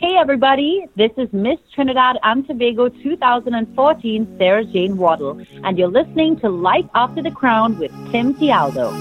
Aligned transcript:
Hey 0.00 0.14
everybody, 0.16 0.86
this 0.94 1.10
is 1.16 1.28
Miss 1.32 1.58
Trinidad 1.74 2.18
and 2.22 2.46
Tobago 2.46 2.88
2014 2.88 4.36
Sarah 4.38 4.64
Jane 4.64 4.96
Waddell, 4.96 5.42
and 5.64 5.76
you're 5.76 5.88
listening 5.88 6.38
to 6.38 6.48
Life 6.48 6.84
After 6.94 7.20
the 7.20 7.32
Crown 7.32 7.76
with 7.80 7.90
Tim 8.12 8.32
Tialdo. 8.34 8.92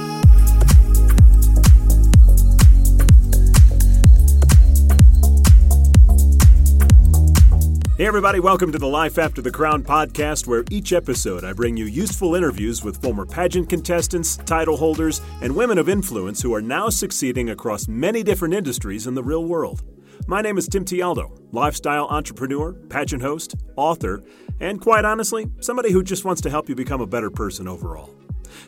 Hey, 7.96 8.08
everybody, 8.08 8.40
welcome 8.40 8.72
to 8.72 8.80
the 8.80 8.88
Life 8.88 9.20
After 9.20 9.44
the 9.44 9.52
Crown 9.52 9.84
podcast, 9.84 10.48
where 10.48 10.64
each 10.72 10.94
episode 10.94 11.44
I 11.44 11.54
bring 11.54 11.78
you 11.78 11.86
useful 11.86 12.34
interviews 12.34 12.84
with 12.84 13.00
former 13.04 13.28
pageant 13.28 13.70
contestants, 13.70 14.38
title 14.38 14.78
holders, 14.78 15.22
and 15.44 15.56
women 15.56 15.78
of 15.78 15.90
influence 15.90 16.42
who 16.42 16.56
are 16.56 16.62
now 16.62 16.90
succeeding 16.90 17.52
across 17.52 17.88
many 17.88 18.24
different 18.24 18.56
industries 18.56 19.06
in 19.06 19.14
the 19.14 19.24
real 19.24 19.46
world. 19.46 19.84
My 20.26 20.42
name 20.42 20.58
is 20.58 20.68
Tim 20.68 20.84
Tialdo, 20.84 21.38
lifestyle 21.52 22.08
entrepreneur, 22.08 22.74
pageant 22.74 23.22
host, 23.22 23.56
author, 23.76 24.24
and 24.60 24.82
quite 24.82 25.06
honestly, 25.06 25.48
somebody 25.60 25.92
who 25.92 26.04
just 26.04 26.26
wants 26.26 26.42
to 26.42 26.50
help 26.50 26.68
you 26.68 26.76
become 26.76 27.02
a 27.02 27.08
better 27.08 27.30
person 27.30 27.68
overall. 27.68 28.10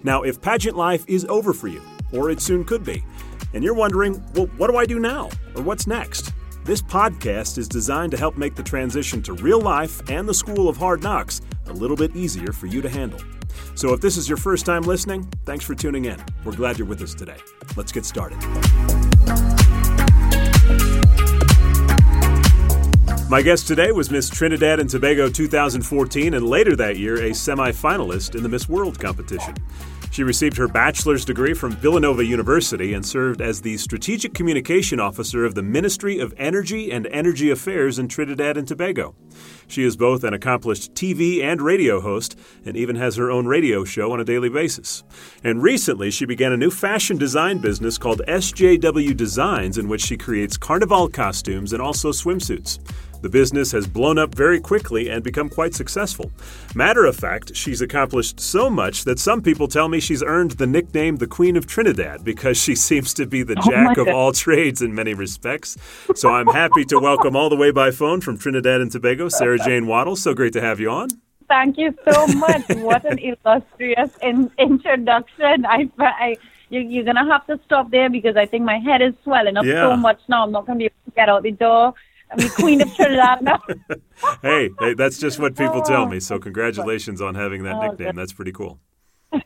Now, 0.03 0.21
if 0.21 0.41
pageant 0.41 0.77
life 0.77 1.03
is 1.07 1.25
over 1.25 1.53
for 1.53 1.67
you, 1.67 1.81
or 2.13 2.29
it 2.29 2.41
soon 2.41 2.63
could 2.63 2.83
be, 2.83 3.03
and 3.53 3.63
you're 3.63 3.73
wondering, 3.73 4.23
well, 4.35 4.45
what 4.57 4.69
do 4.69 4.77
I 4.77 4.85
do 4.85 4.99
now? 4.99 5.29
Or 5.55 5.63
what's 5.63 5.87
next? 5.87 6.31
This 6.63 6.81
podcast 6.81 7.57
is 7.57 7.67
designed 7.67 8.11
to 8.11 8.17
help 8.17 8.37
make 8.37 8.55
the 8.55 8.63
transition 8.63 9.23
to 9.23 9.33
real 9.33 9.59
life 9.59 10.07
and 10.09 10.29
the 10.29 10.33
school 10.33 10.69
of 10.69 10.77
hard 10.77 11.01
knocks 11.01 11.41
a 11.67 11.73
little 11.73 11.97
bit 11.97 12.15
easier 12.15 12.51
for 12.51 12.67
you 12.67 12.81
to 12.81 12.89
handle. 12.89 13.19
So 13.75 13.93
if 13.93 14.01
this 14.01 14.17
is 14.17 14.29
your 14.29 14.37
first 14.37 14.65
time 14.65 14.83
listening, 14.83 15.27
thanks 15.45 15.65
for 15.65 15.73
tuning 15.73 16.05
in. 16.05 16.23
We're 16.43 16.55
glad 16.55 16.77
you're 16.77 16.87
with 16.87 17.01
us 17.01 17.15
today. 17.15 17.37
Let's 17.75 17.91
get 17.91 18.05
started. 18.05 18.37
My 23.29 23.43
guest 23.43 23.67
today 23.67 23.91
was 23.91 24.09
Miss 24.09 24.27
Trinidad 24.27 24.79
and 24.79 24.89
Tobago 24.89 25.29
2014 25.29 26.33
and 26.33 26.47
later 26.47 26.75
that 26.75 26.97
year 26.97 27.21
a 27.21 27.35
semi-finalist 27.35 28.33
in 28.33 28.41
the 28.41 28.49
Miss 28.49 28.67
World 28.67 28.99
competition. 28.99 29.53
She 30.09 30.23
received 30.23 30.57
her 30.57 30.67
bachelor's 30.67 31.23
degree 31.23 31.53
from 31.53 31.73
Villanova 31.73 32.25
University 32.25 32.95
and 32.95 33.05
served 33.05 33.39
as 33.39 33.61
the 33.61 33.77
Strategic 33.77 34.33
Communication 34.33 34.99
Officer 34.99 35.45
of 35.45 35.53
the 35.53 35.61
Ministry 35.61 36.17
of 36.17 36.33
Energy 36.37 36.91
and 36.91 37.05
Energy 37.07 37.51
Affairs 37.51 37.99
in 37.99 38.07
Trinidad 38.07 38.57
and 38.57 38.67
Tobago. 38.67 39.13
She 39.67 39.83
is 39.83 39.95
both 39.95 40.23
an 40.23 40.33
accomplished 40.33 40.95
TV 40.95 41.43
and 41.43 41.61
radio 41.61 42.01
host 42.01 42.35
and 42.65 42.75
even 42.75 42.95
has 42.95 43.15
her 43.17 43.29
own 43.29 43.45
radio 43.45 43.85
show 43.85 44.11
on 44.11 44.19
a 44.19 44.25
daily 44.25 44.49
basis. 44.49 45.03
And 45.43 45.61
recently, 45.61 46.09
she 46.09 46.25
began 46.25 46.51
a 46.51 46.57
new 46.57 46.71
fashion 46.71 47.17
design 47.17 47.59
business 47.59 47.99
called 47.99 48.23
SJW 48.27 49.15
Designs, 49.15 49.77
in 49.77 49.87
which 49.87 50.01
she 50.01 50.17
creates 50.17 50.57
carnival 50.57 51.07
costumes 51.07 51.71
and 51.71 51.81
also 51.81 52.11
swimsuits. 52.11 52.79
The 53.21 53.29
business 53.29 53.71
has 53.73 53.85
blown 53.85 54.17
up 54.17 54.33
very 54.33 54.61
quickly 54.61 55.09
and 55.09 55.21
become 55.23 55.49
quite 55.49 55.73
successful. 55.73 56.31
Matter 56.73 57.05
of 57.05 57.17
fact, 57.17 57.53
she's 57.55 57.81
accomplished 57.81 58.39
so 58.39 58.69
much 58.69 59.03
that 59.03 59.19
some 59.19 59.41
people 59.41 59.67
tell 59.67 59.89
me 59.89 59.99
she's 59.99 60.23
earned 60.23 60.51
the 60.51 60.65
nickname 60.67 61.17
the 61.17 61.27
Queen 61.27 61.57
of 61.57 61.67
Trinidad 61.67 62.23
because 62.23 62.57
she 62.57 62.75
seems 62.87 63.13
to 63.15 63.25
be 63.25 63.43
the 63.43 63.55
Oh 63.59 63.69
jack 63.69 63.97
of 63.97 64.07
all 64.07 64.31
trades 64.31 64.81
in 64.81 64.95
many 64.95 65.13
respects. 65.13 65.75
So 66.15 66.29
I'm 66.29 66.47
happy 66.47 66.85
to 66.85 66.99
welcome 66.99 67.35
all 67.35 67.49
the 67.49 67.57
way 67.57 67.71
by 67.71 67.91
phone 67.91 68.21
from 68.21 68.37
Trinidad 68.37 68.79
and 68.79 68.89
Tobago, 68.91 69.27
Sarah 69.27 69.59
Jane 69.59 69.85
Waddell. 69.87 70.15
So 70.15 70.33
great 70.33 70.53
to 70.53 70.61
have 70.61 70.79
you 70.79 70.89
on. 70.89 71.09
Thank 71.49 71.77
you 71.77 71.93
so 72.09 72.27
much. 72.27 72.63
what 72.77 73.03
an 73.05 73.17
illustrious 73.19 74.11
in- 74.21 74.51
introduction. 74.57 75.65
I, 75.65 75.89
I 75.97 76.37
you, 76.69 76.79
you're 76.81 77.03
gonna 77.03 77.25
have 77.25 77.45
to 77.47 77.59
stop 77.65 77.89
there 77.91 78.09
because 78.09 78.37
I 78.37 78.45
think 78.45 78.63
my 78.63 78.77
head 78.77 79.01
is 79.01 79.13
swelling 79.23 79.57
up 79.57 79.65
Yeah. 79.65 79.89
so 79.89 79.97
much 79.97 80.19
now. 80.27 80.43
I'm 80.43 80.51
not 80.51 80.67
gonna 80.67 80.77
be 80.79 80.85
able 80.85 80.93
to 81.05 81.11
get 81.15 81.27
out 81.27 81.43
the 81.43 81.51
door. 81.51 81.95
I'm 82.31 82.37
the 82.37 82.49
Queen 82.49 82.81
of 82.81 82.93
Trinidad. 82.95 83.47
Hey, 84.41 84.69
hey, 84.79 84.93
that's 84.95 85.17
just 85.17 85.39
what 85.39 85.55
people 85.55 85.81
tell 85.81 86.05
me. 86.05 86.19
So 86.19 86.39
congratulations 86.49 87.21
on 87.21 87.35
having 87.35 87.63
that 87.63 87.79
nickname. 87.79 88.15
That's 88.15 88.33
pretty 88.33 88.51
cool. 88.51 88.79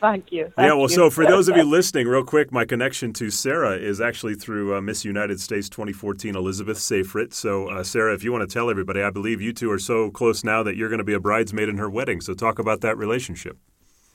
Thank 0.00 0.32
you. 0.32 0.52
Yeah, 0.58 0.74
well, 0.74 0.82
you. 0.82 0.88
so 0.88 1.10
for 1.10 1.24
those 1.24 1.48
of 1.48 1.56
you 1.56 1.62
listening, 1.62 2.06
real 2.06 2.24
quick, 2.24 2.52
my 2.52 2.64
connection 2.64 3.12
to 3.14 3.30
Sarah 3.30 3.76
is 3.76 4.00
actually 4.00 4.34
through 4.34 4.76
uh, 4.76 4.80
Miss 4.80 5.04
United 5.04 5.40
States 5.40 5.68
2014 5.68 6.36
Elizabeth 6.36 6.78
Safrit. 6.78 7.32
So, 7.32 7.68
uh, 7.68 7.82
Sarah, 7.84 8.14
if 8.14 8.22
you 8.22 8.32
want 8.32 8.48
to 8.48 8.52
tell 8.52 8.68
everybody, 8.68 9.00
I 9.00 9.10
believe 9.10 9.40
you 9.40 9.52
two 9.52 9.70
are 9.70 9.78
so 9.78 10.10
close 10.10 10.44
now 10.44 10.62
that 10.62 10.76
you're 10.76 10.90
going 10.90 10.98
to 10.98 11.04
be 11.04 11.14
a 11.14 11.20
bridesmaid 11.20 11.68
in 11.68 11.78
her 11.78 11.88
wedding. 11.88 12.20
So, 12.20 12.34
talk 12.34 12.58
about 12.58 12.82
that 12.82 12.98
relationship. 12.98 13.56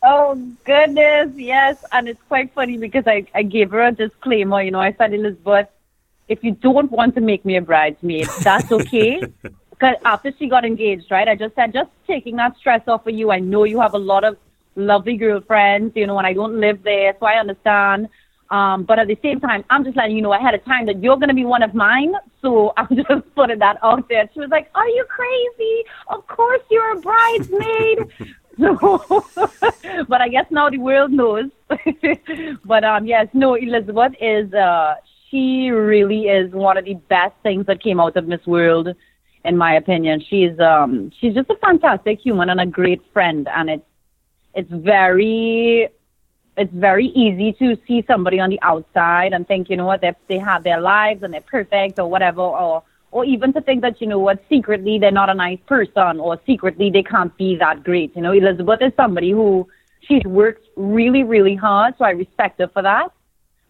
Oh 0.06 0.36
goodness, 0.66 1.32
yes, 1.36 1.84
and 1.94 2.10
it's 2.10 2.22
quite 2.28 2.54
funny 2.54 2.78
because 2.78 3.08
I, 3.08 3.26
I 3.34 3.44
gave 3.44 3.72
her 3.72 3.82
a 3.82 3.92
disclaimer. 3.94 4.62
You 4.62 4.72
know, 4.72 4.82
I 4.82 4.92
said, 4.92 5.14
Elizabeth, 5.14 5.70
if 6.28 6.44
you 6.44 6.52
don't 6.52 6.92
want 6.92 7.16
to 7.16 7.22
make 7.22 7.46
me 7.46 7.58
a 7.58 7.62
bridesmaid, 7.62 8.28
that's 8.42 8.72
okay. 8.72 9.22
Because 9.70 9.96
after 10.06 10.32
she 10.40 10.48
got 10.48 10.64
engaged, 10.64 11.12
right, 11.12 11.28
I 11.28 11.36
just 11.36 11.56
said, 11.56 11.74
just 11.74 11.90
taking 12.08 12.38
that 12.38 12.56
stress 12.56 12.82
off 12.88 13.06
of 13.06 13.14
you. 13.14 13.32
I 13.32 13.40
know 13.40 13.66
you 13.66 13.82
have 13.82 13.96
a 13.96 13.98
lot 13.98 14.24
of 14.24 14.38
lovely 14.76 15.18
girlfriends, 15.18 15.94
you 15.96 16.08
know, 16.08 16.18
and 16.18 16.26
I 16.26 16.32
don't 16.32 16.60
live 16.60 16.84
there, 16.84 17.14
so 17.20 17.26
I 17.26 17.34
understand. 17.34 18.08
Um, 18.50 18.84
but 18.84 19.00
at 19.00 19.08
the 19.08 19.18
same 19.22 19.40
time, 19.40 19.66
I'm 19.70 19.84
just 19.84 19.98
letting 19.98 20.16
you 20.16 20.22
know 20.22 20.34
ahead 20.34 20.54
of 20.54 20.64
time 20.64 20.86
that 20.86 21.02
you're 21.02 21.18
going 21.18 21.30
to 21.30 21.34
be 21.34 21.44
one 21.44 21.64
of 21.64 21.74
mine. 21.74 22.14
So 22.42 22.72
I'm 22.78 22.96
just 22.96 23.36
putting 23.36 23.60
that 23.60 23.78
out 23.84 24.08
there. 24.08 24.30
She 24.34 24.40
was 24.40 24.50
like, 24.50 24.70
Are 24.76 24.88
you 24.88 25.06
crazy? 25.10 25.84
Of 26.08 26.26
course 26.28 26.62
you're 26.70 26.98
a 26.98 27.00
bridesmaid. 27.02 28.00
So, 28.60 29.26
but 30.08 30.22
I 30.22 30.30
guess 30.30 30.46
now 30.52 30.70
the 30.70 30.78
world 30.78 31.12
knows. 31.12 31.50
but 32.64 32.84
um, 32.84 33.08
yes, 33.08 33.28
no, 33.34 33.56
Elizabeth 33.56 34.14
is. 34.22 34.54
Uh, 34.54 34.94
she 35.34 35.72
really 35.72 36.28
is 36.28 36.54
one 36.54 36.78
of 36.78 36.86
the 36.86 36.94
best 36.94 37.34
things 37.42 37.66
that 37.66 37.82
came 37.82 38.00
out 38.00 38.16
of 38.16 38.28
Miss 38.28 38.46
World, 38.46 38.90
in 39.44 39.58
my 39.58 39.74
opinion. 39.76 40.24
She's 40.30 40.58
um, 40.60 41.12
she's 41.20 41.34
just 41.34 41.50
a 41.50 41.56
fantastic 41.56 42.20
human 42.20 42.50
and 42.50 42.62
a 42.62 42.68
great 42.68 43.02
friend, 43.12 43.48
and 43.48 43.70
it's 43.70 43.86
it's 44.54 44.72
very 44.72 45.90
it's 46.56 46.74
very 46.74 47.08
easy 47.08 47.52
to 47.54 47.76
see 47.88 48.04
somebody 48.06 48.40
on 48.40 48.52
the 48.52 48.60
outside 48.62 49.34
and 49.34 49.48
think, 49.48 49.72
you 49.72 49.76
know 49.76 49.88
what, 49.88 50.02
they 50.02 50.14
they 50.30 50.38
have 50.38 50.64
their 50.64 50.80
lives 50.80 51.24
and 51.24 51.34
they're 51.34 51.42
perfect 51.42 51.98
or 51.98 52.08
whatever, 52.08 52.42
or 52.42 52.84
or 53.10 53.26
even 53.26 53.54
to 53.54 53.62
think 53.62 53.82
that, 53.82 54.00
you 54.02 54.08
know 54.08 54.20
what, 54.20 54.44
secretly 54.50 55.00
they're 55.00 55.12
not 55.12 55.30
a 55.32 55.34
nice 55.34 55.60
person 55.68 56.20
or 56.20 56.40
secretly 56.46 56.92
they 56.92 57.04
can't 57.04 57.36
be 57.38 57.56
that 57.56 57.84
great. 57.84 58.16
You 58.16 58.22
know, 58.22 58.34
Elizabeth 58.34 58.82
is 58.82 58.92
somebody 58.96 59.32
who 59.32 59.68
she's 60.02 60.24
worked 60.26 60.68
really, 60.76 61.24
really 61.24 61.56
hard, 61.56 61.96
so 61.98 62.06
I 62.06 62.12
respect 62.12 62.60
her 62.60 62.68
for 62.68 62.84
that. 62.84 63.12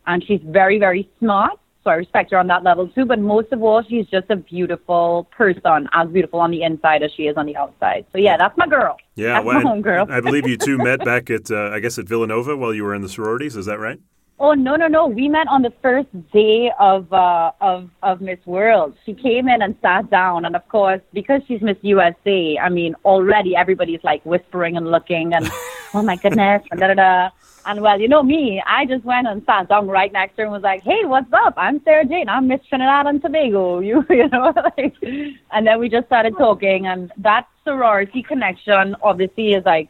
And 0.06 0.24
she's 0.24 0.42
very, 0.44 0.80
very 0.80 1.10
smart, 1.20 1.60
so 1.84 1.90
I 1.90 1.96
respect 1.96 2.32
her 2.32 2.38
on 2.38 2.48
that 2.48 2.64
level 2.64 2.88
too. 2.88 3.06
But 3.06 3.20
most 3.20 3.52
of 3.52 3.62
all, 3.62 3.84
she's 3.84 4.06
just 4.08 4.30
a 4.30 4.36
beautiful 4.36 5.28
person, 5.32 5.90
as 5.94 6.10
beautiful 6.10 6.40
on 6.40 6.52
the 6.52 6.64
inside 6.64 7.04
as 7.04 7.12
she 7.16 7.24
is 7.24 7.38
on 7.38 7.46
the 7.46 7.56
outside. 7.56 8.06
So 8.12 8.18
yeah, 8.18 8.38
that's 8.38 8.58
my 8.58 8.68
girl. 8.68 8.98
Yeah, 9.16 9.34
that's 9.34 9.46
well, 9.46 9.62
my 9.62 9.70
home 9.70 9.82
girl. 9.82 10.06
I 10.10 10.22
believe 10.22 10.48
you 10.48 10.58
two 10.58 10.78
met 10.90 11.04
back 11.04 11.30
at, 11.30 11.52
uh, 11.52 11.72
I 11.74 11.80
guess, 11.80 11.98
at 12.00 12.08
Villanova 12.08 12.56
while 12.56 12.74
you 12.74 12.84
were 12.84 12.96
in 12.96 13.02
the 13.02 13.10
sororities. 13.10 13.56
Is 13.56 13.66
that 13.66 13.80
right? 13.80 14.00
Oh 14.40 14.54
no 14.54 14.76
no 14.76 14.88
no! 14.88 15.06
We 15.06 15.30
met 15.30 15.48
on 15.48 15.62
the 15.62 15.72
first 15.82 16.10
day 16.32 16.72
of 16.80 17.14
uh, 17.14 17.52
of 17.62 17.90
of 18.02 18.20
Miss 18.20 18.40
World. 18.46 18.94
She 19.06 19.14
came 19.14 19.48
in 19.48 19.62
and 19.62 19.76
sat 19.82 20.10
down, 20.10 20.44
and 20.44 20.56
of 20.56 20.68
course, 20.70 21.02
because 21.14 21.42
she's 21.48 21.62
Miss 21.62 21.78
USA, 21.82 22.58
I 22.58 22.70
mean, 22.70 22.96
already 23.06 23.56
everybody's 23.56 24.04
like 24.04 24.26
whispering 24.26 24.76
and 24.76 24.90
looking, 24.90 25.34
and 25.34 25.50
oh 25.94 26.02
my 26.02 26.16
goodness, 26.16 26.64
and 26.72 26.80
da 26.80 26.88
da 26.88 26.94
da. 26.96 27.30
And 27.66 27.82
well, 27.82 28.00
you 28.00 28.08
know 28.08 28.24
me, 28.24 28.62
I 28.68 28.86
just 28.86 29.06
went 29.06 29.28
and 29.28 29.42
sat 29.46 29.70
down 29.70 29.88
right 29.88 30.12
next 30.12 30.36
to 30.36 30.42
her 30.42 30.44
and 30.44 30.52
was 30.52 30.64
like, 30.64 30.84
"Hey, 30.84 31.06
what's 31.06 31.32
up? 31.32 31.54
I'm 31.58 31.82
Sarah 31.84 32.06
Jane. 32.06 32.28
I'm 32.28 32.48
Miss 32.48 32.60
Trinidad 32.68 33.08
and 33.08 33.22
Tobago." 33.22 33.80
You 33.90 34.06
you 34.10 34.28
know, 34.30 34.54
like, 34.78 34.96
and 35.52 35.68
then 35.68 35.80
we 35.80 35.90
just 35.90 36.08
started 36.08 36.38
talking, 36.38 36.88
and 36.88 37.12
that 37.18 37.48
sorority 37.64 38.22
connection 38.22 38.96
obviously 39.02 39.54
is 39.54 39.66
like 39.66 39.90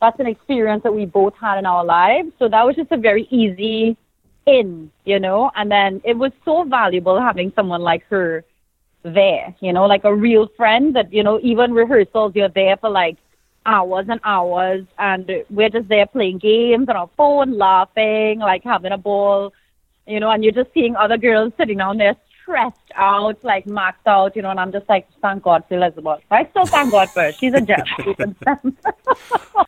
that's 0.00 0.18
an 0.18 0.26
experience 0.26 0.82
that 0.82 0.92
we 0.92 1.06
both 1.06 1.34
had 1.40 1.58
in 1.58 1.66
our 1.66 1.84
lives. 1.84 2.32
So 2.38 2.48
that 2.48 2.66
was 2.66 2.74
just 2.74 2.90
a 2.90 2.96
very 2.96 3.28
easy 3.30 3.96
in, 4.46 4.90
you 5.04 5.20
know, 5.20 5.50
and 5.54 5.70
then 5.70 6.00
it 6.04 6.18
was 6.18 6.32
so 6.44 6.64
valuable 6.64 7.20
having 7.20 7.52
someone 7.54 7.82
like 7.82 8.04
her 8.06 8.44
there, 9.04 9.54
you 9.60 9.72
know, 9.72 9.86
like 9.86 10.04
a 10.04 10.14
real 10.14 10.48
friend 10.56 10.96
that, 10.96 11.12
you 11.12 11.22
know, 11.22 11.38
even 11.42 11.72
rehearsals, 11.72 12.32
you're 12.34 12.48
there 12.48 12.76
for 12.76 12.90
like 12.90 13.16
hours 13.66 14.06
and 14.08 14.20
hours 14.24 14.84
and 14.98 15.30
we're 15.50 15.68
just 15.68 15.88
there 15.88 16.06
playing 16.06 16.38
games 16.38 16.88
on 16.88 16.96
our 16.96 17.10
phone, 17.16 17.56
laughing, 17.56 18.38
like 18.38 18.64
having 18.64 18.92
a 18.92 18.98
ball, 18.98 19.52
you 20.06 20.20
know, 20.20 20.30
and 20.30 20.42
you're 20.44 20.52
just 20.52 20.72
seeing 20.74 20.96
other 20.96 21.16
girls 21.16 21.52
sitting 21.58 21.78
down 21.78 21.98
there 21.98 22.16
stressed 22.42 22.92
out, 22.96 23.42
like 23.44 23.66
maxed 23.66 24.06
out, 24.06 24.36
you 24.36 24.42
know, 24.42 24.50
and 24.50 24.60
I'm 24.60 24.72
just 24.72 24.88
like, 24.88 25.08
thank 25.22 25.42
God 25.44 25.64
for 25.68 25.76
Elizabeth. 25.76 26.20
I 26.30 26.46
still 26.50 26.66
thank 26.66 26.92
God 26.92 27.10
for 27.12 27.22
her. 27.22 27.32
She's 27.32 27.54
a 27.54 27.60
gem. 27.62 27.88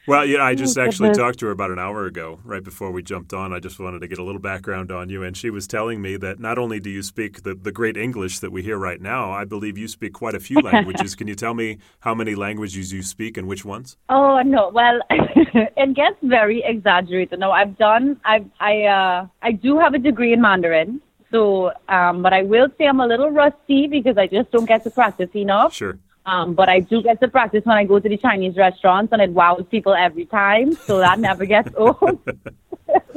Well, 0.07 0.27
yeah, 0.27 0.43
I 0.43 0.55
just 0.55 0.77
Oh, 0.77 0.83
actually 0.83 1.13
talked 1.13 1.39
to 1.41 1.47
her 1.47 1.53
about 1.53 1.71
an 1.71 1.79
hour 1.79 2.07
ago, 2.07 2.41
right 2.45 2.63
before 2.63 2.91
we 2.91 3.03
jumped 3.03 3.33
on. 3.33 3.55
I 3.55 3.61
just 3.61 3.81
wanted 3.81 4.01
to 4.01 4.09
get 4.09 4.19
a 4.19 4.25
little 4.25 4.41
background 4.41 4.93
on 4.93 5.09
you, 5.09 5.23
and 5.23 5.37
she 5.37 5.49
was 5.51 5.67
telling 5.67 6.03
me 6.03 6.19
that 6.19 6.41
not 6.41 6.59
only 6.59 6.81
do 6.81 6.91
you 6.91 7.03
speak 7.03 7.43
the, 7.45 7.55
the 7.55 7.73
great 7.73 7.97
English 7.97 8.41
that 8.41 8.53
we 8.53 8.63
hear 8.63 8.79
right 8.79 9.01
now, 9.01 9.33
I 9.33 9.47
believe 9.47 9.79
you 9.79 9.89
speak 9.89 10.13
quite 10.13 10.35
a 10.35 10.41
few 10.41 10.61
languages. 10.63 11.15
Can 11.15 11.29
you 11.29 11.37
tell 11.37 11.55
me 11.55 11.79
how 12.01 12.15
many 12.15 12.35
languages 12.35 12.93
you 12.93 13.03
speak 13.03 13.39
and 13.39 13.49
which 13.49 13.65
ones? 13.65 13.97
Oh 14.09 14.41
no, 14.43 14.71
well, 14.71 15.01
it 15.11 15.95
gets 15.97 16.17
very 16.23 16.63
exaggerated. 16.65 17.41
No, 17.41 17.51
I've 17.53 17.77
done. 17.79 18.21
I 18.25 18.45
I 18.61 18.85
uh 18.85 19.27
I 19.43 19.53
do 19.53 19.79
have 19.79 19.95
a 19.95 19.99
degree 19.99 20.33
in 20.33 20.43
Mandarin, 20.43 21.03
So, 21.35 21.73
um, 21.89 22.23
but 22.23 22.33
I 22.33 22.43
will 22.43 22.69
say 22.79 22.87
I'm 22.87 23.01
a 23.01 23.07
little 23.09 23.29
rusty 23.29 23.89
because 23.89 24.17
I 24.17 24.29
just 24.29 24.53
don't 24.53 24.67
get 24.67 24.85
to 24.85 24.91
practice 24.91 25.31
enough. 25.35 25.75
Sure. 25.75 25.99
Um, 26.27 26.55
but 26.55 26.69
I 26.69 26.79
do 26.79 27.03
get 27.03 27.19
to 27.23 27.29
practice 27.29 27.65
when 27.65 27.77
I 27.77 27.83
go 27.83 27.99
to 27.99 28.09
the 28.09 28.17
Chinese 28.17 28.57
restaurants, 28.57 29.13
and 29.13 29.21
it 29.21 29.31
wows 29.31 29.67
people 29.69 29.95
every 29.95 30.27
time. 30.27 30.75
So 30.75 30.99
that 30.99 31.19
never 31.19 31.45
gets 31.45 31.71
old. 31.77 32.21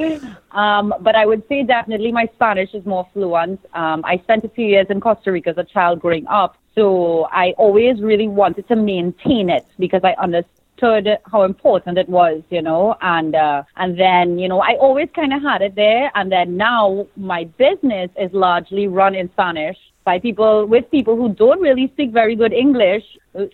um, 0.52 0.96
but 1.00 1.16
I 1.16 1.28
would 1.28 1.48
say 1.48 1.62
definitely 1.62 2.12
my 2.12 2.28
Spanish 2.34 2.74
is 2.74 2.84
more 2.88 3.08
fluent. 3.14 3.64
Um, 3.76 4.04
I 4.04 4.18
spent 4.18 4.44
a 4.44 4.50
few 4.50 4.66
years 4.66 4.88
in 4.90 5.00
Costa 5.00 5.32
Rica 5.32 5.52
as 5.52 5.58
a 5.60 5.64
child 5.64 6.00
growing 6.00 6.26
up, 6.26 6.58
so 6.74 7.28
I 7.32 7.52
always 7.60 8.02
really 8.02 8.28
wanted 8.28 8.68
to 8.70 8.76
maintain 8.76 9.52
it 9.52 9.68
because 9.78 10.02
I 10.04 10.16
understood 10.18 10.57
how 10.82 11.44
important 11.44 11.98
it 11.98 12.10
was, 12.10 12.42
you 12.50 12.62
know, 12.62 12.96
and 13.02 13.36
uh, 13.36 13.64
and 13.76 14.00
then 14.00 14.40
you 14.40 14.48
know 14.48 14.60
I 14.60 14.76
always 14.76 15.10
kind 15.16 15.34
of 15.34 15.42
had 15.42 15.62
it 15.62 15.76
there, 15.76 16.12
and 16.16 16.32
then 16.32 16.58
now 16.58 17.08
my 17.16 17.46
business 17.58 18.10
is 18.20 18.32
largely 18.34 18.88
run 18.88 19.16
in 19.16 19.30
Spanish 19.32 19.78
by 20.08 20.18
people 20.18 20.66
with 20.66 20.90
people 20.90 21.18
who 21.18 21.28
don't 21.34 21.60
really 21.60 21.88
speak 21.94 22.12
very 22.12 22.34
good 22.34 22.54
English. 22.54 23.04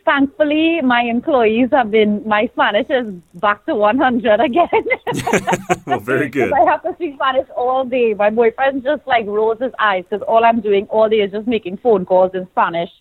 Thankfully, 0.06 0.82
my 0.82 1.02
employees 1.02 1.70
have 1.72 1.90
been 1.90 2.22
my 2.28 2.48
Spanish 2.54 2.86
is 2.92 3.08
back 3.46 3.66
to 3.66 3.74
100 3.74 4.40
again. 4.40 4.84
well, 5.88 6.00
very 6.00 6.30
good. 6.38 6.54
I 6.54 6.64
have 6.72 6.84
to 6.84 6.94
speak 6.94 7.16
Spanish 7.16 7.48
all 7.58 7.84
day. 7.86 8.14
My 8.14 8.30
boyfriend 8.30 8.84
just 8.84 9.06
like 9.08 9.26
rolls 9.26 9.60
his 9.60 9.74
eyes 9.80 10.04
because 10.08 10.24
all 10.28 10.46
I'm 10.46 10.62
doing 10.62 10.86
all 10.92 11.10
day 11.10 11.22
is 11.26 11.32
just 11.32 11.48
making 11.48 11.78
phone 11.78 12.06
calls 12.06 12.36
in 12.36 12.48
Spanish. 12.52 12.92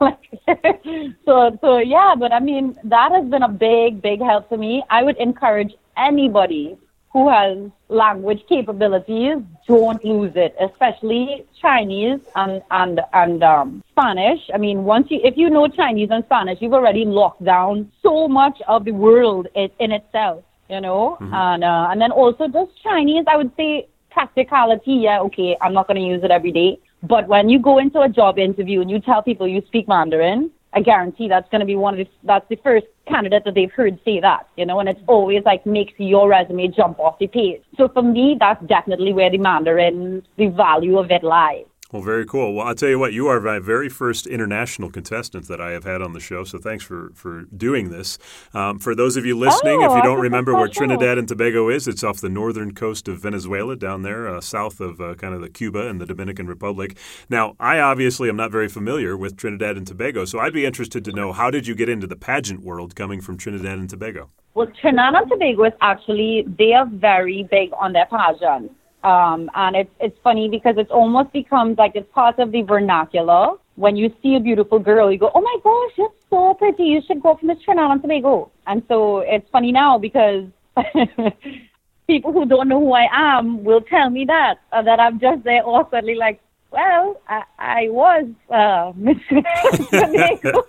so 1.24 1.58
so 1.60 1.78
yeah, 1.78 2.14
but 2.18 2.32
I 2.32 2.40
mean 2.40 2.76
that 2.84 3.12
has 3.12 3.28
been 3.28 3.42
a 3.42 3.48
big 3.48 4.02
big 4.02 4.20
help 4.20 4.48
to 4.50 4.56
me. 4.56 4.82
I 4.90 5.02
would 5.02 5.16
encourage 5.16 5.72
anybody 5.96 6.78
who 7.12 7.28
has 7.28 7.56
language 7.88 8.40
capabilities 8.48 9.38
don't 9.66 10.04
lose 10.04 10.32
it, 10.34 10.54
especially 10.60 11.46
Chinese 11.60 12.20
and 12.36 12.62
and 12.70 13.00
and 13.12 13.42
um, 13.42 13.82
Spanish. 13.90 14.40
I 14.54 14.58
mean, 14.58 14.84
once 14.84 15.08
you 15.10 15.20
if 15.22 15.36
you 15.36 15.50
know 15.50 15.68
Chinese 15.68 16.10
and 16.10 16.24
Spanish, 16.24 16.58
you've 16.60 16.74
already 16.74 17.04
locked 17.04 17.44
down 17.44 17.90
so 18.02 18.28
much 18.28 18.58
of 18.68 18.84
the 18.84 18.92
world 18.92 19.48
in, 19.54 19.70
in 19.78 19.92
itself. 19.92 20.44
You 20.68 20.82
know, 20.82 21.16
mm-hmm. 21.20 21.32
and 21.32 21.64
uh, 21.64 21.88
and 21.90 22.00
then 22.00 22.12
also 22.12 22.46
just 22.46 22.70
Chinese. 22.82 23.24
I 23.26 23.36
would 23.36 23.52
say 23.56 23.88
practicality. 24.10 24.92
Yeah, 24.92 25.20
okay, 25.20 25.56
I'm 25.62 25.72
not 25.72 25.86
going 25.86 26.00
to 26.00 26.06
use 26.06 26.22
it 26.22 26.30
every 26.30 26.52
day, 26.52 26.78
but 27.02 27.28
when 27.28 27.48
you 27.48 27.58
go 27.58 27.78
into 27.78 28.00
a 28.00 28.08
job 28.08 28.38
interview 28.38 28.80
and 28.80 28.90
you 28.90 29.00
tell 29.00 29.22
people 29.22 29.46
you 29.46 29.62
speak 29.66 29.86
Mandarin, 29.88 30.50
I 30.72 30.80
guarantee 30.80 31.28
that's 31.28 31.48
going 31.50 31.60
to 31.60 31.66
be 31.66 31.76
one 31.76 31.98
of 31.98 32.06
the, 32.06 32.12
that's 32.24 32.46
the 32.48 32.56
first 32.56 32.86
candidate 33.06 33.44
that 33.44 33.54
they've 33.54 33.72
heard 33.72 33.98
say 34.04 34.20
that, 34.20 34.48
you 34.56 34.66
know, 34.66 34.80
and 34.80 34.88
it's 34.88 35.00
always 35.06 35.42
like 35.44 35.64
makes 35.64 35.94
your 35.96 36.28
resume 36.28 36.68
jump 36.68 36.98
off 36.98 37.18
the 37.18 37.26
page. 37.26 37.62
So 37.76 37.88
for 37.88 38.02
me, 38.02 38.36
that's 38.38 38.62
definitely 38.66 39.12
where 39.12 39.30
the 39.30 39.38
Mandarin, 39.38 40.22
the 40.36 40.48
value 40.48 40.98
of 40.98 41.10
it 41.10 41.22
lies. 41.22 41.64
Well, 41.90 42.02
very 42.02 42.26
cool. 42.26 42.52
Well, 42.52 42.66
I'll 42.66 42.74
tell 42.74 42.90
you 42.90 42.98
what, 42.98 43.14
you 43.14 43.28
are 43.28 43.40
my 43.40 43.60
very 43.60 43.88
first 43.88 44.26
international 44.26 44.90
contestant 44.90 45.48
that 45.48 45.58
I 45.58 45.70
have 45.70 45.84
had 45.84 46.02
on 46.02 46.12
the 46.12 46.20
show, 46.20 46.44
so 46.44 46.58
thanks 46.58 46.84
for, 46.84 47.12
for 47.14 47.44
doing 47.44 47.88
this. 47.88 48.18
Um, 48.52 48.78
for 48.78 48.94
those 48.94 49.16
of 49.16 49.24
you 49.24 49.38
listening, 49.38 49.82
oh, 49.82 49.90
if 49.90 49.96
you 49.96 50.02
don't 50.02 50.20
remember 50.20 50.54
where 50.54 50.68
Trinidad 50.68 51.16
and 51.16 51.26
Tobago 51.26 51.70
is, 51.70 51.88
it's 51.88 52.04
off 52.04 52.20
the 52.20 52.28
northern 52.28 52.74
coast 52.74 53.08
of 53.08 53.22
Venezuela, 53.22 53.74
down 53.74 54.02
there, 54.02 54.28
uh, 54.28 54.42
south 54.42 54.80
of 54.80 55.00
uh, 55.00 55.14
kind 55.14 55.32
of 55.32 55.40
the 55.40 55.48
Cuba 55.48 55.88
and 55.88 55.98
the 55.98 56.04
Dominican 56.04 56.46
Republic. 56.46 56.98
Now, 57.30 57.56
I 57.58 57.78
obviously 57.78 58.28
am 58.28 58.36
not 58.36 58.52
very 58.52 58.68
familiar 58.68 59.16
with 59.16 59.38
Trinidad 59.38 59.78
and 59.78 59.86
Tobago, 59.86 60.26
so 60.26 60.40
I'd 60.40 60.52
be 60.52 60.66
interested 60.66 61.06
to 61.06 61.12
know 61.12 61.32
how 61.32 61.50
did 61.50 61.66
you 61.66 61.74
get 61.74 61.88
into 61.88 62.06
the 62.06 62.16
pageant 62.16 62.60
world 62.60 62.96
coming 62.96 63.22
from 63.22 63.38
Trinidad 63.38 63.78
and 63.78 63.88
Tobago? 63.88 64.28
Well, 64.52 64.66
Trinidad 64.78 65.14
and 65.14 65.30
Tobago 65.30 65.64
is 65.64 65.72
actually, 65.80 66.44
they 66.58 66.74
are 66.74 66.84
very 66.86 67.48
big 67.50 67.70
on 67.80 67.94
their 67.94 68.06
pageants. 68.06 68.74
Um, 69.04 69.50
and 69.54 69.76
it's 69.76 69.90
it's 70.00 70.18
funny 70.24 70.48
because 70.48 70.74
it's 70.76 70.90
almost 70.90 71.32
becomes 71.32 71.78
like 71.78 71.92
it's 71.94 72.10
part 72.12 72.38
of 72.38 72.50
the 72.50 72.62
vernacular. 72.62 73.54
When 73.76 73.96
you 73.96 74.12
see 74.22 74.34
a 74.34 74.40
beautiful 74.40 74.80
girl, 74.80 75.12
you 75.12 75.18
go, 75.18 75.30
"Oh 75.34 75.40
my 75.40 75.56
gosh, 75.62 75.92
you're 75.96 76.12
so 76.30 76.54
pretty! 76.54 76.84
You 76.84 77.00
should 77.06 77.22
go 77.22 77.36
for 77.36 77.46
Miss 77.46 77.62
Trinidad 77.62 77.92
and 77.92 78.02
Tobago." 78.02 78.50
And 78.66 78.82
so 78.88 79.18
it's 79.18 79.48
funny 79.50 79.70
now 79.70 79.98
because 79.98 80.44
people 82.08 82.32
who 82.32 82.44
don't 82.44 82.68
know 82.68 82.80
who 82.80 82.92
I 82.92 83.06
am 83.12 83.62
will 83.62 83.82
tell 83.82 84.10
me 84.10 84.24
that 84.24 84.56
uh, 84.72 84.82
that 84.82 84.98
I'm 84.98 85.20
just 85.20 85.44
there 85.44 85.64
awkwardly 85.64 86.16
like, 86.16 86.40
"Well, 86.70 87.20
I, 87.28 87.42
I 87.58 87.88
was 87.88 88.26
uh, 88.50 88.92
Miss 88.96 89.18
Tobago." 89.28 90.64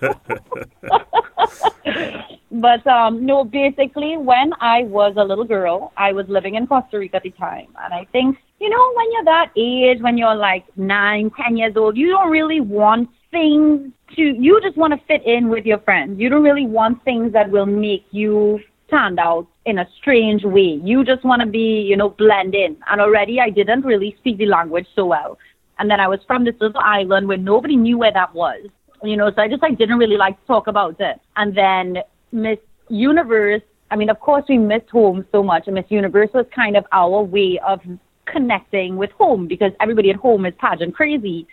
But 2.52 2.86
um, 2.88 3.26
no, 3.26 3.44
basically, 3.44 4.18
when 4.18 4.54
I 4.60 4.84
was 4.84 5.14
a 5.18 5.24
little 5.24 5.46
girl, 5.46 5.94
I 5.98 6.12
was 6.14 6.26
living 6.28 6.56
in 6.56 6.66
Costa 6.66 6.98
Rica 6.98 7.18
at 7.18 7.24
the 7.24 7.30
time, 7.32 7.68
and 7.84 7.94
I 7.94 8.06
think 8.12 8.38
you 8.60 8.70
know 8.70 8.94
when 8.96 9.12
you're 9.12 9.26
that 9.26 9.52
age, 9.56 10.02
when 10.02 10.18
you're 10.18 10.36
like 10.36 10.66
nine, 10.76 11.30
ten 11.40 11.58
years 11.58 11.78
old, 11.78 11.96
you 11.96 12.08
don't 12.08 12.32
really 12.32 12.60
want 12.60 13.10
things 13.30 13.92
to. 14.16 14.22
You 14.22 14.60
just 14.62 14.78
want 14.78 14.94
to 14.94 15.06
fit 15.06 15.24
in 15.26 15.50
with 15.50 15.66
your 15.66 15.80
friends. 15.80 16.20
You 16.20 16.30
don't 16.30 16.44
really 16.44 16.66
want 16.66 17.04
things 17.06 17.34
that 17.34 17.52
will 17.52 17.68
make 17.68 18.06
you 18.10 18.60
stand 18.88 19.20
out 19.20 19.48
in 19.66 19.78
a 19.78 19.88
strange 20.02 20.44
way. 20.44 20.80
You 20.84 21.06
just 21.06 21.24
want 21.24 21.42
to 21.42 21.48
be, 21.48 21.82
you 21.82 21.96
know, 21.96 22.10
blend 22.10 22.56
in. 22.56 22.76
And 22.90 23.00
already, 23.00 23.40
I 23.40 23.52
didn't 23.52 23.86
really 23.86 24.16
speak 24.20 24.40
the 24.40 24.48
language 24.48 24.88
so 24.96 25.06
well. 25.06 25.38
And 25.80 25.90
then 25.90 26.00
I 26.00 26.08
was 26.08 26.20
from 26.28 26.44
this 26.44 26.56
little 26.60 26.82
island 26.82 27.28
where 27.28 27.38
nobody 27.38 27.76
knew 27.76 27.98
where 27.98 28.12
that 28.12 28.36
was 28.36 28.68
you 29.04 29.18
know, 29.18 29.32
so 29.34 29.42
I 29.42 29.48
just 29.48 29.62
like 29.62 29.78
didn't 29.78 29.98
really 29.98 30.18
like 30.18 30.40
to 30.40 30.48
talk 30.48 30.68
about 30.68 31.00
it. 31.00 31.20
And 31.36 31.56
then 31.56 32.04
Miss 32.32 32.60
Universe, 32.90 33.62
I 33.92 33.96
mean, 33.96 34.10
of 34.10 34.20
course, 34.20 34.46
we 34.50 34.58
missed 34.58 34.90
home 34.90 35.26
so 35.32 35.42
much, 35.42 35.68
and 35.68 35.76
Miss 35.76 35.86
Universe 35.90 36.30
was 36.34 36.46
kind 36.54 36.76
of 36.76 36.86
our 36.92 37.22
way 37.22 37.60
of 37.66 37.82
connecting 38.26 38.98
with 38.98 39.12
home 39.12 39.48
because 39.48 39.72
everybody 39.80 40.10
at 40.10 40.16
home 40.16 40.46
is 40.46 40.54
pageant 40.60 40.96
crazy. 40.96 41.48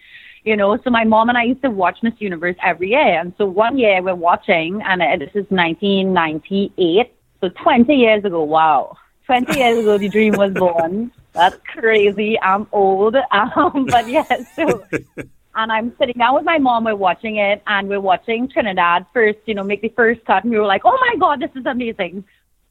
You 0.44 0.56
know, 0.56 0.78
so 0.84 0.90
my 0.90 1.04
mom 1.04 1.28
and 1.28 1.36
I 1.36 1.42
used 1.42 1.62
to 1.62 1.70
watch 1.70 1.98
Miss 2.02 2.14
Universe 2.18 2.56
every 2.62 2.90
year. 2.90 3.20
And 3.20 3.32
so 3.36 3.46
one 3.46 3.78
year 3.78 4.00
we're 4.00 4.14
watching, 4.14 4.80
and 4.82 5.02
uh, 5.02 5.16
this 5.18 5.30
is 5.30 5.46
1998, 5.50 7.12
so 7.40 7.48
20 7.48 7.94
years 7.94 8.24
ago. 8.24 8.42
Wow. 8.44 8.96
20 9.26 9.58
years 9.58 9.78
ago, 9.80 9.98
the 9.98 10.08
dream 10.08 10.34
was 10.36 10.52
born. 10.52 11.10
That's 11.36 11.56
crazy. 11.66 12.38
I'm 12.40 12.66
old. 12.72 13.16
Um, 13.30 13.86
but 13.90 14.08
yes, 14.08 14.26
yeah, 14.30 14.68
so 14.68 14.86
and 15.54 15.72
I'm 15.72 15.94
sitting 15.98 16.16
down 16.16 16.34
with 16.34 16.44
my 16.44 16.58
mom. 16.58 16.84
We're 16.84 16.96
watching 16.96 17.36
it, 17.36 17.62
and 17.66 17.88
we're 17.88 18.00
watching 18.00 18.48
Trinidad 18.48 19.06
first. 19.12 19.38
You 19.46 19.54
know, 19.54 19.62
make 19.62 19.82
the 19.82 19.90
first 19.90 20.24
cut, 20.24 20.44
and 20.44 20.50
we 20.50 20.58
were 20.58 20.66
like, 20.66 20.82
"Oh 20.84 20.96
my 21.00 21.16
god, 21.18 21.40
this 21.40 21.50
is 21.54 21.66
amazing!" 21.66 22.24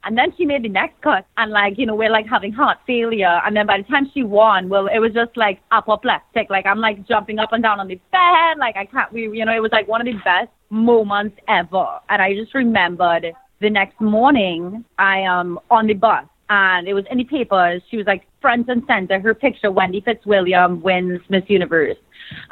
And 0.04 0.18
then 0.18 0.34
she 0.38 0.46
made 0.46 0.64
the 0.64 0.70
next 0.70 1.02
cut, 1.02 1.26
and 1.38 1.52
like 1.52 1.78
you 1.78 1.86
know, 1.86 1.96
we're 1.96 2.10
like 2.10 2.28
having 2.28 2.52
heart 2.52 2.80
failure. 2.88 3.42
And 3.46 3.56
then 3.56 3.68
by 3.68 3.78
the 3.78 3.84
time 3.84 4.10
she 4.14 4.24
won, 4.24 4.70
well, 4.70 4.88
it 4.88 5.00
was 5.00 5.14
just 5.14 5.36
like 5.38 5.62
apoplectic. 5.72 6.50
Like 6.50 6.66
I'm 6.66 6.80
like 6.80 7.08
jumping 7.08 7.40
up 7.40 7.54
and 7.54 7.62
down 7.62 7.80
on 7.80 7.88
the 7.88 8.00
bed. 8.12 8.58
Like 8.58 8.76
I 8.76 8.86
can't. 8.86 9.12
We, 9.14 9.30
you 9.38 9.46
know, 9.46 9.56
it 9.56 9.62
was 9.62 9.72
like 9.72 9.88
one 9.88 10.02
of 10.02 10.08
the 10.08 10.20
best 10.24 10.50
moments 10.70 11.38
ever. 11.48 12.00
And 12.10 12.22
I 12.22 12.34
just 12.34 12.54
remembered 12.56 13.34
the 13.62 13.70
next 13.70 14.00
morning, 14.02 14.84
I 14.98 15.20
am 15.20 15.58
um, 15.58 15.60
on 15.72 15.88
the 15.88 15.94
bus 15.94 16.26
and 16.50 16.88
it 16.88 16.94
was 16.94 17.06
in 17.10 17.18
the 17.18 17.24
papers. 17.24 17.82
She 17.90 17.98
was 17.98 18.06
like 18.06 18.24
front 18.46 18.70
and 18.70 18.84
center. 18.86 19.20
Her 19.20 19.34
picture, 19.34 19.72
Wendy 19.72 20.02
Fitzwilliam 20.02 20.80
wins 20.84 21.20
Miss 21.30 21.44
Universe. 21.48 21.98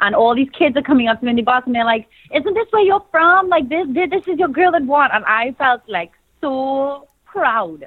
And 0.00 0.12
all 0.12 0.34
these 0.34 0.50
kids 0.50 0.76
are 0.76 0.82
coming 0.82 1.06
up 1.06 1.20
to 1.20 1.24
me 1.24 1.30
in 1.30 1.36
the 1.36 1.42
bus 1.42 1.62
and 1.66 1.72
they're 1.72 1.84
like, 1.84 2.08
Isn't 2.34 2.52
this 2.52 2.66
where 2.70 2.82
you're 2.82 3.04
from? 3.12 3.48
Like 3.48 3.68
this 3.68 3.86
this 3.94 4.26
is 4.26 4.36
your 4.40 4.48
girl 4.48 4.72
that 4.72 4.82
won 4.82 5.10
and 5.12 5.24
I 5.24 5.54
felt 5.56 5.82
like 5.86 6.10
so 6.40 7.06
proud 7.24 7.84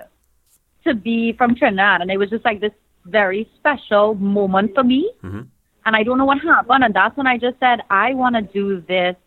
to 0.85 0.93
be 0.93 1.33
from 1.33 1.53
Trinidad 1.53 1.99
and 1.99 2.09
it 2.09 2.15
was 2.15 2.29
just 2.29 2.45
like 2.45 2.61
this 2.61 2.71
very 3.03 3.49
special 3.57 4.15
moment 4.15 4.73
for 4.73 4.85
me. 4.85 5.11
Mm-hmm. 5.21 5.41
And 5.85 5.95
I 5.97 6.03
don't 6.03 6.17
know 6.17 6.29
what 6.31 6.39
happened 6.39 6.85
and 6.85 6.93
that's 6.93 7.17
when 7.17 7.27
I 7.27 7.37
just 7.37 7.59
said, 7.59 7.81
I 7.89 8.13
wanna 8.13 8.41
do 8.41 8.79
this 8.87 9.17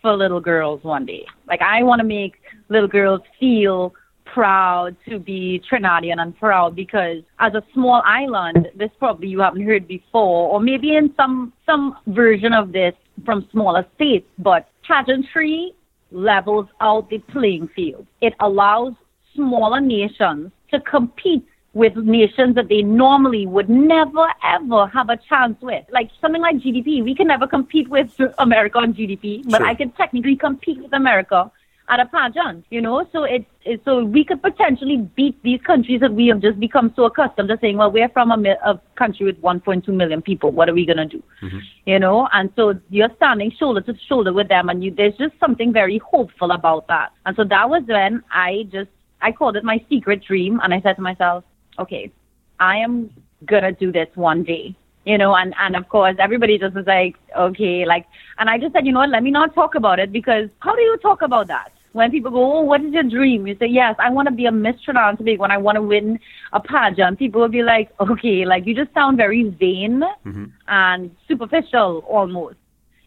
for 0.00 0.16
little 0.16 0.40
girls 0.40 0.82
one 0.84 1.04
day. 1.04 1.26
Like 1.46 1.60
I 1.60 1.82
wanna 1.82 2.04
make 2.04 2.40
little 2.70 2.88
girls 2.88 3.20
feel 3.38 3.94
proud 4.26 4.96
to 5.08 5.18
be 5.18 5.62
Trinidadian 5.70 6.20
and 6.20 6.36
proud 6.38 6.76
because 6.76 7.22
as 7.38 7.54
a 7.54 7.62
small 7.72 8.02
island, 8.04 8.68
this 8.74 8.90
probably 8.98 9.28
you 9.28 9.40
haven't 9.40 9.64
heard 9.64 9.88
before, 9.88 10.50
or 10.50 10.60
maybe 10.60 10.96
in 10.96 11.12
some 11.16 11.52
some 11.64 11.96
version 12.08 12.52
of 12.52 12.72
this 12.72 12.94
from 13.24 13.48
smaller 13.50 13.86
states, 13.94 14.28
but 14.38 14.68
pageantry 14.86 15.72
levels 16.10 16.66
out 16.80 17.08
the 17.10 17.18
playing 17.18 17.68
field. 17.68 18.06
It 18.20 18.34
allows 18.40 18.92
smaller 19.34 19.80
nations 19.80 20.52
to 20.70 20.80
compete 20.80 21.46
with 21.72 21.94
nations 21.96 22.54
that 22.54 22.68
they 22.68 22.82
normally 22.82 23.46
would 23.46 23.68
never 23.68 24.26
ever 24.42 24.86
have 24.86 25.10
a 25.10 25.18
chance 25.28 25.60
with. 25.60 25.84
Like 25.90 26.10
something 26.20 26.40
like 26.40 26.56
GDP, 26.56 27.04
we 27.04 27.14
can 27.14 27.26
never 27.26 27.46
compete 27.46 27.88
with 27.88 28.10
America 28.38 28.78
on 28.78 28.94
GDP, 28.94 29.44
but 29.44 29.58
sure. 29.58 29.66
I 29.66 29.74
can 29.74 29.90
technically 29.92 30.36
compete 30.36 30.78
with 30.82 30.94
America 30.94 31.50
at 31.88 32.00
a 32.00 32.06
pageant, 32.06 32.64
you 32.70 32.80
know. 32.80 33.06
So 33.12 33.24
it's, 33.24 33.44
it's 33.64 33.84
so 33.84 34.04
we 34.04 34.24
could 34.24 34.42
potentially 34.42 34.96
beat 34.96 35.40
these 35.42 35.60
countries 35.60 36.00
that 36.00 36.12
we 36.12 36.26
have 36.28 36.40
just 36.40 36.58
become 36.58 36.92
so 36.96 37.04
accustomed 37.04 37.48
to 37.48 37.58
saying, 37.60 37.76
well, 37.76 37.90
we're 37.90 38.08
from 38.08 38.32
a, 38.32 38.36
mi- 38.36 38.56
a 38.64 38.80
country 38.96 39.26
with 39.26 39.40
1.2 39.40 39.86
million 39.88 40.22
people. 40.22 40.50
What 40.50 40.68
are 40.68 40.74
we 40.74 40.86
gonna 40.86 41.06
do? 41.06 41.22
Mm-hmm. 41.42 41.58
You 41.86 41.98
know, 41.98 42.28
and 42.32 42.50
so 42.56 42.74
you're 42.90 43.10
standing 43.16 43.52
shoulder 43.58 43.80
to 43.82 43.94
shoulder 44.08 44.32
with 44.32 44.48
them, 44.48 44.68
and 44.68 44.82
you, 44.82 44.90
there's 44.90 45.16
just 45.16 45.38
something 45.38 45.72
very 45.72 45.98
hopeful 45.98 46.50
about 46.50 46.88
that. 46.88 47.12
And 47.24 47.36
so 47.36 47.44
that 47.44 47.68
was 47.68 47.82
when 47.86 48.22
I 48.30 48.66
just 48.70 48.90
I 49.22 49.32
called 49.32 49.56
it 49.56 49.64
my 49.64 49.84
secret 49.88 50.24
dream, 50.24 50.60
and 50.62 50.74
I 50.74 50.80
said 50.80 50.96
to 50.96 51.02
myself, 51.02 51.44
okay, 51.78 52.12
I 52.58 52.78
am 52.78 53.10
gonna 53.44 53.72
do 53.72 53.92
this 53.92 54.08
one 54.14 54.42
day 54.42 54.76
you 55.06 55.16
know, 55.16 55.36
and, 55.36 55.54
and 55.60 55.76
of 55.76 55.88
course 55.88 56.16
everybody 56.18 56.58
just 56.58 56.74
was 56.74 56.84
like, 56.84 57.14
okay, 57.38 57.86
like, 57.86 58.06
and 58.38 58.50
I 58.50 58.58
just 58.58 58.72
said, 58.72 58.84
you 58.84 58.92
know 58.92 58.98
what, 58.98 59.10
let 59.10 59.22
me 59.22 59.30
not 59.30 59.54
talk 59.54 59.76
about 59.76 60.00
it 60.00 60.10
because 60.12 60.48
how 60.58 60.74
do 60.74 60.82
you 60.82 60.96
talk 60.98 61.22
about 61.22 61.46
that? 61.46 61.70
When 61.96 62.10
people 62.10 62.30
go, 62.30 62.58
oh, 62.58 62.60
what 62.60 62.82
is 62.82 62.92
your 62.92 63.04
dream? 63.04 63.46
You 63.46 63.56
say, 63.58 63.68
yes, 63.68 63.94
I 63.98 64.10
want 64.10 64.28
to 64.28 64.34
be 64.34 64.44
a 64.44 64.52
Miss 64.52 64.78
Trinidad 64.84 65.08
and 65.08 65.18
Tobago 65.18 65.40
when 65.40 65.50
I 65.50 65.56
want 65.56 65.76
to 65.76 65.82
win 65.82 66.18
a 66.52 66.60
pageant. 66.60 67.18
People 67.18 67.40
will 67.40 67.48
be 67.48 67.62
like, 67.62 67.88
okay, 67.98 68.44
like 68.44 68.66
you 68.66 68.74
just 68.74 68.92
sound 68.92 69.16
very 69.16 69.44
vain 69.44 70.02
mm-hmm. 70.26 70.44
and 70.68 71.10
superficial 71.26 72.04
almost, 72.06 72.56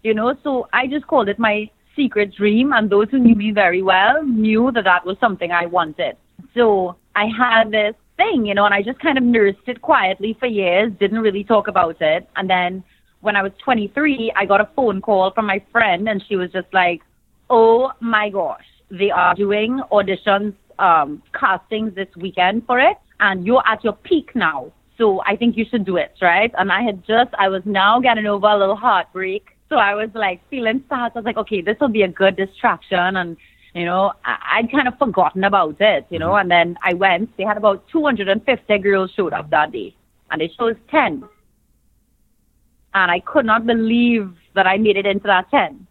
you 0.01 0.15
know. 0.15 0.35
So 0.43 0.67
I 0.73 0.87
just 0.87 1.05
called 1.05 1.29
it 1.29 1.37
my 1.37 1.69
secret 1.95 2.33
dream, 2.33 2.73
and 2.73 2.89
those 2.89 3.11
who 3.11 3.19
knew 3.19 3.35
me 3.35 3.51
very 3.51 3.83
well 3.83 4.23
knew 4.23 4.71
that 4.71 4.85
that 4.85 5.05
was 5.05 5.17
something 5.19 5.51
I 5.51 5.67
wanted. 5.67 6.17
So 6.55 6.95
I 7.15 7.25
had 7.27 7.69
this 7.69 7.93
thing, 8.17 8.47
you 8.47 8.55
know, 8.55 8.65
and 8.65 8.73
I 8.73 8.81
just 8.81 8.99
kind 9.01 9.19
of 9.19 9.23
nursed 9.23 9.67
it 9.67 9.83
quietly 9.83 10.35
for 10.39 10.47
years, 10.47 10.91
didn't 10.99 11.19
really 11.19 11.43
talk 11.43 11.67
about 11.67 12.01
it. 12.01 12.27
And 12.37 12.49
then 12.49 12.83
when 13.21 13.35
I 13.35 13.43
was 13.43 13.51
23, 13.63 14.33
I 14.35 14.45
got 14.45 14.61
a 14.61 14.69
phone 14.75 14.99
call 14.99 15.29
from 15.29 15.45
my 15.45 15.61
friend, 15.71 16.09
and 16.09 16.23
she 16.27 16.35
was 16.35 16.51
just 16.51 16.73
like, 16.73 17.01
oh 17.51 17.91
my 17.99 18.31
gosh 18.31 18.65
they 18.91 19.11
are 19.11 19.35
doing 19.35 19.81
auditions, 19.91 20.53
um, 20.79 21.21
castings 21.33 21.93
this 21.95 22.07
weekend 22.17 22.65
for 22.65 22.79
it, 22.79 22.97
and 23.19 23.45
you're 23.45 23.63
at 23.67 23.83
your 23.83 23.93
peak 23.93 24.31
now. 24.35 24.71
So 24.97 25.21
I 25.25 25.35
think 25.35 25.55
you 25.55 25.65
should 25.69 25.85
do 25.85 25.97
it, 25.97 26.13
right? 26.21 26.51
And 26.57 26.71
I 26.71 26.81
had 26.81 27.05
just, 27.05 27.33
I 27.37 27.47
was 27.47 27.61
now 27.65 27.99
getting 27.99 28.25
over 28.25 28.47
a 28.47 28.57
little 28.57 28.75
heartbreak. 28.75 29.45
So 29.69 29.77
I 29.77 29.95
was 29.95 30.09
like 30.13 30.41
feeling 30.49 30.83
sad. 30.89 31.11
I 31.15 31.19
was 31.19 31.25
like, 31.25 31.37
okay, 31.37 31.61
this 31.61 31.77
will 31.79 31.89
be 31.89 32.01
a 32.01 32.07
good 32.07 32.35
distraction. 32.35 33.15
And, 33.15 33.37
you 33.73 33.85
know, 33.85 34.11
I, 34.25 34.61
would 34.61 34.71
kind 34.71 34.87
of 34.87 34.97
forgotten 34.97 35.43
about 35.45 35.77
it, 35.79 36.05
you 36.09 36.19
know, 36.19 36.31
mm-hmm. 36.31 36.41
and 36.41 36.51
then 36.51 36.77
I 36.83 36.93
went, 36.95 37.35
they 37.37 37.43
had 37.43 37.55
about 37.55 37.87
250 37.89 38.77
girls 38.79 39.11
showed 39.15 39.31
up 39.31 39.49
that 39.51 39.71
day 39.71 39.95
and 40.31 40.41
they 40.41 40.49
chose 40.49 40.75
10. 40.91 41.23
And 42.93 43.11
I 43.11 43.19
could 43.21 43.45
not 43.45 43.65
believe 43.65 44.33
that 44.55 44.67
I 44.67 44.77
made 44.77 44.97
it 44.97 45.05
into 45.05 45.27
that 45.27 45.49
10. 45.51 45.87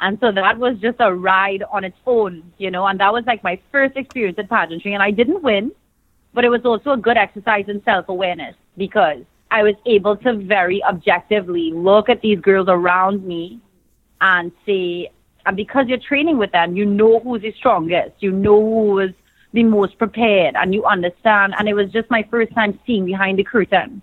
And 0.00 0.18
so 0.20 0.30
that 0.30 0.58
was 0.58 0.76
just 0.78 0.96
a 1.00 1.12
ride 1.14 1.62
on 1.72 1.84
its 1.84 1.96
own, 2.06 2.52
you 2.58 2.70
know, 2.70 2.86
and 2.86 3.00
that 3.00 3.12
was 3.12 3.24
like 3.26 3.42
my 3.42 3.58
first 3.72 3.96
experience 3.96 4.38
at 4.38 4.48
pageantry. 4.48 4.92
And 4.92 5.02
I 5.02 5.10
didn't 5.10 5.42
win, 5.42 5.72
but 6.34 6.44
it 6.44 6.50
was 6.50 6.64
also 6.64 6.90
a 6.92 6.96
good 6.96 7.16
exercise 7.16 7.64
in 7.68 7.82
self 7.84 8.08
awareness 8.08 8.54
because 8.76 9.22
I 9.50 9.62
was 9.62 9.74
able 9.86 10.16
to 10.18 10.34
very 10.34 10.82
objectively 10.84 11.72
look 11.72 12.08
at 12.10 12.20
these 12.20 12.40
girls 12.40 12.66
around 12.68 13.24
me 13.24 13.60
and 14.20 14.52
say, 14.66 15.10
and 15.46 15.56
because 15.56 15.86
you're 15.88 15.98
training 15.98 16.36
with 16.36 16.52
them, 16.52 16.76
you 16.76 16.84
know 16.84 17.20
who's 17.20 17.42
the 17.42 17.52
strongest, 17.52 18.16
you 18.18 18.32
know 18.32 18.60
who 18.60 18.98
is 18.98 19.12
the 19.52 19.62
most 19.62 19.96
prepared, 19.96 20.56
and 20.56 20.74
you 20.74 20.84
understand. 20.84 21.54
And 21.58 21.68
it 21.68 21.74
was 21.74 21.90
just 21.90 22.10
my 22.10 22.26
first 22.30 22.52
time 22.54 22.78
seeing 22.86 23.06
behind 23.06 23.38
the 23.38 23.44
curtain. 23.44 24.02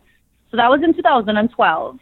So 0.49 0.57
that 0.57 0.69
was 0.69 0.81
in 0.83 0.93
2012 0.93 1.99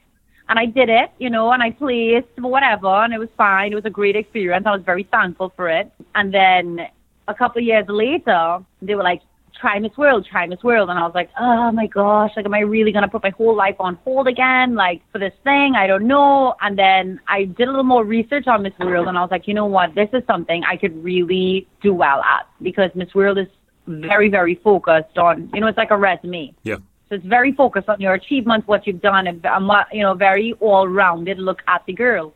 and 0.51 0.59
I 0.59 0.65
did 0.65 0.89
it, 0.89 1.11
you 1.17 1.29
know, 1.29 1.53
and 1.53 1.63
I 1.63 1.71
placed 1.71 2.27
whatever, 2.37 2.89
and 2.89 3.13
it 3.13 3.19
was 3.19 3.29
fine. 3.37 3.71
It 3.71 3.75
was 3.75 3.85
a 3.85 3.89
great 3.89 4.17
experience. 4.17 4.65
I 4.67 4.71
was 4.71 4.83
very 4.85 5.03
thankful 5.03 5.53
for 5.55 5.69
it. 5.69 5.89
And 6.13 6.33
then 6.33 6.87
a 7.29 7.33
couple 7.33 7.59
of 7.59 7.65
years 7.65 7.85
later, 7.87 8.59
they 8.81 8.95
were 8.95 9.03
like, 9.03 9.21
try 9.57 9.79
Miss 9.79 9.95
World, 9.95 10.27
try 10.29 10.45
Miss 10.47 10.61
World. 10.61 10.89
And 10.89 10.99
I 10.99 11.03
was 11.03 11.15
like, 11.15 11.29
oh 11.39 11.71
my 11.71 11.87
gosh, 11.87 12.31
like, 12.35 12.45
am 12.45 12.53
I 12.53 12.59
really 12.59 12.91
going 12.91 13.03
to 13.03 13.07
put 13.07 13.23
my 13.23 13.29
whole 13.29 13.55
life 13.55 13.77
on 13.79 13.95
hold 14.03 14.27
again? 14.27 14.75
Like, 14.75 15.01
for 15.13 15.19
this 15.19 15.31
thing? 15.45 15.75
I 15.77 15.87
don't 15.87 16.05
know. 16.05 16.53
And 16.59 16.77
then 16.77 17.21
I 17.29 17.45
did 17.45 17.69
a 17.69 17.71
little 17.71 17.85
more 17.85 18.03
research 18.03 18.47
on 18.47 18.61
Miss 18.63 18.77
World, 18.77 19.07
and 19.07 19.17
I 19.17 19.21
was 19.21 19.31
like, 19.31 19.47
you 19.47 19.53
know 19.53 19.67
what? 19.67 19.95
This 19.95 20.09
is 20.11 20.21
something 20.27 20.65
I 20.65 20.75
could 20.75 21.01
really 21.01 21.65
do 21.81 21.93
well 21.93 22.21
at 22.23 22.45
because 22.61 22.91
Miss 22.93 23.15
World 23.15 23.37
is 23.37 23.47
very, 23.87 24.27
very 24.27 24.55
focused 24.55 25.17
on, 25.17 25.49
you 25.53 25.61
know, 25.61 25.67
it's 25.67 25.77
like 25.77 25.91
a 25.91 25.97
resume. 25.97 26.53
Yeah. 26.63 26.79
So 27.11 27.15
it's 27.15 27.25
very 27.25 27.51
focused 27.51 27.89
on 27.89 27.99
your 27.99 28.13
achievements, 28.13 28.65
what 28.69 28.87
you've 28.87 29.01
done, 29.01 29.27
and 29.27 29.45
you 29.91 30.01
know, 30.01 30.13
very 30.13 30.53
all-rounded 30.61 31.39
look 31.39 31.61
at 31.67 31.85
the 31.85 31.91
girl. 31.91 32.33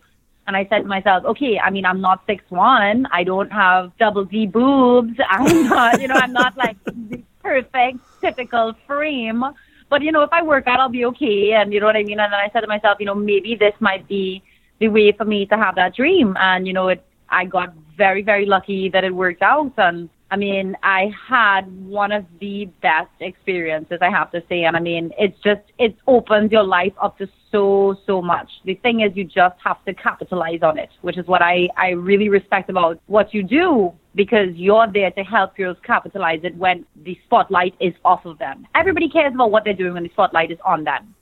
And 0.48 0.58
I 0.58 0.68
said 0.70 0.80
to 0.80 0.84
myself, 0.84 1.24
okay, 1.24 1.58
I 1.58 1.70
mean, 1.70 1.86
I'm 1.86 2.02
not 2.02 2.24
six 2.28 2.44
one. 2.50 3.08
I 3.10 3.24
don't 3.24 3.50
have 3.54 3.94
double 3.98 4.26
D 4.26 4.46
boobs. 4.46 5.18
I'm 5.30 5.70
not, 5.70 6.02
you 6.02 6.10
know, 6.10 6.16
I'm 6.16 6.34
not 6.34 6.58
like 6.58 6.76
the 6.84 7.24
perfect 7.42 8.00
typical 8.20 8.74
frame. 8.86 9.46
But 9.90 10.02
you 10.02 10.12
know, 10.12 10.24
if 10.24 10.34
I 10.34 10.44
work 10.44 10.68
out, 10.68 10.82
I'll 10.82 10.90
be 10.90 11.06
okay. 11.06 11.54
And 11.54 11.72
you 11.72 11.80
know 11.80 11.86
what 11.86 11.96
I 11.96 12.04
mean. 12.04 12.20
And 12.20 12.34
then 12.34 12.40
I 12.42 12.50
said 12.52 12.60
to 12.60 12.68
myself, 12.68 12.98
you 13.00 13.06
know, 13.06 13.16
maybe 13.16 13.56
this 13.56 13.76
might 13.80 14.06
be 14.10 14.44
the 14.80 14.90
way 14.90 15.14
for 15.14 15.24
me 15.24 15.46
to 15.46 15.56
have 15.56 15.76
that 15.76 15.96
dream. 15.96 16.36
And 16.38 16.68
you 16.68 16.74
know, 16.74 16.90
it, 16.90 17.02
I 17.30 17.46
got 17.46 17.74
very, 17.96 18.24
very 18.24 18.46
lucky 18.46 18.90
that 18.90 19.06
it 19.06 19.16
worked 19.16 19.42
out. 19.42 19.72
And 19.78 20.10
I 20.32 20.38
mean, 20.38 20.76
I 20.82 21.12
had 21.30 21.72
one 21.86 22.12
of 22.12 22.26
the 22.40 22.66
best 22.82 23.12
experiences, 23.20 24.00
I 24.02 24.10
have 24.10 24.32
to 24.32 24.44
say. 24.50 24.64
And 24.64 24.76
I 24.76 24.80
mean, 24.80 25.12
it's 25.20 25.40
just, 25.44 25.62
it 25.78 25.96
opens 26.08 26.52
your 26.52 26.64
life 26.64 26.94
up 27.02 27.18
to 27.20 27.28
so, 27.52 27.96
so 28.08 28.22
much. 28.22 28.50
The 28.66 28.74
thing 28.76 29.02
is, 29.02 29.16
you 29.16 29.24
just 29.24 29.56
have 29.64 29.84
to 29.86 29.94
capitalize 29.94 30.64
on 30.64 30.80
it, 30.80 30.90
which 31.02 31.18
is 31.18 31.28
what 31.28 31.44
I, 31.44 31.70
I 31.78 31.90
really 31.92 32.30
respect 32.30 32.70
about 32.70 33.00
what 33.06 33.34
you 33.34 33.44
do 33.44 33.94
because 34.16 34.56
you're 34.56 34.88
there 34.92 35.12
to 35.12 35.24
help 35.24 35.56
girls 35.56 35.78
capitalize 35.84 36.40
it 36.44 36.56
when 36.56 36.86
the 37.04 37.18
spotlight 37.26 37.76
is 37.80 37.94
off 38.04 38.26
of 38.26 38.40
them. 38.40 38.66
Everybody 38.74 39.10
cares 39.10 39.34
about 39.34 39.52
what 39.52 39.64
they're 39.64 39.74
doing 39.74 39.94
when 39.94 40.04
the 40.04 40.10
spotlight 40.10 40.50
is 40.50 40.60
on 40.66 40.86
them. 40.86 41.14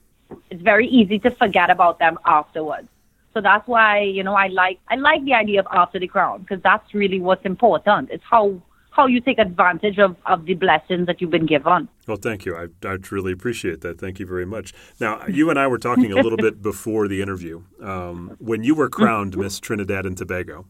It's 0.50 0.62
very 0.62 0.88
easy 0.88 1.18
to 1.20 1.30
forget 1.30 1.68
about 1.70 1.98
them 1.98 2.18
afterwards. 2.24 2.88
So 3.34 3.40
that's 3.40 3.66
why, 3.66 4.00
you 4.00 4.22
know, 4.22 4.34
I 4.34 4.46
like 4.46 4.78
I 4.88 4.94
like 4.94 5.24
the 5.24 5.34
idea 5.34 5.60
of 5.60 5.66
after 5.72 5.98
the 5.98 6.06
crown 6.06 6.42
because 6.42 6.62
that's 6.62 6.94
really 6.94 7.20
what's 7.20 7.44
important. 7.44 8.10
It's 8.10 8.22
how 8.30 8.62
how 8.94 9.06
you 9.06 9.20
take 9.20 9.38
advantage 9.38 9.98
of, 9.98 10.16
of 10.26 10.44
the 10.44 10.54
blessings 10.54 11.06
that 11.06 11.20
you've 11.20 11.30
been 11.30 11.46
given. 11.46 11.88
Well, 12.06 12.16
thank 12.16 12.44
you. 12.44 12.56
I, 12.56 12.68
I 12.86 12.96
truly 12.96 13.32
appreciate 13.32 13.80
that. 13.80 13.98
Thank 13.98 14.20
you 14.20 14.26
very 14.26 14.46
much. 14.46 14.72
Now, 15.00 15.26
you 15.26 15.50
and 15.50 15.58
I 15.58 15.66
were 15.66 15.78
talking 15.78 16.12
a 16.12 16.16
little 16.16 16.36
bit 16.48 16.62
before 16.62 17.08
the 17.08 17.20
interview. 17.20 17.62
Um, 17.82 18.36
when 18.38 18.62
you 18.62 18.74
were 18.74 18.88
crowned 18.88 19.36
Miss 19.44 19.58
Trinidad 19.58 20.06
and 20.06 20.16
Tobago, 20.16 20.66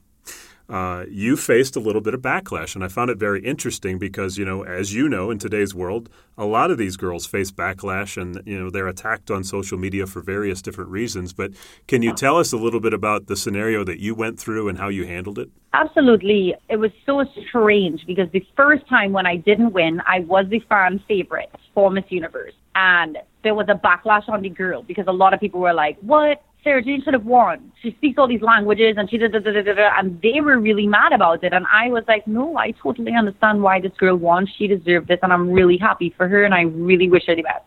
uh, 0.68 1.04
you 1.10 1.36
faced 1.36 1.76
a 1.76 1.80
little 1.80 2.00
bit 2.00 2.14
of 2.14 2.20
backlash. 2.20 2.74
And 2.74 2.82
I 2.82 2.88
found 2.88 3.10
it 3.10 3.18
very 3.18 3.44
interesting 3.44 3.98
because, 3.98 4.38
you 4.38 4.44
know, 4.44 4.62
as 4.62 4.94
you 4.94 5.08
know, 5.08 5.30
in 5.30 5.38
today's 5.38 5.74
world, 5.74 6.08
a 6.38 6.44
lot 6.44 6.70
of 6.70 6.78
these 6.78 6.96
girls 6.96 7.26
face 7.26 7.50
backlash 7.50 8.20
and, 8.20 8.42
you 8.46 8.58
know, 8.58 8.70
they're 8.70 8.88
attacked 8.88 9.30
on 9.30 9.44
social 9.44 9.78
media 9.78 10.06
for 10.06 10.20
various 10.20 10.62
different 10.62 10.90
reasons. 10.90 11.32
But 11.32 11.52
can 11.86 12.02
you 12.02 12.14
tell 12.14 12.38
us 12.38 12.52
a 12.52 12.56
little 12.56 12.80
bit 12.80 12.94
about 12.94 13.26
the 13.26 13.36
scenario 13.36 13.84
that 13.84 14.00
you 14.00 14.14
went 14.14 14.40
through 14.40 14.68
and 14.68 14.78
how 14.78 14.88
you 14.88 15.06
handled 15.06 15.38
it? 15.38 15.50
Absolutely. 15.74 16.54
It 16.68 16.76
was 16.76 16.92
so 17.04 17.24
strange 17.48 18.06
because 18.06 18.30
the 18.32 18.44
first 18.56 18.88
time 18.88 19.12
when 19.12 19.26
I 19.26 19.36
didn't 19.36 19.72
win, 19.72 20.00
I 20.06 20.20
was 20.20 20.46
the 20.48 20.60
fan 20.60 21.02
favorite 21.06 21.50
for 21.74 21.90
Miss 21.90 22.04
Universe. 22.08 22.54
And 22.74 23.18
there 23.42 23.54
was 23.54 23.66
a 23.68 23.74
backlash 23.74 24.28
on 24.28 24.42
the 24.42 24.48
girl 24.48 24.82
because 24.82 25.04
a 25.06 25.12
lot 25.12 25.34
of 25.34 25.40
people 25.40 25.60
were 25.60 25.74
like, 25.74 25.98
what? 26.00 26.42
Sarah 26.64 26.82
Jane 26.82 27.02
should 27.04 27.12
have 27.12 27.26
won. 27.26 27.70
She 27.82 27.92
speaks 27.92 28.18
all 28.18 28.26
these 28.26 28.40
languages 28.40 28.94
and 28.96 29.08
she 29.08 29.18
da 29.18 29.28
da 29.28 29.38
da 29.38 29.52
da 29.52 29.62
da, 29.62 29.90
and 29.98 30.20
they 30.22 30.40
were 30.40 30.58
really 30.58 30.86
mad 30.86 31.12
about 31.12 31.44
it. 31.44 31.52
And 31.52 31.66
I 31.70 31.90
was 31.90 32.04
like, 32.08 32.26
no, 32.26 32.56
I 32.56 32.72
totally 32.82 33.12
understand 33.14 33.62
why 33.62 33.80
this 33.80 33.92
girl 33.98 34.16
won. 34.16 34.48
She 34.56 34.66
deserved 34.66 35.08
this, 35.08 35.18
and 35.22 35.32
I'm 35.32 35.50
really 35.52 35.76
happy 35.76 36.14
for 36.16 36.26
her, 36.26 36.44
and 36.44 36.54
I 36.54 36.62
really 36.62 37.10
wish 37.10 37.26
her 37.26 37.36
the 37.36 37.42
best. 37.42 37.64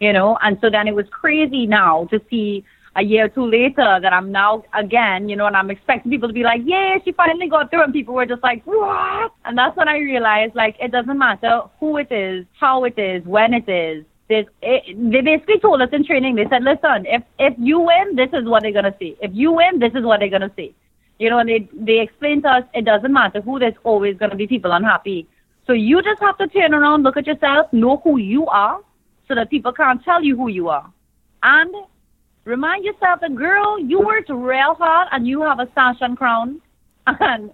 You 0.00 0.12
know, 0.12 0.36
and 0.42 0.58
so 0.60 0.68
then 0.68 0.88
it 0.88 0.94
was 0.94 1.06
crazy 1.12 1.66
now 1.66 2.06
to 2.10 2.20
see 2.28 2.64
a 2.96 3.02
year 3.02 3.26
or 3.26 3.28
two 3.28 3.46
later 3.46 3.98
that 4.02 4.12
I'm 4.12 4.30
now 4.30 4.64
again, 4.74 5.28
you 5.28 5.36
know, 5.36 5.46
and 5.46 5.56
I'm 5.56 5.70
expecting 5.70 6.10
people 6.10 6.28
to 6.28 6.34
be 6.34 6.42
like, 6.42 6.60
yeah, 6.64 6.96
she 7.04 7.12
finally 7.12 7.48
got 7.48 7.70
through, 7.70 7.84
and 7.84 7.92
people 7.92 8.14
were 8.14 8.26
just 8.26 8.42
like, 8.42 8.64
what? 8.64 9.32
And 9.44 9.56
that's 9.56 9.76
when 9.76 9.88
I 9.88 9.98
realized, 9.98 10.56
like, 10.56 10.76
it 10.80 10.90
doesn't 10.90 11.18
matter 11.18 11.62
who 11.78 11.98
it 11.98 12.10
is, 12.10 12.44
how 12.58 12.84
it 12.84 12.98
is, 12.98 13.24
when 13.24 13.54
it 13.54 13.68
is 13.68 14.04
it, 14.28 14.48
eh, 14.62 14.80
they 14.96 15.20
basically 15.20 15.58
told 15.58 15.82
us 15.82 15.90
in 15.92 16.04
training, 16.04 16.34
they 16.36 16.46
said, 16.48 16.62
listen, 16.62 17.06
if, 17.06 17.22
if 17.38 17.54
you 17.58 17.80
win, 17.80 18.16
this 18.16 18.30
is 18.32 18.44
what 18.46 18.62
they're 18.62 18.72
going 18.72 18.84
to 18.84 18.94
see. 18.98 19.16
If 19.20 19.30
you 19.34 19.52
win, 19.52 19.78
this 19.78 19.92
is 19.94 20.04
what 20.04 20.20
they're 20.20 20.30
going 20.30 20.42
to 20.42 20.52
see. 20.56 20.74
You 21.18 21.30
know, 21.30 21.38
and 21.38 21.48
they, 21.48 21.68
they 21.72 22.00
explained 22.00 22.42
to 22.44 22.48
us, 22.48 22.64
it 22.74 22.84
doesn't 22.84 23.12
matter 23.12 23.40
who, 23.40 23.58
there's 23.58 23.74
always 23.84 24.16
going 24.16 24.30
to 24.30 24.36
be 24.36 24.46
people 24.46 24.72
unhappy. 24.72 25.28
So 25.66 25.72
you 25.72 26.02
just 26.02 26.20
have 26.20 26.36
to 26.38 26.48
turn 26.48 26.74
around, 26.74 27.02
look 27.02 27.16
at 27.16 27.26
yourself, 27.26 27.72
know 27.72 27.98
who 28.02 28.18
you 28.18 28.46
are, 28.46 28.80
so 29.28 29.34
that 29.34 29.50
people 29.50 29.72
can't 29.72 30.02
tell 30.02 30.22
you 30.22 30.36
who 30.36 30.48
you 30.48 30.68
are. 30.68 30.90
And 31.42 31.74
remind 32.44 32.84
yourself 32.84 33.20
that, 33.20 33.34
girl, 33.34 33.78
you 33.78 34.00
worked 34.00 34.30
real 34.30 34.74
hard 34.74 35.08
and 35.12 35.26
you 35.26 35.42
have 35.42 35.60
a 35.60 35.68
sash 35.74 35.96
and 36.00 36.16
crown, 36.16 36.60
and 37.06 37.50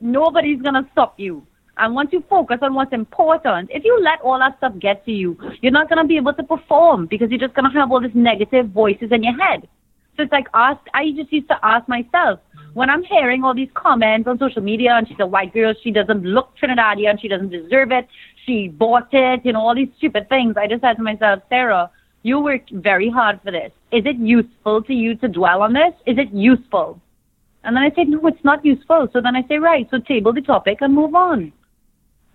nobody's 0.00 0.60
going 0.62 0.74
to 0.74 0.86
stop 0.92 1.18
you. 1.18 1.46
And 1.78 1.94
once 1.94 2.10
you 2.12 2.24
focus 2.28 2.58
on 2.60 2.74
what's 2.74 2.92
important, 2.92 3.70
if 3.72 3.84
you 3.84 4.00
let 4.02 4.20
all 4.20 4.38
that 4.40 4.58
stuff 4.58 4.72
get 4.80 5.04
to 5.06 5.12
you, 5.12 5.38
you're 5.62 5.72
not 5.72 5.88
going 5.88 6.02
to 6.02 6.04
be 6.06 6.16
able 6.16 6.34
to 6.34 6.42
perform 6.42 7.06
because 7.06 7.30
you're 7.30 7.38
just 7.38 7.54
going 7.54 7.70
to 7.70 7.78
have 7.78 7.92
all 7.92 8.00
these 8.00 8.10
negative 8.14 8.70
voices 8.70 9.12
in 9.12 9.22
your 9.22 9.36
head. 9.38 9.68
So 10.16 10.24
it's 10.24 10.32
like 10.32 10.48
ask, 10.54 10.80
I 10.94 11.12
just 11.12 11.32
used 11.32 11.46
to 11.48 11.58
ask 11.64 11.88
myself, 11.88 12.40
when 12.74 12.90
I'm 12.90 13.04
hearing 13.04 13.44
all 13.44 13.54
these 13.54 13.70
comments 13.74 14.26
on 14.26 14.38
social 14.40 14.60
media 14.60 14.94
and 14.94 15.06
she's 15.06 15.20
a 15.20 15.26
white 15.26 15.54
girl, 15.54 15.72
she 15.82 15.92
doesn't 15.92 16.24
look 16.24 16.52
Trinidadian, 16.60 17.20
she 17.20 17.28
doesn't 17.28 17.50
deserve 17.50 17.92
it, 17.92 18.08
she 18.44 18.66
bought 18.66 19.08
it, 19.12 19.40
you 19.44 19.52
know, 19.52 19.60
all 19.60 19.76
these 19.76 19.88
stupid 19.98 20.28
things. 20.28 20.56
I 20.56 20.66
just 20.66 20.80
said 20.80 20.94
to 20.94 21.02
myself, 21.02 21.42
Sarah, 21.48 21.90
you 22.24 22.40
worked 22.40 22.72
very 22.72 23.08
hard 23.08 23.40
for 23.44 23.52
this. 23.52 23.70
Is 23.92 24.04
it 24.04 24.16
useful 24.16 24.82
to 24.82 24.92
you 24.92 25.14
to 25.16 25.28
dwell 25.28 25.62
on 25.62 25.72
this? 25.72 25.94
Is 26.06 26.18
it 26.18 26.32
useful? 26.32 27.00
And 27.62 27.76
then 27.76 27.84
I 27.84 27.92
said, 27.94 28.08
no, 28.08 28.26
it's 28.26 28.44
not 28.44 28.64
useful. 28.64 29.08
So 29.12 29.20
then 29.20 29.36
I 29.36 29.46
say, 29.46 29.58
right, 29.58 29.86
so 29.90 30.00
table 30.00 30.32
the 30.32 30.40
topic 30.40 30.78
and 30.80 30.92
move 30.92 31.14
on 31.14 31.52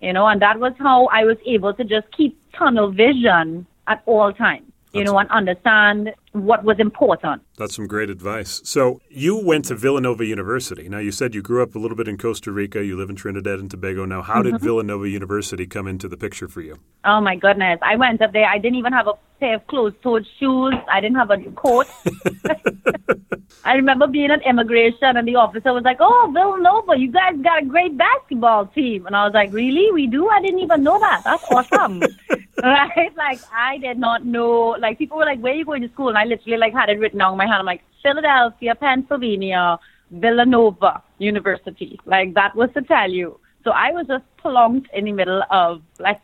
you 0.04 0.12
know, 0.12 0.26
and 0.26 0.40
that 0.42 0.60
was 0.60 0.74
how 0.78 1.06
I 1.06 1.24
was 1.24 1.38
able 1.46 1.72
to 1.74 1.84
just 1.84 2.10
keep 2.12 2.38
tunnel 2.52 2.90
vision 2.90 3.66
at 3.86 4.02
all 4.06 4.32
times. 4.32 4.70
you 4.92 5.02
know, 5.02 5.18
and 5.18 5.28
understand 5.30 6.14
what 6.34 6.64
was 6.64 6.80
important. 6.80 7.42
That's 7.56 7.76
some 7.76 7.86
great 7.86 8.10
advice. 8.10 8.60
So 8.64 9.00
you 9.08 9.36
went 9.36 9.66
to 9.66 9.76
Villanova 9.76 10.24
University. 10.24 10.88
Now 10.88 10.98
you 10.98 11.12
said 11.12 11.32
you 11.32 11.42
grew 11.42 11.62
up 11.62 11.76
a 11.76 11.78
little 11.78 11.96
bit 11.96 12.08
in 12.08 12.18
Costa 12.18 12.50
Rica. 12.50 12.84
You 12.84 12.96
live 12.96 13.08
in 13.08 13.14
Trinidad 13.14 13.60
and 13.60 13.70
Tobago 13.70 14.04
now. 14.04 14.20
How 14.20 14.42
did 14.42 14.54
mm-hmm. 14.54 14.64
Villanova 14.64 15.08
University 15.08 15.66
come 15.66 15.86
into 15.86 16.08
the 16.08 16.16
picture 16.16 16.48
for 16.48 16.60
you? 16.60 16.80
Oh 17.04 17.20
my 17.20 17.36
goodness! 17.36 17.78
I 17.82 17.94
went 17.94 18.20
up 18.20 18.32
there. 18.32 18.46
I 18.46 18.58
didn't 18.58 18.78
even 18.78 18.92
have 18.92 19.06
a 19.06 19.12
pair 19.38 19.56
of 19.56 19.66
closed-toed 19.68 20.26
shoes. 20.40 20.74
I 20.90 21.00
didn't 21.00 21.16
have 21.16 21.30
a 21.30 21.38
coat. 21.52 21.86
I 23.64 23.74
remember 23.74 24.06
being 24.06 24.30
at 24.30 24.44
immigration, 24.44 25.16
and 25.16 25.28
the 25.28 25.36
officer 25.36 25.72
was 25.72 25.84
like, 25.84 25.98
"Oh, 26.00 26.30
Villanova, 26.34 26.98
you 26.98 27.12
guys 27.12 27.36
got 27.42 27.62
a 27.62 27.66
great 27.66 27.96
basketball 27.96 28.66
team." 28.66 29.06
And 29.06 29.14
I 29.14 29.24
was 29.24 29.34
like, 29.34 29.52
"Really? 29.52 29.92
We 29.92 30.08
do? 30.08 30.28
I 30.28 30.40
didn't 30.40 30.60
even 30.60 30.82
know 30.82 30.98
that. 30.98 31.22
That's 31.24 31.44
awesome." 31.50 32.02
right? 32.62 33.12
Like 33.16 33.40
I 33.52 33.78
did 33.78 33.98
not 33.98 34.24
know. 34.24 34.76
Like 34.78 34.98
people 34.98 35.18
were 35.18 35.24
like, 35.24 35.40
"Where 35.40 35.52
are 35.52 35.56
you 35.56 35.64
going 35.64 35.82
to 35.82 35.88
school?" 35.88 36.08
And 36.08 36.18
I 36.18 36.23
literally 36.24 36.58
like 36.58 36.72
had 36.72 36.88
it 36.88 36.98
written 36.98 37.20
on 37.20 37.36
my 37.36 37.46
hand. 37.46 37.60
I'm 37.60 37.66
like, 37.66 37.82
Philadelphia, 38.02 38.74
Pennsylvania, 38.74 39.78
Villanova 40.10 41.02
University. 41.18 41.98
Like 42.04 42.34
that 42.34 42.54
was 42.54 42.70
to 42.74 42.82
tell 42.82 43.10
you. 43.10 43.38
So 43.64 43.70
I 43.70 43.92
was 43.92 44.06
just 44.06 44.24
plunked 44.36 44.90
in 44.92 45.06
the 45.06 45.12
middle 45.12 45.42
of 45.50 45.82
like 45.98 46.20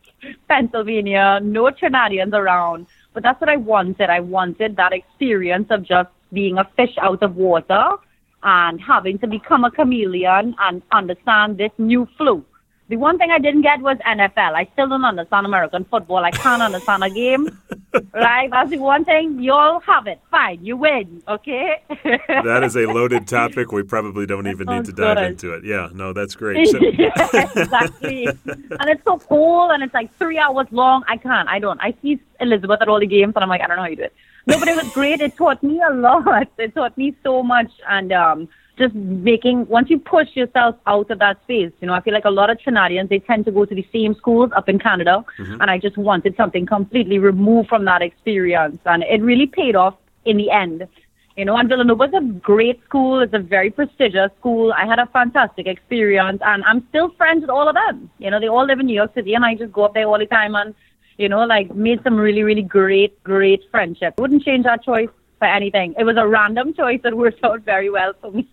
Pennsylvania, 0.49 1.41
no 1.43 1.65
Trinidadians 1.71 2.35
around. 2.35 2.87
But 3.15 3.23
that's 3.23 3.41
what 3.41 3.49
I 3.49 3.57
wanted. 3.57 4.11
I 4.11 4.21
wanted 4.21 4.77
that 4.77 4.93
experience 4.93 5.69
of 5.71 5.83
just 5.83 6.11
being 6.33 6.59
a 6.59 6.69
fish 6.77 6.95
out 7.01 7.23
of 7.23 7.37
water 7.37 7.97
and 8.43 8.81
having 8.81 9.19
to 9.19 9.27
become 9.27 9.65
a 9.65 9.71
chameleon 9.71 10.55
and 10.61 10.83
understand 10.93 11.59
this 11.59 11.73
new 11.79 12.07
flu. 12.17 12.45
The 12.91 12.97
one 12.97 13.19
thing 13.19 13.31
I 13.31 13.39
didn't 13.39 13.63
get 13.63 13.81
was 13.83 13.99
NFL. 13.99 14.55
I 14.57 14.69
still 14.73 14.89
don't 14.89 15.05
understand 15.05 15.47
American 15.47 15.85
football. 15.85 16.25
I 16.25 16.33
can't 16.33 16.61
understand 16.61 17.05
a 17.05 17.09
game. 17.09 17.57
right? 18.13 18.51
That's 18.51 18.71
the 18.71 18.79
one 18.79 19.05
thing. 19.05 19.41
You 19.41 19.53
all 19.53 19.79
have 19.79 20.09
it. 20.09 20.21
Fine. 20.29 20.65
You 20.65 20.77
win. 20.77 21.23
Okay? 21.29 21.81
that 21.89 22.63
is 22.65 22.75
a 22.75 22.87
loaded 22.87 23.29
topic. 23.39 23.71
We 23.71 23.85
probably 23.85 24.27
don't 24.27 24.49
even 24.49 24.67
need 24.67 24.87
to 24.87 24.93
dive 24.93 25.19
into 25.19 25.53
it. 25.53 25.65
Yeah. 25.65 25.91
No, 25.95 26.13
that's 26.13 26.35
great. 26.35 26.67
So. 26.67 26.79
exactly. 26.79 28.27
and 28.27 28.91
it's 28.91 29.05
so 29.05 29.19
cool 29.19 29.71
and 29.71 29.85
it's 29.85 29.95
like 29.95 30.13
three 30.19 30.39
hours 30.39 30.67
long. 30.73 31.05
I 31.07 31.17
can't. 31.17 31.49
I 31.49 31.61
don't. 31.61 31.81
I 31.81 31.95
see 32.03 32.19
Elizabeth 32.41 32.83
at 32.83 32.89
all 32.89 32.99
the 32.99 33.07
games 33.07 33.35
and 33.37 33.45
I'm 33.45 33.49
like, 33.49 33.61
I 33.61 33.69
don't 33.69 33.77
know 33.77 33.85
how 33.85 33.89
you 33.89 33.97
do 33.97 34.03
it. 34.03 34.15
No, 34.49 34.59
but 34.59 34.67
it 34.67 34.75
was 34.75 34.93
great. 34.93 35.21
It 35.21 35.37
taught 35.37 35.63
me 35.63 35.81
a 35.81 35.95
lot. 35.95 36.49
It 36.59 36.75
taught 36.75 36.99
me 36.99 37.15
so 37.23 37.45
much. 37.45 37.71
And, 37.89 38.11
um, 38.11 38.49
just 38.81 38.95
making 38.95 39.67
once 39.69 39.91
you 39.91 39.99
push 39.99 40.29
yourself 40.35 40.75
out 40.87 41.11
of 41.11 41.19
that 41.21 41.41
space, 41.43 41.71
you 41.81 41.87
know, 41.87 41.93
I 41.93 42.01
feel 42.01 42.15
like 42.15 42.25
a 42.25 42.31
lot 42.31 42.51
of 42.51 42.59
Trinidadians 42.59 43.11
they 43.11 43.19
tend 43.21 43.45
to 43.45 43.53
go 43.53 43.65
to 43.65 43.75
the 43.75 43.87
same 43.93 44.15
schools 44.15 44.51
up 44.57 44.69
in 44.69 44.79
Canada, 44.79 45.25
mm-hmm. 45.39 45.61
and 45.61 45.71
I 45.71 45.79
just 45.79 45.99
wanted 45.99 46.35
something 46.37 46.67
completely 46.67 47.19
removed 47.19 47.69
from 47.69 47.85
that 47.85 48.03
experience, 48.03 48.79
and 48.87 49.05
it 49.05 49.23
really 49.23 49.47
paid 49.47 49.77
off 49.77 49.95
in 50.25 50.37
the 50.39 50.51
end. 50.51 50.89
You 51.37 51.45
know, 51.45 51.57
and 51.57 51.69
Villanova 51.69 52.05
is 52.05 52.15
a 52.15 52.23
great 52.51 52.83
school. 52.85 53.21
It's 53.21 53.33
a 53.33 53.39
very 53.39 53.71
prestigious 53.71 54.31
school. 54.41 54.73
I 54.73 54.85
had 54.85 54.99
a 54.99 55.07
fantastic 55.07 55.67
experience, 55.67 56.41
and 56.45 56.65
I'm 56.65 56.87
still 56.89 57.11
friends 57.11 57.43
with 57.43 57.51
all 57.51 57.69
of 57.69 57.75
them. 57.75 58.11
You 58.19 58.31
know, 58.31 58.41
they 58.41 58.49
all 58.49 58.67
live 58.67 58.81
in 58.81 58.87
New 58.87 58.95
York 58.95 59.15
City, 59.15 59.35
and 59.35 59.45
I 59.45 59.55
just 59.55 59.73
go 59.73 59.85
up 59.85 59.95
there 59.95 60.07
all 60.07 60.19
the 60.19 60.27
time 60.27 60.55
and, 60.55 60.75
you 61.19 61.29
know, 61.29 61.45
like 61.45 61.75
made 61.75 62.03
some 62.03 62.17
really, 62.17 62.43
really 62.43 62.63
great, 62.63 63.23
great 63.23 63.63
friendships. 63.71 64.17
Wouldn't 64.19 64.43
change 64.43 64.65
that 64.65 64.85
choice 64.85 65.09
for 65.39 65.47
anything. 65.47 65.95
It 65.99 66.05
was 66.05 66.17
a 66.19 66.27
random 66.27 66.75
choice 66.75 67.01
that 67.05 67.17
worked 67.17 67.43
out 67.45 67.63
very 67.63 67.91
well 67.91 68.13
for 68.21 68.33
me. 68.33 68.47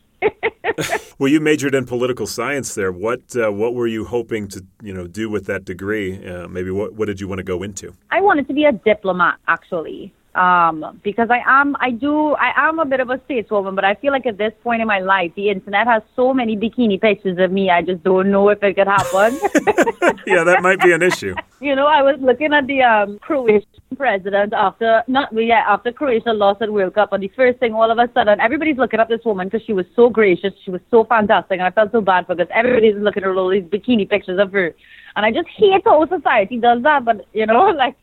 Well, 1.19 1.29
you 1.29 1.39
majored 1.39 1.73
in 1.75 1.85
political 1.85 2.27
science 2.27 2.75
there. 2.75 2.91
What 2.91 3.35
uh, 3.35 3.51
what 3.51 3.73
were 3.73 3.87
you 3.87 4.05
hoping 4.05 4.47
to 4.49 4.65
you 4.81 4.93
know 4.93 5.07
do 5.07 5.29
with 5.29 5.45
that 5.45 5.65
degree? 5.65 6.25
Uh, 6.25 6.47
maybe 6.47 6.71
what 6.71 6.93
what 6.93 7.05
did 7.05 7.19
you 7.19 7.27
want 7.27 7.39
to 7.39 7.43
go 7.43 7.63
into? 7.63 7.93
I 8.11 8.21
wanted 8.21 8.47
to 8.47 8.53
be 8.53 8.65
a 8.65 8.71
diplomat, 8.71 9.39
actually 9.47 10.13
um, 10.37 10.99
because 11.03 11.29
I 11.31 11.41
am, 11.45 11.75
I 11.79 11.91
do, 11.91 12.35
I 12.35 12.69
am 12.69 12.79
a 12.79 12.85
bit 12.85 12.99
of 12.99 13.09
a 13.09 13.17
stateswoman, 13.17 13.75
but 13.75 13.83
I 13.83 13.95
feel 13.95 14.11
like 14.11 14.25
at 14.25 14.37
this 14.37 14.53
point 14.63 14.81
in 14.81 14.87
my 14.87 14.99
life, 14.99 15.31
the 15.35 15.49
internet 15.49 15.87
has 15.87 16.03
so 16.15 16.33
many 16.33 16.55
bikini 16.55 17.01
pictures 17.01 17.37
of 17.39 17.51
me, 17.51 17.71
I 17.71 17.81
just 17.81 18.03
don't 18.03 18.31
know 18.31 18.49
if 18.49 18.61
it 18.61 18.75
could 18.75 18.87
happen. 18.87 19.39
yeah, 20.27 20.43
that 20.43 20.59
might 20.61 20.79
be 20.79 20.91
an 20.93 21.01
issue. 21.01 21.35
You 21.59 21.75
know, 21.75 21.87
I 21.87 22.03
was 22.03 22.17
looking 22.21 22.53
at 22.53 22.67
the 22.67 22.83
um, 22.83 23.17
Croatian 23.17 23.65
president 23.97 24.53
after, 24.53 25.03
not 25.07 25.29
yeah, 25.33 25.63
after 25.67 25.91
Croatia 25.91 26.31
lost 26.31 26.61
at 26.61 26.71
World 26.71 26.93
Cup, 26.93 27.11
and 27.13 27.23
the 27.23 27.31
first 27.35 27.59
thing, 27.59 27.73
all 27.73 27.89
of 27.89 27.97
a 27.97 28.09
sudden, 28.13 28.39
everybody's 28.39 28.77
looking 28.77 28.99
at 28.99 29.09
this 29.09 29.25
woman 29.25 29.47
because 29.47 29.65
she 29.65 29.73
was 29.73 29.85
so 29.95 30.09
gracious, 30.09 30.53
she 30.63 30.71
was 30.71 30.81
so 30.89 31.03
fantastic, 31.03 31.59
and 31.59 31.63
I 31.63 31.71
felt 31.71 31.91
so 31.91 32.01
bad 32.01 32.27
because 32.27 32.47
everybody's 32.53 32.95
looking 32.95 33.23
at 33.23 33.29
all 33.29 33.49
these 33.49 33.63
bikini 33.63 34.09
pictures 34.09 34.39
of 34.39 34.51
her, 34.51 34.73
and 35.15 35.25
I 35.25 35.31
just 35.31 35.47
hate 35.49 35.81
how 35.85 36.05
society 36.07 36.57
does 36.59 36.83
that. 36.83 37.03
But 37.03 37.25
you 37.33 37.45
know, 37.45 37.65
like 37.83 37.95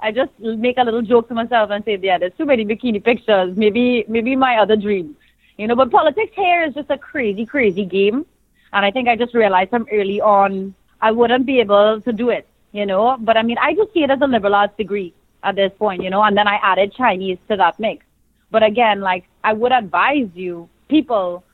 I 0.00 0.12
just 0.12 0.32
make 0.38 0.78
a 0.78 0.84
little 0.84 1.02
joke 1.02 1.28
to 1.28 1.34
myself 1.34 1.70
and 1.70 1.84
say, 1.84 1.98
yeah, 2.00 2.18
there's 2.18 2.36
too 2.38 2.46
many 2.46 2.64
bikini 2.64 3.02
pictures. 3.02 3.56
Maybe, 3.56 4.04
maybe 4.08 4.36
my 4.36 4.56
other 4.56 4.76
dream, 4.76 5.16
you 5.56 5.66
know. 5.66 5.76
But 5.76 5.90
politics 5.90 6.32
here 6.36 6.64
is 6.64 6.74
just 6.74 6.90
a 6.90 6.98
crazy, 6.98 7.46
crazy 7.46 7.84
game, 7.84 8.26
and 8.72 8.84
I 8.84 8.90
think 8.90 9.08
I 9.08 9.16
just 9.16 9.34
realized 9.34 9.70
from 9.70 9.86
early 9.92 10.20
on 10.20 10.74
I 11.00 11.12
wouldn't 11.12 11.46
be 11.46 11.60
able 11.60 12.00
to 12.00 12.12
do 12.12 12.30
it, 12.30 12.46
you 12.72 12.86
know. 12.86 13.16
But 13.20 13.36
I 13.36 13.42
mean, 13.42 13.58
I 13.58 13.74
just 13.74 13.92
see 13.92 14.02
it 14.02 14.10
as 14.10 14.20
a 14.20 14.26
liberal 14.26 14.54
arts 14.54 14.76
degree 14.76 15.14
at 15.42 15.56
this 15.56 15.72
point, 15.78 16.02
you 16.02 16.10
know. 16.10 16.22
And 16.22 16.36
then 16.36 16.48
I 16.48 16.56
added 16.62 16.92
Chinese 16.94 17.38
to 17.48 17.56
that 17.56 17.78
mix. 17.78 18.04
But 18.50 18.62
again, 18.62 19.00
like 19.00 19.24
I 19.44 19.52
would 19.52 19.72
advise 19.72 20.28
you 20.34 20.68
people 20.88 21.44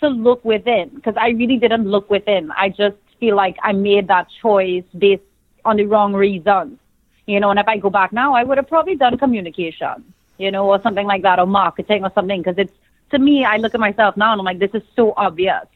to 0.00 0.08
look 0.08 0.44
within 0.44 0.90
because 0.90 1.14
I 1.16 1.30
really 1.30 1.58
didn't 1.58 1.88
look 1.88 2.10
within. 2.10 2.50
I 2.52 2.68
just 2.68 2.96
feel 3.20 3.36
like 3.36 3.56
I 3.62 3.72
made 3.72 4.08
that 4.08 4.28
choice 4.40 4.84
based 4.98 5.22
on 5.64 5.76
the 5.76 5.84
wrong 5.84 6.12
reasons 6.12 6.78
you 7.26 7.40
know, 7.40 7.50
and 7.50 7.58
if 7.58 7.68
I 7.68 7.76
go 7.76 7.90
back 7.90 8.12
now, 8.12 8.34
I 8.34 8.44
would 8.44 8.58
have 8.58 8.68
probably 8.68 8.96
done 8.96 9.16
communication, 9.18 10.12
you 10.38 10.50
know, 10.50 10.68
or 10.68 10.80
something 10.82 11.06
like 11.06 11.22
that, 11.22 11.38
or 11.38 11.46
marketing 11.46 12.04
or 12.04 12.12
something, 12.14 12.42
because 12.42 12.58
it's, 12.58 12.72
to 13.10 13.18
me, 13.18 13.44
I 13.44 13.56
look 13.56 13.74
at 13.74 13.80
myself 13.80 14.16
now 14.16 14.32
and 14.32 14.40
I'm 14.40 14.44
like, 14.44 14.58
this 14.58 14.70
is 14.74 14.82
so 14.96 15.12
obvious. 15.16 15.66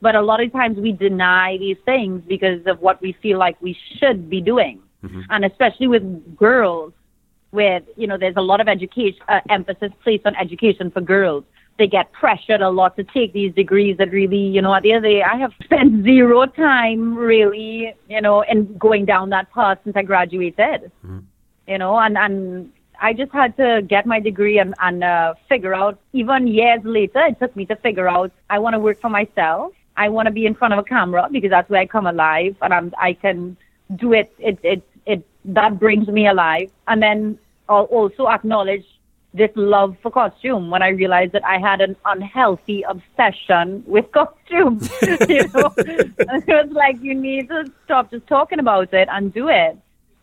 But 0.00 0.14
a 0.14 0.20
lot 0.20 0.42
of 0.42 0.52
times 0.52 0.78
we 0.78 0.92
deny 0.92 1.56
these 1.58 1.78
things 1.84 2.22
because 2.26 2.66
of 2.66 2.80
what 2.80 3.00
we 3.00 3.12
feel 3.12 3.38
like 3.38 3.60
we 3.60 3.76
should 3.98 4.30
be 4.30 4.40
doing. 4.40 4.82
Mm-hmm. 5.06 5.22
And 5.30 5.44
especially 5.44 5.86
with 5.86 6.36
girls, 6.36 6.92
with, 7.52 7.84
you 7.96 8.06
know, 8.06 8.18
there's 8.18 8.36
a 8.36 8.42
lot 8.42 8.60
of 8.60 8.68
education, 8.68 9.20
uh, 9.28 9.40
emphasis 9.48 9.92
placed 10.02 10.26
on 10.26 10.34
education 10.36 10.90
for 10.90 11.00
girls 11.00 11.44
they 11.78 11.86
get 11.86 12.10
pressured 12.12 12.62
a 12.62 12.70
lot 12.70 12.96
to 12.96 13.04
take 13.04 13.32
these 13.32 13.52
degrees 13.54 13.96
that 13.98 14.10
really, 14.10 14.38
you 14.38 14.62
know, 14.62 14.74
at 14.74 14.82
the 14.82 14.92
end 14.92 15.04
of 15.04 15.10
the 15.10 15.16
day, 15.16 15.22
I 15.22 15.36
have 15.36 15.52
spent 15.62 16.04
zero 16.04 16.46
time 16.46 17.16
really, 17.16 17.94
you 18.08 18.20
know, 18.20 18.42
in 18.42 18.76
going 18.78 19.04
down 19.04 19.30
that 19.30 19.52
path 19.52 19.78
since 19.84 19.96
I 19.96 20.02
graduated, 20.02 20.90
mm-hmm. 21.04 21.18
you 21.68 21.78
know, 21.78 21.98
and, 21.98 22.16
and 22.16 22.72
I 23.00 23.12
just 23.12 23.32
had 23.32 23.56
to 23.58 23.82
get 23.86 24.06
my 24.06 24.20
degree 24.20 24.58
and, 24.58 24.74
and 24.80 25.04
uh, 25.04 25.34
figure 25.48 25.74
out, 25.74 25.98
even 26.12 26.46
years 26.46 26.80
later, 26.84 27.24
it 27.26 27.38
took 27.38 27.54
me 27.54 27.66
to 27.66 27.76
figure 27.76 28.08
out 28.08 28.32
I 28.48 28.58
want 28.58 28.74
to 28.74 28.78
work 28.78 29.00
for 29.00 29.10
myself. 29.10 29.72
I 29.98 30.08
want 30.08 30.26
to 30.26 30.32
be 30.32 30.46
in 30.46 30.54
front 30.54 30.74
of 30.74 30.78
a 30.78 30.84
camera 30.84 31.28
because 31.30 31.50
that's 31.50 31.68
where 31.68 31.80
I 31.80 31.86
come 31.86 32.06
alive 32.06 32.56
and 32.60 32.72
I'm, 32.72 32.94
I 32.98 33.14
can 33.14 33.56
do 33.96 34.12
it. 34.12 34.32
It, 34.38 34.58
it, 34.62 34.82
it, 35.06 35.26
that 35.44 35.78
brings 35.78 36.08
me 36.08 36.28
alive. 36.28 36.70
And 36.88 37.02
then 37.02 37.38
I'll 37.68 37.84
also 37.84 38.28
acknowledge 38.28 38.84
this 39.36 39.50
love 39.54 39.96
for 40.02 40.10
costume 40.10 40.70
when 40.70 40.82
I 40.82 40.88
realized 40.88 41.32
that 41.32 41.44
I 41.44 41.58
had 41.58 41.80
an 41.80 41.94
unhealthy 42.06 42.82
obsession 42.82 43.84
with 43.86 44.10
costume. 44.12 44.80
you 45.28 45.48
know, 45.54 45.72
it 45.76 46.46
was 46.48 46.70
like 46.72 46.96
you 47.02 47.14
need 47.14 47.48
to 47.48 47.70
stop 47.84 48.10
just 48.10 48.26
talking 48.26 48.58
about 48.58 48.92
it 48.94 49.08
and 49.10 49.32
do 49.32 49.48
it. 49.48 49.76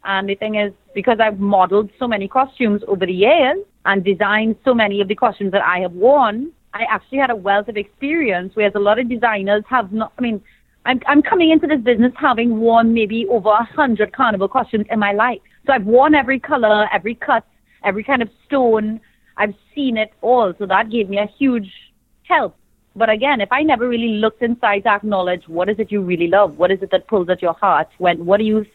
And 0.03 0.27
the 0.27 0.35
thing 0.35 0.55
is, 0.55 0.73
because 0.93 1.19
I've 1.19 1.39
modeled 1.39 1.89
so 1.97 2.07
many 2.07 2.27
costumes 2.27 2.81
over 2.87 3.05
the 3.05 3.13
years 3.13 3.59
and 3.85 4.03
designed 4.03 4.57
so 4.65 4.73
many 4.73 4.99
of 5.01 5.07
the 5.07 5.15
costumes 5.15 5.51
that 5.51 5.63
I 5.63 5.79
have 5.79 5.93
worn, 5.93 6.51
I 6.73 6.85
actually 6.89 7.19
had 7.19 7.29
a 7.29 7.35
wealth 7.35 7.67
of 7.69 7.77
experience. 7.77 8.55
Whereas 8.55 8.73
a 8.75 8.79
lot 8.79 8.99
of 8.99 9.07
designers 9.07 9.63
have 9.69 9.93
not. 9.93 10.11
I 10.17 10.21
mean, 10.21 10.41
I'm 10.85 10.99
I'm 11.07 11.21
coming 11.21 11.51
into 11.51 11.67
this 11.67 11.81
business 11.81 12.13
having 12.17 12.59
worn 12.59 12.93
maybe 12.93 13.25
over 13.27 13.49
a 13.49 13.63
hundred 13.63 14.13
carnival 14.13 14.47
costumes 14.47 14.85
in 14.89 14.99
my 14.99 15.13
life. 15.13 15.39
So 15.65 15.73
I've 15.73 15.85
worn 15.85 16.13
every 16.13 16.39
color, 16.39 16.87
every 16.93 17.15
cut, 17.15 17.45
every 17.83 18.03
kind 18.03 18.21
of 18.21 18.29
stone. 18.45 18.99
I've 19.37 19.55
seen 19.73 19.97
it 19.97 20.11
all. 20.21 20.53
So 20.59 20.65
that 20.65 20.89
gave 20.91 21.09
me 21.09 21.17
a 21.17 21.27
huge 21.39 21.71
help. 22.23 22.55
But 22.95 23.09
again, 23.09 23.41
if 23.41 23.51
I 23.51 23.63
never 23.63 23.87
really 23.87 24.19
looked 24.19 24.43
inside 24.43 24.81
to 24.81 24.89
acknowledge 24.89 25.47
what 25.47 25.69
is 25.69 25.79
it 25.79 25.91
you 25.91 26.01
really 26.01 26.27
love, 26.27 26.57
what 26.57 26.69
is 26.69 26.81
it 26.81 26.91
that 26.91 27.07
pulls 27.07 27.29
at 27.29 27.41
your 27.41 27.53
heart, 27.53 27.87
when 27.97 28.25
what 28.25 28.39
are 28.39 28.43
you 28.43 28.65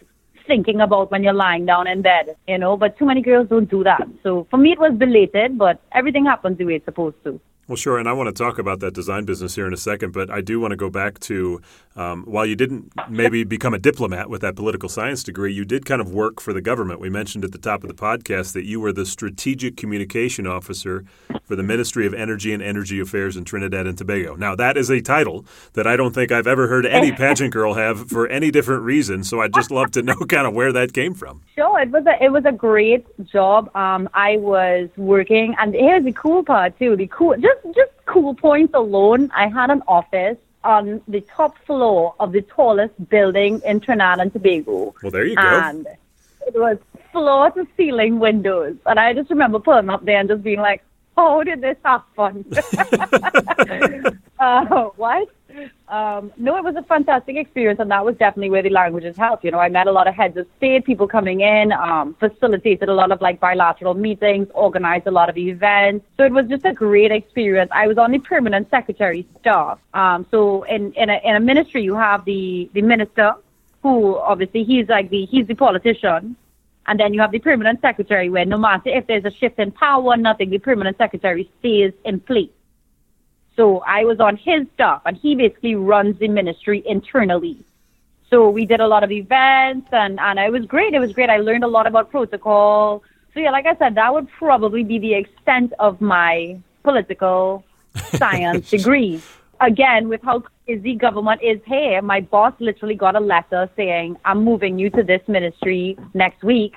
thinking 0.46 0.80
about 0.80 1.10
when 1.10 1.22
you're 1.22 1.34
lying 1.34 1.66
down 1.66 1.86
in 1.86 2.02
bed, 2.02 2.34
you 2.48 2.58
know? 2.58 2.76
But 2.76 2.98
too 2.98 3.04
many 3.04 3.22
girls 3.22 3.48
don't 3.48 3.70
do 3.70 3.84
that. 3.84 4.08
So 4.22 4.46
for 4.50 4.56
me, 4.56 4.72
it 4.72 4.80
was 4.80 4.92
belated, 4.94 5.56
but 5.58 5.80
everything 5.92 6.24
happens 6.24 6.58
the 6.58 6.64
way 6.64 6.76
it's 6.76 6.84
supposed 6.84 7.22
to. 7.24 7.38
Well, 7.68 7.76
sure, 7.76 7.98
and 7.98 8.08
I 8.08 8.14
want 8.14 8.28
to 8.28 8.32
talk 8.32 8.58
about 8.58 8.80
that 8.80 8.94
design 8.94 9.26
business 9.26 9.54
here 9.54 9.66
in 9.66 9.74
a 9.74 9.76
second, 9.76 10.14
but 10.14 10.30
I 10.30 10.40
do 10.40 10.58
want 10.58 10.72
to 10.72 10.76
go 10.76 10.88
back 10.88 11.20
to 11.20 11.60
um, 11.96 12.24
while 12.24 12.46
you 12.46 12.56
didn't 12.56 12.92
maybe 13.10 13.44
become 13.44 13.74
a 13.74 13.78
diplomat 13.78 14.30
with 14.30 14.40
that 14.40 14.56
political 14.56 14.88
science 14.88 15.22
degree, 15.22 15.52
you 15.52 15.66
did 15.66 15.84
kind 15.84 16.00
of 16.00 16.10
work 16.10 16.40
for 16.40 16.54
the 16.54 16.62
government. 16.62 16.98
We 16.98 17.10
mentioned 17.10 17.44
at 17.44 17.52
the 17.52 17.58
top 17.58 17.82
of 17.82 17.88
the 17.88 17.94
podcast 17.94 18.54
that 18.54 18.64
you 18.64 18.80
were 18.80 18.92
the 18.92 19.04
strategic 19.04 19.76
communication 19.76 20.46
officer 20.46 21.04
for 21.44 21.56
the 21.56 21.62
Ministry 21.62 22.06
of 22.06 22.14
Energy 22.14 22.54
and 22.54 22.62
Energy 22.62 23.00
Affairs 23.00 23.36
in 23.36 23.44
Trinidad 23.44 23.86
and 23.86 23.98
Tobago. 23.98 24.34
Now, 24.36 24.54
that 24.54 24.76
is 24.78 24.90
a 24.90 25.02
title 25.02 25.44
that 25.74 25.86
I 25.86 25.96
don't 25.96 26.14
think 26.14 26.32
I've 26.32 26.46
ever 26.46 26.68
heard 26.68 26.86
any 26.86 27.12
pageant 27.24 27.52
girl 27.52 27.74
have 27.74 28.08
for 28.08 28.28
any 28.28 28.50
different 28.50 28.84
reason. 28.84 29.24
So 29.24 29.40
I'd 29.40 29.52
just 29.52 29.70
love 29.70 29.90
to 29.90 30.02
know 30.02 30.14
kind 30.28 30.46
of 30.46 30.54
where 30.54 30.72
that 30.72 30.94
came 30.94 31.12
from. 31.12 31.42
Sure, 31.54 31.80
it 31.80 31.90
was 31.90 32.06
a 32.06 32.24
it 32.24 32.30
was 32.30 32.44
a 32.46 32.52
great 32.52 33.04
job. 33.26 33.74
Um, 33.76 34.08
I 34.14 34.36
was 34.38 34.88
working, 34.96 35.54
and 35.58 35.74
here's 35.74 36.04
the 36.04 36.12
cool 36.12 36.44
part 36.44 36.78
too. 36.78 36.96
The 36.96 37.08
cool 37.08 37.34
just 37.34 37.57
just 37.74 37.92
cool 38.06 38.34
points 38.34 38.74
alone. 38.74 39.30
I 39.34 39.48
had 39.48 39.70
an 39.70 39.82
office 39.88 40.36
on 40.64 41.00
the 41.08 41.20
top 41.22 41.56
floor 41.64 42.14
of 42.20 42.32
the 42.32 42.42
tallest 42.42 43.08
building 43.08 43.60
in 43.64 43.80
Trinidad 43.80 44.18
and 44.20 44.32
Tobago. 44.32 44.94
Well, 45.02 45.12
there 45.12 45.24
you 45.24 45.36
go. 45.36 45.42
And 45.42 45.86
it 46.46 46.54
was 46.54 46.78
floor 47.12 47.50
to 47.52 47.66
ceiling 47.76 48.18
windows. 48.18 48.76
And 48.86 48.98
I 48.98 49.14
just 49.14 49.30
remember 49.30 49.58
pulling 49.58 49.88
up 49.88 50.04
there 50.04 50.18
and 50.18 50.28
just 50.28 50.42
being 50.42 50.60
like, 50.60 50.82
oh, 51.16 51.42
did 51.44 51.60
this 51.60 51.76
happen? 51.84 52.44
uh, 54.38 54.84
what? 54.96 55.28
Um, 55.88 56.32
no, 56.36 56.56
it 56.56 56.64
was 56.64 56.76
a 56.76 56.82
fantastic 56.82 57.36
experience, 57.36 57.80
and 57.80 57.90
that 57.90 58.04
was 58.04 58.14
definitely 58.16 58.50
where 58.50 58.62
the 58.62 58.70
languages 58.70 59.16
helped. 59.16 59.42
You 59.42 59.50
know, 59.50 59.58
I 59.58 59.70
met 59.70 59.86
a 59.86 59.92
lot 59.92 60.06
of 60.06 60.14
heads 60.14 60.36
of 60.36 60.46
state, 60.58 60.84
people 60.84 61.08
coming 61.08 61.40
in, 61.40 61.72
um, 61.72 62.14
facilitated 62.20 62.90
a 62.90 62.94
lot 62.94 63.10
of 63.10 63.22
like 63.22 63.40
bilateral 63.40 63.94
meetings, 63.94 64.48
organized 64.54 65.06
a 65.06 65.10
lot 65.10 65.30
of 65.30 65.38
events. 65.38 66.04
So 66.18 66.24
it 66.24 66.32
was 66.32 66.46
just 66.46 66.66
a 66.66 66.74
great 66.74 67.10
experience. 67.10 67.70
I 67.74 67.86
was 67.86 67.96
on 67.96 68.10
the 68.10 68.18
permanent 68.18 68.68
secretary 68.70 69.26
staff. 69.40 69.78
Um, 69.94 70.26
so 70.30 70.64
in 70.64 70.92
in 70.92 71.08
a, 71.08 71.20
in 71.24 71.36
a 71.36 71.40
ministry, 71.40 71.82
you 71.82 71.94
have 71.94 72.24
the 72.26 72.68
the 72.74 72.82
minister, 72.82 73.34
who 73.82 74.18
obviously 74.18 74.64
he's 74.64 74.88
like 74.88 75.08
the 75.08 75.24
he's 75.24 75.46
the 75.46 75.54
politician. 75.54 76.36
And 76.86 76.98
then 76.98 77.12
you 77.12 77.20
have 77.20 77.32
the 77.32 77.38
permanent 77.38 77.82
secretary, 77.82 78.30
where 78.30 78.46
no 78.46 78.56
matter 78.56 78.88
if 78.88 79.06
there's 79.06 79.24
a 79.26 79.30
shift 79.30 79.58
in 79.58 79.72
power 79.72 80.16
nothing, 80.16 80.48
the 80.48 80.58
permanent 80.58 80.96
secretary 80.96 81.50
stays 81.58 81.92
in 82.04 82.18
place. 82.20 82.48
So 83.58 83.82
I 83.84 84.04
was 84.04 84.20
on 84.20 84.36
his 84.36 84.68
staff, 84.74 85.02
and 85.04 85.16
he 85.16 85.34
basically 85.34 85.74
runs 85.74 86.16
the 86.20 86.28
ministry 86.28 86.80
internally. 86.86 87.58
So 88.30 88.48
we 88.48 88.64
did 88.64 88.78
a 88.78 88.86
lot 88.86 89.02
of 89.02 89.10
events, 89.10 89.88
and, 89.90 90.20
and 90.20 90.38
it 90.38 90.52
was 90.52 90.64
great. 90.64 90.94
It 90.94 91.00
was 91.00 91.12
great. 91.12 91.28
I 91.28 91.38
learned 91.38 91.64
a 91.64 91.66
lot 91.66 91.88
about 91.88 92.08
protocol. 92.08 93.02
So 93.34 93.40
yeah, 93.40 93.50
like 93.50 93.66
I 93.66 93.74
said, 93.74 93.96
that 93.96 94.14
would 94.14 94.28
probably 94.30 94.84
be 94.84 95.00
the 95.00 95.14
extent 95.14 95.72
of 95.80 96.00
my 96.00 96.56
political 96.84 97.64
science 98.14 98.70
degree. 98.70 99.20
Again, 99.60 100.08
with 100.08 100.22
how 100.22 100.44
crazy 100.64 100.94
government 100.94 101.42
is 101.42 101.58
here, 101.66 102.00
my 102.00 102.20
boss 102.20 102.54
literally 102.60 102.94
got 102.94 103.16
a 103.16 103.20
letter 103.20 103.68
saying, 103.74 104.18
I'm 104.24 104.44
moving 104.44 104.78
you 104.78 104.88
to 104.90 105.02
this 105.02 105.22
ministry 105.26 105.98
next 106.14 106.44
week 106.44 106.76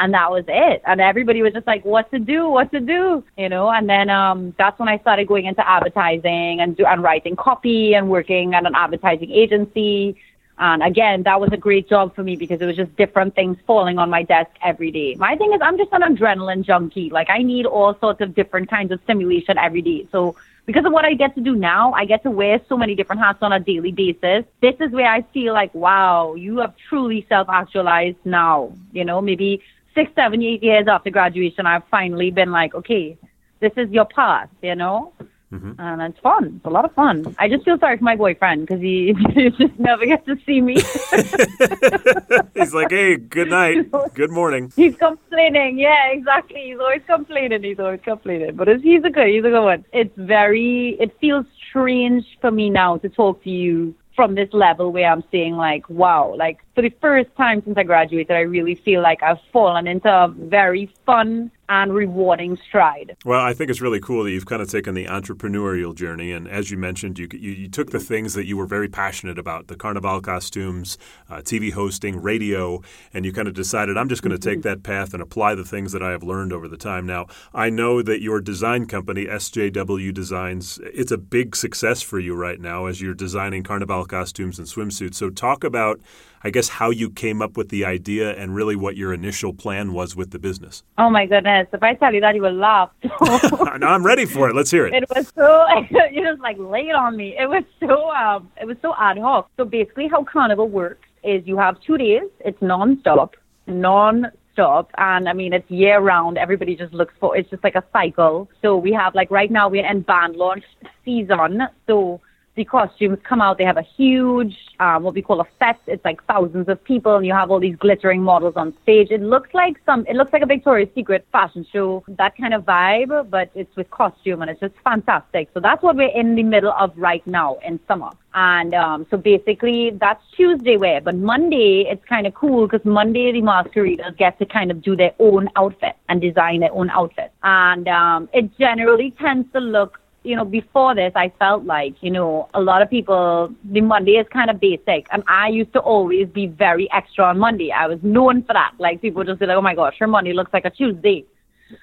and 0.00 0.12
that 0.14 0.30
was 0.30 0.44
it. 0.48 0.82
And 0.86 1.00
everybody 1.00 1.42
was 1.42 1.52
just 1.52 1.66
like, 1.66 1.84
"What 1.84 2.10
to 2.10 2.18
do? 2.18 2.48
What 2.48 2.70
to 2.72 2.80
do?" 2.80 3.24
You 3.36 3.48
know. 3.48 3.70
And 3.70 3.88
then 3.88 4.10
um, 4.10 4.54
that's 4.58 4.78
when 4.78 4.88
I 4.88 4.98
started 4.98 5.28
going 5.28 5.46
into 5.46 5.66
advertising 5.68 6.60
and 6.60 6.76
do, 6.76 6.84
and 6.86 7.02
writing 7.02 7.36
copy 7.36 7.94
and 7.94 8.08
working 8.08 8.54
at 8.54 8.66
an 8.66 8.74
advertising 8.74 9.30
agency. 9.30 10.16
And 10.56 10.82
again, 10.84 11.24
that 11.24 11.40
was 11.40 11.50
a 11.52 11.56
great 11.56 11.88
job 11.88 12.14
for 12.14 12.22
me 12.22 12.36
because 12.36 12.60
it 12.60 12.66
was 12.66 12.76
just 12.76 12.94
different 12.96 13.34
things 13.34 13.56
falling 13.66 13.98
on 13.98 14.08
my 14.08 14.22
desk 14.22 14.50
every 14.62 14.92
day. 14.92 15.16
My 15.16 15.34
thing 15.36 15.52
is, 15.52 15.60
I'm 15.60 15.76
just 15.76 15.92
an 15.92 16.02
adrenaline 16.02 16.64
junkie. 16.64 17.10
Like 17.10 17.28
I 17.28 17.42
need 17.42 17.66
all 17.66 17.96
sorts 17.98 18.20
of 18.20 18.34
different 18.34 18.70
kinds 18.70 18.92
of 18.92 19.00
stimulation 19.02 19.58
every 19.58 19.82
day. 19.82 20.06
So 20.12 20.36
because 20.66 20.84
of 20.84 20.92
what 20.92 21.04
I 21.04 21.14
get 21.14 21.34
to 21.34 21.40
do 21.40 21.56
now, 21.56 21.92
I 21.92 22.04
get 22.04 22.22
to 22.22 22.30
wear 22.30 22.60
so 22.68 22.76
many 22.76 22.94
different 22.94 23.20
hats 23.20 23.40
on 23.42 23.52
a 23.52 23.60
daily 23.60 23.90
basis. 23.90 24.44
This 24.60 24.76
is 24.80 24.92
where 24.92 25.10
I 25.10 25.22
feel 25.34 25.52
like, 25.52 25.74
wow, 25.74 26.34
you 26.34 26.58
have 26.58 26.74
truly 26.88 27.26
self 27.28 27.48
actualized 27.48 28.18
now. 28.24 28.72
You 28.92 29.04
know, 29.04 29.20
maybe 29.20 29.60
six, 29.94 30.10
seven, 30.14 30.42
eight 30.42 30.62
years 30.62 30.86
after 30.88 31.10
graduation, 31.10 31.66
I've 31.66 31.86
finally 31.90 32.30
been 32.30 32.50
like, 32.50 32.74
okay, 32.74 33.16
this 33.60 33.72
is 33.76 33.90
your 33.90 34.04
path, 34.04 34.48
you 34.62 34.74
know? 34.74 35.12
Mm-hmm. 35.54 35.72
And 35.78 36.02
it's 36.02 36.18
fun. 36.18 36.54
It's 36.56 36.64
a 36.64 36.70
lot 36.70 36.84
of 36.84 36.92
fun. 36.94 37.36
I 37.38 37.48
just 37.48 37.64
feel 37.64 37.78
sorry 37.78 37.96
for 37.96 38.02
my 38.04 38.16
boyfriend 38.16 38.66
because 38.66 38.80
he, 38.80 39.14
he, 39.34 39.50
just 39.50 39.78
never 39.78 40.04
gets 40.04 40.26
to 40.26 40.36
see 40.44 40.60
me. 40.60 40.74
He's 42.54 42.74
like, 42.74 42.90
hey, 42.90 43.16
good 43.16 43.50
night, 43.50 43.92
good 44.14 44.32
morning. 44.32 44.72
He's 44.76 44.96
complaining. 44.96 45.78
Yeah, 45.78 46.08
exactly. 46.10 46.70
He's 46.70 46.78
always 46.78 47.02
complaining. 47.06 47.62
He's 47.62 47.78
always 47.78 48.00
complaining. 48.02 48.56
But 48.56 48.68
he's 48.80 49.04
a 49.04 49.10
good, 49.10 49.28
he's 49.28 49.44
a 49.44 49.50
good 49.50 49.64
one. 49.64 49.84
It's 49.92 50.16
very, 50.16 50.96
it 50.98 51.16
feels 51.20 51.46
strange 51.68 52.24
for 52.40 52.50
me 52.50 52.68
now 52.68 52.96
to 52.98 53.08
talk 53.08 53.42
to 53.44 53.50
you 53.50 53.94
from 54.16 54.34
this 54.34 54.48
level 54.52 54.92
where 54.92 55.10
I'm 55.10 55.22
saying 55.30 55.54
like, 55.54 55.88
wow, 55.88 56.34
like 56.36 56.63
for 56.74 56.82
the 56.82 56.92
first 57.00 57.30
time 57.36 57.62
since 57.64 57.78
I 57.78 57.84
graduated, 57.84 58.36
I 58.36 58.40
really 58.40 58.74
feel 58.74 59.00
like 59.00 59.22
I've 59.22 59.38
fallen 59.52 59.86
into 59.86 60.08
a 60.08 60.28
very 60.28 60.92
fun 61.06 61.50
and 61.68 61.94
rewarding 61.94 62.58
stride. 62.68 63.16
Well, 63.24 63.40
I 63.40 63.54
think 63.54 63.70
it's 63.70 63.80
really 63.80 64.00
cool 64.00 64.24
that 64.24 64.30
you've 64.32 64.46
kind 64.46 64.60
of 64.60 64.68
taken 64.68 64.94
the 64.94 65.06
entrepreneurial 65.06 65.94
journey, 65.94 66.32
and 66.32 66.46
as 66.46 66.70
you 66.70 66.76
mentioned, 66.76 67.18
you 67.18 67.28
you, 67.32 67.52
you 67.52 67.68
took 67.68 67.90
the 67.90 68.00
things 68.00 68.34
that 68.34 68.46
you 68.46 68.56
were 68.56 68.66
very 68.66 68.88
passionate 68.88 69.38
about, 69.38 69.68
the 69.68 69.76
carnival 69.76 70.20
costumes, 70.20 70.98
uh, 71.30 71.36
TV 71.36 71.72
hosting, 71.72 72.20
radio, 72.20 72.82
and 73.14 73.24
you 73.24 73.32
kind 73.32 73.48
of 73.48 73.54
decided 73.54 73.96
I'm 73.96 74.08
just 74.08 74.22
going 74.22 74.38
to 74.38 74.38
mm-hmm. 74.38 74.56
take 74.56 74.62
that 74.62 74.82
path 74.82 75.14
and 75.14 75.22
apply 75.22 75.54
the 75.54 75.64
things 75.64 75.92
that 75.92 76.02
I 76.02 76.10
have 76.10 76.22
learned 76.22 76.52
over 76.52 76.68
the 76.68 76.76
time. 76.76 77.06
Now, 77.06 77.26
I 77.54 77.70
know 77.70 78.02
that 78.02 78.20
your 78.20 78.40
design 78.40 78.86
company, 78.86 79.26
SJW 79.26 80.12
Designs, 80.12 80.78
it's 80.82 81.12
a 81.12 81.18
big 81.18 81.56
success 81.56 82.02
for 82.02 82.18
you 82.18 82.34
right 82.34 82.60
now 82.60 82.86
as 82.86 83.00
you're 83.00 83.14
designing 83.14 83.62
carnival 83.62 84.04
costumes 84.04 84.58
and 84.58 84.68
swimsuits. 84.68 85.14
So, 85.14 85.30
talk 85.30 85.64
about 85.64 86.00
I 86.44 86.50
guess, 86.50 86.68
how 86.68 86.90
you 86.90 87.08
came 87.08 87.40
up 87.40 87.56
with 87.56 87.70
the 87.70 87.86
idea 87.86 88.34
and 88.36 88.54
really 88.54 88.76
what 88.76 88.96
your 88.96 89.14
initial 89.14 89.54
plan 89.54 89.94
was 89.94 90.14
with 90.14 90.30
the 90.30 90.38
business. 90.38 90.82
Oh, 90.98 91.08
my 91.08 91.24
goodness. 91.24 91.68
If 91.72 91.82
I 91.82 91.94
tell 91.94 92.12
you 92.12 92.20
that, 92.20 92.34
you 92.34 92.42
will 92.42 92.52
laugh. 92.52 92.90
no, 93.02 93.86
I'm 93.86 94.04
ready 94.04 94.26
for 94.26 94.50
it. 94.50 94.54
Let's 94.54 94.70
hear 94.70 94.86
it. 94.86 94.92
It 94.92 95.08
was 95.08 95.32
so, 95.34 95.66
you 96.12 96.22
just 96.22 96.40
like 96.40 96.56
lay 96.58 96.88
it 96.88 96.94
on 96.94 97.16
me. 97.16 97.34
It 97.38 97.48
was 97.48 97.64
so, 97.80 98.10
um, 98.10 98.50
it 98.60 98.66
was 98.66 98.76
so 98.82 98.94
ad 98.98 99.18
hoc. 99.18 99.50
So 99.56 99.64
basically, 99.64 100.06
how 100.06 100.22
Carnival 100.24 100.68
works 100.68 101.08
is 101.22 101.46
you 101.46 101.56
have 101.56 101.80
two 101.80 101.96
days, 101.96 102.28
it's 102.40 102.60
non-stop, 102.60 103.34
non-stop 103.66 104.90
and 104.98 105.28
I 105.28 105.32
mean 105.32 105.52
it's 105.52 105.68
year 105.70 106.00
round. 106.00 106.38
Everybody 106.38 106.76
just 106.76 106.92
looks 106.92 107.14
for 107.18 107.36
it's 107.36 107.50
just 107.50 107.64
like 107.64 107.74
a 107.74 107.84
cycle. 107.92 108.48
So 108.62 108.76
we 108.76 108.92
have 108.92 109.14
like 109.14 109.30
right 109.30 109.50
now 109.50 109.68
we're 109.68 109.86
in 109.86 110.02
band 110.02 110.36
launch 110.36 110.64
season. 111.04 111.62
So 111.86 112.20
the 112.56 112.64
costumes 112.64 113.18
come 113.24 113.40
out. 113.40 113.58
They 113.58 113.64
have 113.64 113.76
a 113.76 113.82
huge, 113.82 114.56
um, 114.78 115.02
what 115.02 115.14
we 115.14 115.22
call 115.22 115.40
a 115.40 115.46
fest. 115.58 115.80
It's 115.86 116.04
like 116.04 116.24
thousands 116.26 116.68
of 116.68 116.82
people, 116.84 117.16
and 117.16 117.26
you 117.26 117.32
have 117.32 117.50
all 117.50 117.60
these 117.60 117.76
glittering 117.76 118.22
models 118.22 118.54
on 118.56 118.74
stage. 118.82 119.08
It 119.10 119.22
looks 119.22 119.52
like 119.54 119.80
some, 119.84 120.06
it 120.06 120.14
looks 120.14 120.32
like 120.32 120.42
a 120.42 120.46
Victoria's 120.46 120.88
Secret 120.94 121.26
fashion 121.32 121.66
show, 121.72 122.04
that 122.08 122.36
kind 122.36 122.54
of 122.54 122.62
vibe, 122.64 123.30
but 123.30 123.50
it's 123.54 123.74
with 123.76 123.90
costume, 123.90 124.42
and 124.42 124.50
it's 124.50 124.60
just 124.60 124.74
fantastic. 124.84 125.48
So 125.52 125.60
that's 125.60 125.82
what 125.82 125.96
we're 125.96 126.14
in 126.14 126.36
the 126.36 126.44
middle 126.44 126.72
of 126.72 126.92
right 126.96 127.26
now 127.26 127.58
in 127.66 127.80
summer. 127.88 128.10
And 128.34 128.74
um, 128.74 129.06
so 129.10 129.16
basically, 129.16 129.90
that's 129.90 130.22
Tuesday 130.36 130.76
wear. 130.76 131.00
But 131.00 131.16
Monday, 131.16 131.86
it's 131.88 132.04
kind 132.04 132.26
of 132.26 132.34
cool 132.34 132.66
because 132.66 132.84
Monday, 132.84 133.32
the 133.32 133.42
masqueraders 133.42 134.14
get 134.16 134.38
to 134.40 134.46
kind 134.46 134.70
of 134.70 134.82
do 134.82 134.96
their 134.96 135.12
own 135.20 135.48
outfit 135.56 135.96
and 136.08 136.20
design 136.20 136.60
their 136.60 136.72
own 136.72 136.90
outfit. 136.90 137.32
And 137.42 137.86
um, 137.88 138.28
it 138.32 138.56
generally 138.58 139.12
tends 139.20 139.52
to 139.52 139.60
look 139.60 140.00
you 140.24 140.34
know, 140.34 140.44
before 140.44 140.94
this, 140.94 141.12
I 141.14 141.32
felt 141.38 141.64
like, 141.64 141.94
you 142.00 142.10
know, 142.10 142.48
a 142.54 142.60
lot 142.60 142.80
of 142.80 142.88
people, 142.88 143.54
the 143.62 143.82
Monday 143.82 144.12
is 144.12 144.26
kind 144.32 144.50
of 144.50 144.58
basic. 144.58 145.06
And 145.12 145.22
I 145.28 145.48
used 145.48 145.72
to 145.74 145.80
always 145.80 146.28
be 146.28 146.46
very 146.46 146.90
extra 146.92 147.26
on 147.26 147.38
Monday. 147.38 147.70
I 147.70 147.86
was 147.86 147.98
known 148.02 148.42
for 148.42 148.54
that. 148.54 148.72
Like, 148.78 149.02
people 149.02 149.22
just 149.22 149.38
be 149.38 149.46
like, 149.46 149.56
oh 149.56 149.62
my 149.62 149.74
gosh, 149.74 149.94
her 150.00 150.06
Monday 150.06 150.32
looks 150.32 150.52
like 150.52 150.64
a 150.64 150.70
Tuesday. 150.70 151.26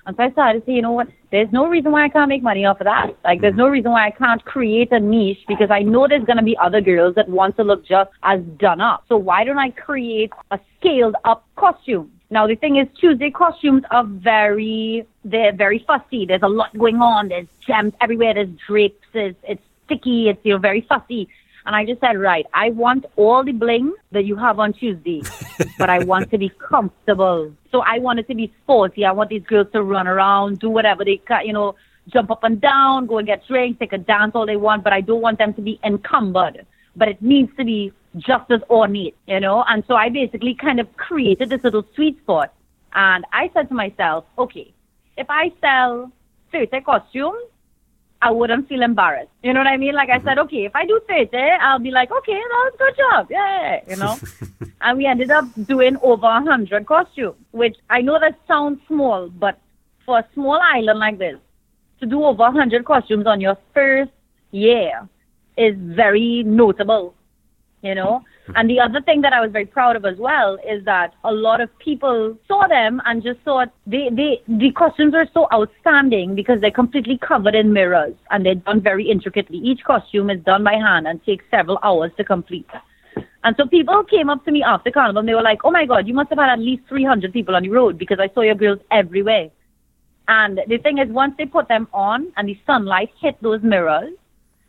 And 0.05 0.15
so 0.15 0.23
I 0.23 0.31
started 0.31 0.61
to 0.61 0.65
say, 0.65 0.73
you 0.73 0.81
know 0.81 0.91
what, 0.91 1.07
there's 1.31 1.51
no 1.51 1.67
reason 1.67 1.91
why 1.91 2.05
I 2.05 2.09
can't 2.09 2.29
make 2.29 2.41
money 2.41 2.65
off 2.65 2.81
of 2.81 2.85
that. 2.85 3.15
Like, 3.23 3.41
there's 3.41 3.55
no 3.55 3.67
reason 3.67 3.91
why 3.91 4.07
I 4.07 4.11
can't 4.11 4.43
create 4.45 4.91
a 4.91 4.99
niche 4.99 5.43
because 5.47 5.69
I 5.69 5.81
know 5.81 6.07
there's 6.07 6.25
going 6.25 6.37
to 6.37 6.43
be 6.43 6.57
other 6.57 6.81
girls 6.81 7.15
that 7.15 7.29
want 7.29 7.57
to 7.57 7.63
look 7.63 7.85
just 7.85 8.09
as 8.23 8.41
done 8.57 8.81
up. 8.81 9.05
So 9.07 9.17
why 9.17 9.43
don't 9.43 9.59
I 9.59 9.69
create 9.69 10.31
a 10.49 10.59
scaled 10.79 11.15
up 11.25 11.45
costume? 11.55 12.11
Now 12.31 12.47
the 12.47 12.55
thing 12.55 12.77
is, 12.77 12.87
Tuesday 12.97 13.29
costumes 13.29 13.83
are 13.91 14.05
very 14.05 15.05
they're 15.25 15.51
very 15.51 15.79
fussy. 15.79 16.25
There's 16.25 16.41
a 16.41 16.47
lot 16.47 16.75
going 16.77 17.01
on. 17.01 17.27
There's 17.27 17.47
gems 17.67 17.93
everywhere. 17.99 18.33
There's 18.33 18.49
drapes. 18.65 19.05
It's, 19.13 19.37
it's 19.43 19.61
sticky. 19.85 20.29
It's 20.29 20.39
you 20.43 20.53
know 20.53 20.57
very 20.57 20.81
fussy. 20.81 21.27
And 21.65 21.75
I 21.75 21.85
just 21.85 21.99
said, 22.01 22.17
right, 22.17 22.47
I 22.53 22.71
want 22.71 23.05
all 23.17 23.43
the 23.43 23.51
bling 23.51 23.93
that 24.11 24.25
you 24.25 24.35
have 24.35 24.59
on 24.59 24.73
Tuesday, 24.73 25.21
but 25.77 25.89
I 25.89 25.99
want 25.99 26.31
to 26.31 26.37
be 26.37 26.49
comfortable. 26.49 27.53
So 27.71 27.81
I 27.81 27.99
want 27.99 28.17
it 28.19 28.27
to 28.29 28.33
be 28.33 28.51
sporty. 28.63 29.05
I 29.05 29.11
want 29.11 29.29
these 29.29 29.43
girls 29.43 29.67
to 29.73 29.83
run 29.83 30.07
around, 30.07 30.59
do 30.59 30.69
whatever 30.69 31.05
they 31.05 31.17
can, 31.17 31.45
you 31.45 31.53
know, 31.53 31.75
jump 32.07 32.31
up 32.31 32.43
and 32.43 32.59
down, 32.59 33.05
go 33.05 33.19
and 33.19 33.27
get 33.27 33.45
drinks, 33.45 33.77
take 33.77 33.93
a 33.93 33.97
dance 33.99 34.31
all 34.33 34.47
they 34.47 34.57
want, 34.57 34.83
but 34.83 34.93
I 34.93 35.01
don't 35.01 35.21
want 35.21 35.37
them 35.37 35.53
to 35.53 35.61
be 35.61 35.79
encumbered. 35.83 36.65
But 36.95 37.09
it 37.09 37.21
needs 37.21 37.55
to 37.57 37.63
be 37.63 37.93
just 38.17 38.49
as 38.51 38.61
ornate, 38.69 39.15
you 39.27 39.39
know? 39.39 39.63
And 39.67 39.83
so 39.87 39.95
I 39.95 40.09
basically 40.09 40.55
kind 40.55 40.79
of 40.79 40.95
created 40.97 41.49
this 41.49 41.63
little 41.63 41.85
sweet 41.95 42.19
spot. 42.21 42.53
And 42.93 43.25
I 43.31 43.49
said 43.53 43.69
to 43.69 43.73
myself, 43.73 44.25
okay, 44.37 44.73
if 45.17 45.27
I 45.29 45.51
sell 45.61 46.11
30 46.51 46.81
costumes, 46.81 47.45
I 48.21 48.29
wouldn't 48.29 48.69
feel 48.69 48.83
embarrassed. 48.83 49.31
You 49.41 49.53
know 49.53 49.61
what 49.61 49.67
I 49.67 49.77
mean? 49.77 49.95
Like 49.95 50.09
I 50.09 50.17
mm-hmm. 50.17 50.27
said, 50.27 50.39
okay, 50.39 50.65
if 50.65 50.75
I 50.75 50.85
do 50.85 50.99
30, 51.07 51.35
I'll 51.59 51.79
be 51.79 51.89
like, 51.89 52.11
okay, 52.11 52.33
that 52.33 52.71
was 52.71 52.73
a 52.75 52.77
good 52.77 52.97
job. 52.97 53.27
Yeah, 53.31 53.79
you 53.87 53.95
know? 53.95 54.17
and 54.81 54.97
we 54.97 55.05
ended 55.05 55.31
up 55.31 55.45
doing 55.65 55.97
over 56.03 56.27
a 56.27 56.41
100 56.41 56.85
costumes, 56.85 57.35
which 57.51 57.77
I 57.89 58.01
know 58.01 58.19
that 58.19 58.37
sounds 58.47 58.79
small, 58.87 59.29
but 59.29 59.59
for 60.05 60.19
a 60.19 60.27
small 60.33 60.59
island 60.61 60.99
like 60.99 61.17
this, 61.17 61.37
to 61.99 62.05
do 62.05 62.23
over 62.23 62.43
100 62.43 62.85
costumes 62.85 63.25
on 63.25 63.41
your 63.41 63.57
first 63.73 64.11
year 64.51 65.07
is 65.57 65.75
very 65.77 66.43
notable, 66.43 67.15
you 67.81 67.95
know? 67.95 68.23
Mm-hmm. 68.43 68.53
And 68.55 68.69
the 68.69 68.79
other 68.79 69.01
thing 69.01 69.21
that 69.21 69.33
I 69.33 69.41
was 69.41 69.51
very 69.51 69.65
proud 69.65 69.95
of 69.95 70.05
as 70.05 70.17
well 70.17 70.57
is 70.67 70.83
that 70.85 71.13
a 71.23 71.31
lot 71.31 71.61
of 71.61 71.69
people 71.79 72.37
saw 72.47 72.67
them 72.67 73.01
and 73.05 73.23
just 73.23 73.39
thought 73.41 73.69
they, 73.85 74.09
they 74.11 74.41
the 74.47 74.71
costumes 74.71 75.13
are 75.13 75.27
so 75.33 75.47
outstanding 75.53 76.35
because 76.35 76.61
they're 76.61 76.71
completely 76.71 77.17
covered 77.17 77.55
in 77.55 77.73
mirrors 77.73 78.15
and 78.29 78.45
they're 78.45 78.55
done 78.55 78.81
very 78.81 79.09
intricately. 79.09 79.57
Each 79.57 79.83
costume 79.83 80.29
is 80.29 80.41
done 80.43 80.63
by 80.63 80.73
hand 80.73 81.07
and 81.07 81.23
takes 81.23 81.45
several 81.51 81.79
hours 81.83 82.11
to 82.17 82.23
complete. 82.23 82.69
And 83.43 83.55
so 83.57 83.65
people 83.65 84.03
came 84.03 84.29
up 84.29 84.45
to 84.45 84.51
me 84.51 84.63
after 84.63 84.91
carnival 84.91 85.19
and 85.19 85.27
they 85.27 85.33
were 85.33 85.41
like, 85.41 85.61
"Oh 85.63 85.71
my 85.71 85.85
God, 85.85 86.07
you 86.07 86.13
must 86.13 86.29
have 86.29 86.37
had 86.37 86.49
at 86.49 86.59
least 86.59 86.83
300 86.87 87.33
people 87.33 87.55
on 87.55 87.63
the 87.63 87.69
road 87.69 87.97
because 87.97 88.19
I 88.19 88.29
saw 88.33 88.41
your 88.41 88.55
girls 88.55 88.79
everywhere." 88.91 89.49
And 90.27 90.61
the 90.67 90.77
thing 90.77 90.99
is, 90.99 91.09
once 91.09 91.33
they 91.37 91.45
put 91.45 91.67
them 91.67 91.87
on 91.91 92.31
and 92.37 92.47
the 92.47 92.57
sunlight 92.65 93.09
hit 93.19 93.35
those 93.41 93.61
mirrors, 93.63 94.13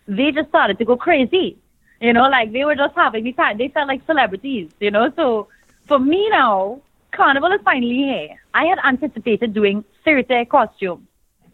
they 0.09 0.33
just 0.33 0.49
started 0.49 0.79
to 0.79 0.85
go 0.85 0.97
crazy. 0.97 1.59
You 2.03 2.13
know, 2.13 2.29
like 2.29 2.53
they 2.53 2.65
were 2.65 2.75
just 2.75 2.97
having 2.97 3.23
the 3.23 3.33
time. 3.33 3.59
They 3.59 3.69
felt 3.69 3.87
like 3.87 4.05
celebrities, 4.07 4.71
you 4.81 4.91
know. 4.91 5.13
So 5.15 5.47
for 5.87 6.01
me 6.01 6.29
now, 6.31 6.81
Carnival 7.13 7.53
is 7.53 7.61
finally 7.65 7.95
here. 7.95 8.29
I 8.53 8.65
had 8.65 8.79
anticipated 8.85 9.55
doing 9.55 9.85
30 10.05 10.47
costumes. 10.47 11.07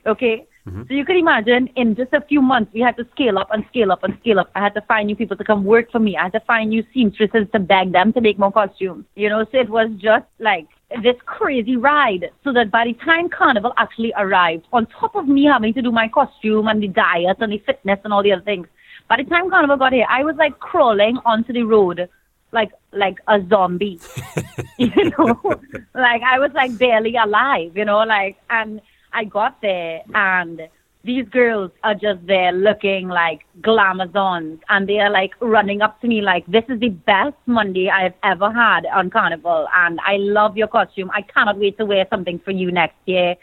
Okay? 0.06 0.46
Mm-hmm. 0.66 0.82
So 0.88 0.94
you 0.94 1.04
could 1.04 1.16
imagine 1.16 1.68
in 1.76 1.94
just 1.94 2.14
a 2.14 2.22
few 2.22 2.40
months, 2.40 2.72
we 2.72 2.80
had 2.80 2.96
to 2.96 3.06
scale 3.12 3.38
up 3.38 3.48
and 3.52 3.64
scale 3.68 3.92
up 3.92 4.02
and 4.04 4.16
scale 4.20 4.38
up. 4.38 4.50
I 4.54 4.60
had 4.60 4.74
to 4.74 4.80
find 4.82 5.06
new 5.06 5.16
people 5.16 5.36
to 5.36 5.44
come 5.44 5.64
work 5.64 5.90
for 5.90 5.98
me. 5.98 6.16
I 6.16 6.24
had 6.24 6.32
to 6.32 6.40
find 6.40 6.70
new 6.70 6.82
seamstresses 6.94 7.46
to 7.52 7.58
beg 7.58 7.92
them 7.92 8.14
to 8.14 8.20
make 8.22 8.38
more 8.38 8.52
costumes. 8.52 9.04
You 9.16 9.28
know, 9.28 9.44
so 9.52 9.58
it 9.58 9.68
was 9.68 9.90
just 9.98 10.26
like 10.38 10.66
this 11.02 11.16
crazy 11.26 11.76
ride. 11.76 12.30
So 12.42 12.54
that 12.54 12.70
by 12.70 12.84
the 12.84 12.94
time 13.04 13.28
Carnival 13.28 13.74
actually 13.76 14.14
arrived, 14.16 14.66
on 14.72 14.86
top 14.86 15.14
of 15.14 15.28
me 15.28 15.44
having 15.44 15.74
to 15.74 15.82
do 15.82 15.92
my 15.92 16.08
costume 16.08 16.68
and 16.68 16.82
the 16.82 16.88
diet 16.88 17.36
and 17.40 17.52
the 17.52 17.58
fitness 17.58 18.00
and 18.04 18.14
all 18.14 18.22
the 18.22 18.32
other 18.32 18.42
things, 18.42 18.66
by 19.08 19.16
the 19.16 19.24
time 19.24 19.50
Carnival 19.50 19.76
got 19.76 19.92
here, 19.92 20.06
I 20.08 20.24
was 20.24 20.36
like 20.36 20.58
crawling 20.58 21.18
onto 21.24 21.52
the 21.52 21.62
road 21.62 22.08
like 22.52 22.70
like 22.92 23.18
a 23.28 23.40
zombie. 23.48 24.00
you 24.78 25.10
know? 25.18 25.40
like 25.94 26.22
I 26.22 26.38
was 26.38 26.50
like 26.54 26.76
barely 26.78 27.16
alive, 27.16 27.76
you 27.76 27.84
know, 27.84 27.98
like 28.00 28.36
and 28.50 28.80
I 29.12 29.24
got 29.24 29.60
there 29.62 30.02
and 30.14 30.68
these 31.04 31.28
girls 31.28 31.70
are 31.84 31.94
just 31.94 32.26
there 32.26 32.52
looking 32.52 33.08
like 33.08 33.46
glamazons 33.60 34.60
and 34.68 34.88
they 34.88 34.98
are 34.98 35.10
like 35.10 35.32
running 35.40 35.80
up 35.80 36.00
to 36.00 36.08
me 36.08 36.20
like 36.20 36.44
this 36.46 36.64
is 36.68 36.80
the 36.80 36.88
best 36.90 37.36
Monday 37.46 37.88
I've 37.88 38.14
ever 38.22 38.52
had 38.52 38.84
on 38.86 39.08
Carnival 39.08 39.68
and 39.74 40.00
I 40.04 40.16
love 40.16 40.56
your 40.56 40.68
costume. 40.68 41.10
I 41.14 41.22
cannot 41.22 41.58
wait 41.58 41.78
to 41.78 41.86
wear 41.86 42.06
something 42.10 42.38
for 42.40 42.50
you 42.50 42.70
next 42.70 42.98
year. 43.06 43.36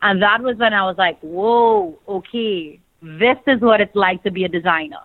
And 0.00 0.22
that 0.22 0.42
was 0.42 0.56
when 0.56 0.72
I 0.72 0.84
was 0.84 0.96
like, 0.96 1.20
Whoa, 1.20 1.98
okay, 2.08 2.80
this 3.02 3.38
is 3.46 3.60
what 3.60 3.80
it's 3.80 3.94
like 3.94 4.22
to 4.22 4.30
be 4.30 4.44
a 4.44 4.48
designer. 4.48 5.00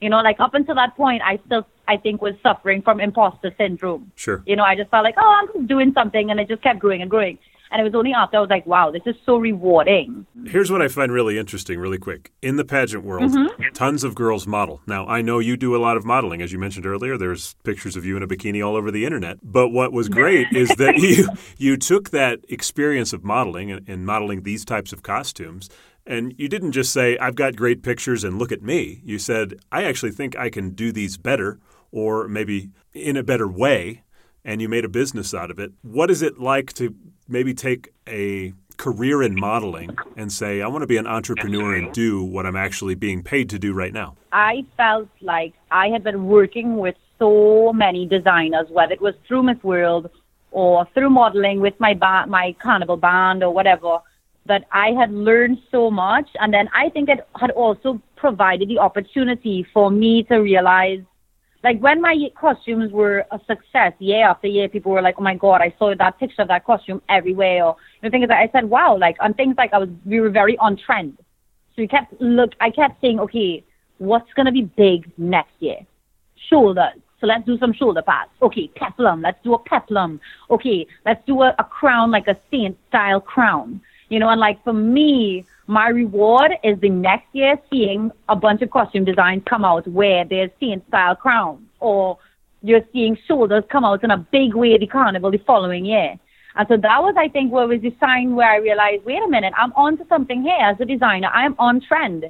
You 0.00 0.08
know, 0.08 0.20
like 0.20 0.40
up 0.40 0.54
until 0.54 0.74
that 0.76 0.96
point, 0.96 1.22
I 1.22 1.38
still, 1.46 1.66
I 1.86 1.96
think, 1.96 2.22
was 2.22 2.34
suffering 2.42 2.80
from 2.82 3.00
imposter 3.00 3.54
syndrome. 3.58 4.12
Sure. 4.14 4.42
You 4.46 4.56
know, 4.56 4.64
I 4.64 4.74
just 4.74 4.90
felt 4.90 5.04
like, 5.04 5.16
oh, 5.18 5.48
I'm 5.54 5.66
doing 5.66 5.92
something, 5.92 6.30
and 6.30 6.40
it 6.40 6.48
just 6.48 6.62
kept 6.62 6.78
growing 6.78 7.02
and 7.02 7.10
growing. 7.10 7.38
And 7.72 7.80
it 7.80 7.84
was 7.84 7.94
only 7.94 8.12
after 8.12 8.36
I 8.36 8.40
was 8.40 8.50
like, 8.50 8.66
wow, 8.66 8.90
this 8.90 9.02
is 9.06 9.14
so 9.24 9.36
rewarding. 9.36 10.26
Here's 10.46 10.72
what 10.72 10.82
I 10.82 10.88
find 10.88 11.12
really 11.12 11.38
interesting, 11.38 11.78
really 11.78 11.98
quick. 11.98 12.32
In 12.42 12.56
the 12.56 12.64
pageant 12.64 13.04
world, 13.04 13.30
mm-hmm. 13.30 13.72
tons 13.74 14.02
of 14.02 14.16
girls 14.16 14.44
model. 14.44 14.80
Now, 14.88 15.06
I 15.06 15.22
know 15.22 15.38
you 15.38 15.56
do 15.56 15.76
a 15.76 15.78
lot 15.78 15.96
of 15.96 16.04
modeling. 16.04 16.42
As 16.42 16.52
you 16.52 16.58
mentioned 16.58 16.84
earlier, 16.84 17.16
there's 17.16 17.54
pictures 17.62 17.94
of 17.94 18.04
you 18.04 18.16
in 18.16 18.24
a 18.24 18.26
bikini 18.26 18.66
all 18.66 18.74
over 18.74 18.90
the 18.90 19.04
internet. 19.04 19.38
But 19.42 19.68
what 19.68 19.92
was 19.92 20.08
great 20.08 20.48
is 20.52 20.68
that 20.76 20.96
you, 20.98 21.28
you 21.58 21.76
took 21.76 22.10
that 22.10 22.40
experience 22.48 23.12
of 23.12 23.22
modeling 23.22 23.70
and, 23.70 23.88
and 23.88 24.04
modeling 24.04 24.42
these 24.42 24.64
types 24.64 24.92
of 24.92 25.04
costumes 25.04 25.68
and 26.06 26.34
you 26.38 26.48
didn't 26.48 26.72
just 26.72 26.92
say, 26.92 27.16
I've 27.18 27.34
got 27.34 27.56
great 27.56 27.82
pictures 27.82 28.24
and 28.24 28.38
look 28.38 28.52
at 28.52 28.62
me. 28.62 29.00
You 29.04 29.18
said, 29.18 29.54
I 29.70 29.84
actually 29.84 30.12
think 30.12 30.36
I 30.36 30.50
can 30.50 30.70
do 30.70 30.92
these 30.92 31.16
better 31.16 31.60
or 31.92 32.28
maybe 32.28 32.70
in 32.92 33.16
a 33.16 33.22
better 33.22 33.48
way. 33.48 34.02
And 34.44 34.62
you 34.62 34.68
made 34.68 34.84
a 34.84 34.88
business 34.88 35.34
out 35.34 35.50
of 35.50 35.58
it. 35.58 35.72
What 35.82 36.10
is 36.10 36.22
it 36.22 36.38
like 36.38 36.72
to 36.74 36.94
maybe 37.28 37.52
take 37.52 37.92
a 38.08 38.54
career 38.78 39.22
in 39.22 39.38
modeling 39.38 39.94
and 40.16 40.32
say, 40.32 40.62
I 40.62 40.68
want 40.68 40.82
to 40.82 40.86
be 40.86 40.96
an 40.96 41.06
entrepreneur 41.06 41.74
and 41.74 41.92
do 41.92 42.24
what 42.24 42.46
I'm 42.46 42.56
actually 42.56 42.94
being 42.94 43.22
paid 43.22 43.50
to 43.50 43.58
do 43.58 43.74
right 43.74 43.92
now? 43.92 44.16
I 44.32 44.64
felt 44.78 45.10
like 45.20 45.52
I 45.70 45.88
had 45.88 46.02
been 46.02 46.26
working 46.26 46.78
with 46.78 46.96
so 47.18 47.74
many 47.74 48.06
designers, 48.06 48.68
whether 48.70 48.94
it 48.94 49.02
was 49.02 49.14
through 49.28 49.42
Miss 49.42 49.62
World 49.62 50.08
or 50.50 50.86
through 50.94 51.10
modeling 51.10 51.60
with 51.60 51.78
my 51.78 51.92
ba- 51.92 52.24
my 52.26 52.56
carnival 52.62 52.96
band 52.96 53.44
or 53.44 53.52
whatever 53.52 53.98
that 54.46 54.64
I 54.72 54.90
had 54.90 55.12
learned 55.12 55.58
so 55.70 55.90
much. 55.90 56.28
And 56.40 56.52
then 56.52 56.68
I 56.74 56.88
think 56.90 57.08
it 57.08 57.20
had 57.38 57.50
also 57.50 58.00
provided 58.16 58.68
the 58.68 58.78
opportunity 58.78 59.66
for 59.72 59.90
me 59.90 60.22
to 60.24 60.38
realize, 60.38 61.00
like 61.62 61.78
when 61.80 62.00
my 62.00 62.16
costumes 62.40 62.90
were 62.90 63.24
a 63.30 63.38
success 63.46 63.92
year 63.98 64.26
after 64.26 64.46
year, 64.46 64.68
people 64.68 64.92
were 64.92 65.02
like, 65.02 65.16
oh 65.18 65.22
my 65.22 65.36
God, 65.36 65.60
I 65.60 65.74
saw 65.78 65.94
that 65.94 66.18
picture 66.18 66.42
of 66.42 66.48
that 66.48 66.64
costume 66.64 67.02
everywhere. 67.08 67.64
Or 67.64 67.76
the 68.02 68.10
thing 68.10 68.22
is, 68.22 68.30
I 68.30 68.48
said, 68.52 68.68
wow, 68.68 68.96
like 68.96 69.16
on 69.20 69.34
things 69.34 69.54
like 69.58 69.72
I 69.72 69.78
was, 69.78 69.88
we 70.06 70.20
were 70.20 70.30
very 70.30 70.56
on 70.58 70.76
trend. 70.76 71.18
So 71.18 71.82
we 71.82 71.86
kept, 71.86 72.14
look, 72.20 72.52
I 72.60 72.70
kept 72.70 73.00
saying, 73.00 73.20
okay, 73.20 73.62
what's 73.98 74.32
going 74.34 74.46
to 74.46 74.52
be 74.52 74.62
big 74.62 75.10
next 75.18 75.52
year? 75.60 75.80
Shoulders. 76.48 76.98
So 77.20 77.26
let's 77.26 77.44
do 77.44 77.58
some 77.58 77.74
shoulder 77.74 78.00
pads. 78.00 78.30
Okay, 78.40 78.68
peplum. 78.74 79.20
Let's 79.20 79.38
do 79.44 79.52
a 79.52 79.58
peplum. 79.58 80.20
Okay, 80.50 80.86
let's 81.04 81.22
do 81.26 81.42
a, 81.42 81.54
a 81.58 81.64
crown 81.64 82.10
like 82.10 82.26
a 82.26 82.36
saint 82.50 82.78
style 82.88 83.20
crown. 83.20 83.82
You 84.10 84.18
know, 84.18 84.28
and 84.28 84.40
like 84.40 84.62
for 84.64 84.72
me, 84.72 85.46
my 85.66 85.88
reward 85.88 86.52
is 86.64 86.78
the 86.80 86.90
next 86.90 87.26
year 87.32 87.56
seeing 87.70 88.10
a 88.28 88.36
bunch 88.36 88.60
of 88.60 88.70
costume 88.70 89.04
designs 89.04 89.42
come 89.48 89.64
out 89.64 89.86
where 89.86 90.24
there's 90.24 90.50
saint 90.58 90.86
style 90.88 91.14
crowns 91.14 91.62
or 91.78 92.18
you're 92.62 92.84
seeing 92.92 93.16
shoulders 93.26 93.64
come 93.70 93.84
out 93.84 94.02
in 94.04 94.10
a 94.10 94.18
big 94.18 94.54
way 94.54 94.74
at 94.74 94.80
the 94.80 94.86
carnival 94.86 95.30
the 95.30 95.38
following 95.38 95.84
year. 95.84 96.18
And 96.56 96.66
so 96.68 96.76
that 96.76 97.02
was, 97.02 97.14
I 97.16 97.28
think, 97.28 97.52
what 97.52 97.68
was 97.68 97.80
the 97.80 97.94
sign 98.00 98.34
where 98.34 98.50
I 98.50 98.56
realized, 98.56 99.04
wait 99.04 99.22
a 99.24 99.28
minute, 99.28 99.54
I'm 99.56 99.72
on 99.74 99.96
to 99.98 100.06
something 100.08 100.42
here 100.42 100.58
as 100.60 100.76
a 100.80 100.84
designer. 100.84 101.28
I'm 101.28 101.54
on 101.60 101.80
trend. 101.80 102.24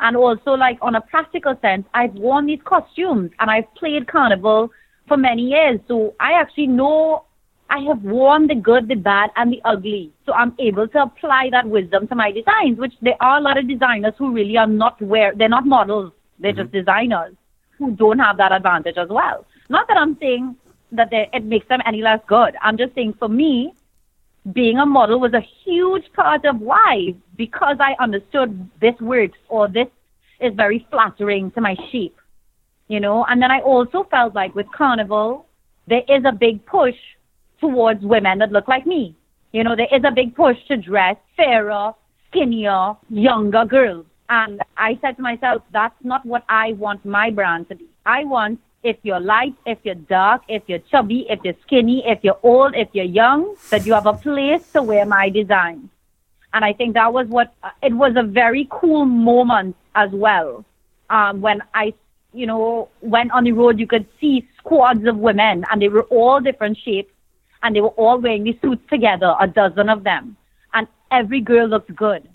And 0.00 0.16
also, 0.16 0.52
like, 0.52 0.78
on 0.80 0.94
a 0.94 1.00
practical 1.02 1.54
sense, 1.60 1.86
I've 1.92 2.14
worn 2.14 2.46
these 2.46 2.60
costumes 2.64 3.30
and 3.38 3.50
I've 3.50 3.72
played 3.74 4.08
carnival 4.08 4.70
for 5.06 5.18
many 5.18 5.42
years. 5.42 5.80
So 5.86 6.14
I 6.18 6.32
actually 6.32 6.68
know 6.68 7.26
I 7.68 7.80
have 7.80 8.02
worn 8.02 8.46
the 8.46 8.54
good, 8.54 8.88
the 8.88 8.94
bad, 8.94 9.30
and 9.36 9.52
the 9.52 9.60
ugly. 9.64 10.12
So 10.24 10.32
I'm 10.32 10.54
able 10.58 10.86
to 10.88 11.02
apply 11.02 11.48
that 11.50 11.68
wisdom 11.68 12.06
to 12.08 12.14
my 12.14 12.30
designs, 12.30 12.78
which 12.78 12.94
there 13.02 13.16
are 13.20 13.38
a 13.38 13.40
lot 13.40 13.58
of 13.58 13.68
designers 13.68 14.14
who 14.18 14.32
really 14.32 14.56
are 14.56 14.66
not 14.66 15.00
where 15.02 15.34
they're 15.34 15.48
not 15.48 15.66
models. 15.66 16.12
They're 16.38 16.52
mm-hmm. 16.52 16.62
just 16.62 16.72
designers 16.72 17.34
who 17.78 17.92
don't 17.92 18.18
have 18.18 18.36
that 18.38 18.52
advantage 18.52 18.96
as 18.96 19.08
well. 19.08 19.44
Not 19.68 19.88
that 19.88 19.96
I'm 19.96 20.16
saying 20.18 20.56
that 20.92 21.08
it 21.12 21.44
makes 21.44 21.66
them 21.68 21.80
any 21.84 22.02
less 22.02 22.20
good. 22.26 22.56
I'm 22.62 22.76
just 22.76 22.94
saying 22.94 23.14
for 23.18 23.28
me, 23.28 23.74
being 24.52 24.78
a 24.78 24.86
model 24.86 25.18
was 25.18 25.34
a 25.34 25.40
huge 25.64 26.12
part 26.12 26.44
of 26.44 26.60
why, 26.60 27.14
because 27.36 27.78
I 27.80 27.96
understood 27.98 28.70
this 28.80 28.94
works 29.00 29.38
or 29.48 29.66
this 29.66 29.88
is 30.40 30.54
very 30.54 30.86
flattering 30.90 31.50
to 31.52 31.60
my 31.60 31.74
shape, 31.90 32.16
you 32.86 33.00
know. 33.00 33.24
And 33.24 33.42
then 33.42 33.50
I 33.50 33.60
also 33.60 34.04
felt 34.04 34.34
like 34.34 34.54
with 34.54 34.70
Carnival, 34.70 35.46
there 35.88 36.02
is 36.08 36.24
a 36.24 36.32
big 36.32 36.64
push 36.64 36.94
towards 37.60 38.02
women 38.02 38.38
that 38.38 38.52
look 38.52 38.68
like 38.68 38.86
me. 38.86 39.14
You 39.52 39.64
know, 39.64 39.76
there 39.76 39.88
is 39.92 40.02
a 40.04 40.10
big 40.10 40.34
push 40.34 40.56
to 40.68 40.76
dress 40.76 41.16
fairer, 41.36 41.92
skinnier, 42.28 42.94
younger 43.08 43.64
girls. 43.64 44.06
And 44.28 44.60
I 44.76 44.98
said 45.00 45.16
to 45.16 45.22
myself, 45.22 45.62
that's 45.72 45.94
not 46.02 46.26
what 46.26 46.44
I 46.48 46.72
want 46.72 47.04
my 47.04 47.30
brand 47.30 47.68
to 47.68 47.76
be. 47.76 47.86
I 48.04 48.24
want 48.24 48.60
if 48.82 48.96
you're 49.02 49.20
light, 49.20 49.54
if 49.64 49.78
you're 49.82 49.94
dark, 49.94 50.42
if 50.48 50.62
you're 50.66 50.78
chubby, 50.90 51.26
if 51.28 51.40
you're 51.42 51.56
skinny, 51.62 52.04
if 52.06 52.20
you're 52.22 52.38
old, 52.42 52.74
if 52.76 52.88
you're 52.92 53.04
young, 53.04 53.56
that 53.70 53.84
you 53.84 53.92
have 53.92 54.06
a 54.06 54.12
place 54.12 54.70
to 54.72 54.82
wear 54.82 55.04
my 55.04 55.28
design. 55.28 55.90
And 56.52 56.64
I 56.64 56.72
think 56.72 56.94
that 56.94 57.12
was 57.12 57.26
what, 57.26 57.52
it 57.82 57.92
was 57.92 58.14
a 58.16 58.22
very 58.22 58.68
cool 58.70 59.04
moment 59.04 59.76
as 59.94 60.10
well. 60.12 60.64
Um, 61.10 61.40
when 61.40 61.62
I, 61.74 61.94
you 62.32 62.46
know, 62.46 62.88
went 63.00 63.32
on 63.32 63.44
the 63.44 63.52
road, 63.52 63.78
you 63.78 63.86
could 63.86 64.06
see 64.20 64.48
squads 64.58 65.04
of 65.06 65.16
women 65.16 65.64
and 65.70 65.82
they 65.82 65.88
were 65.88 66.04
all 66.04 66.40
different 66.40 66.78
shapes 66.78 67.12
and 67.66 67.74
they 67.74 67.80
were 67.80 67.96
all 68.02 68.20
wearing 68.20 68.44
these 68.44 68.60
suits 68.62 68.82
together, 68.88 69.34
a 69.40 69.48
dozen 69.48 69.88
of 69.88 70.04
them. 70.04 70.36
And 70.72 70.86
every 71.10 71.40
girl 71.40 71.66
looked 71.66 71.94
good, 71.96 72.28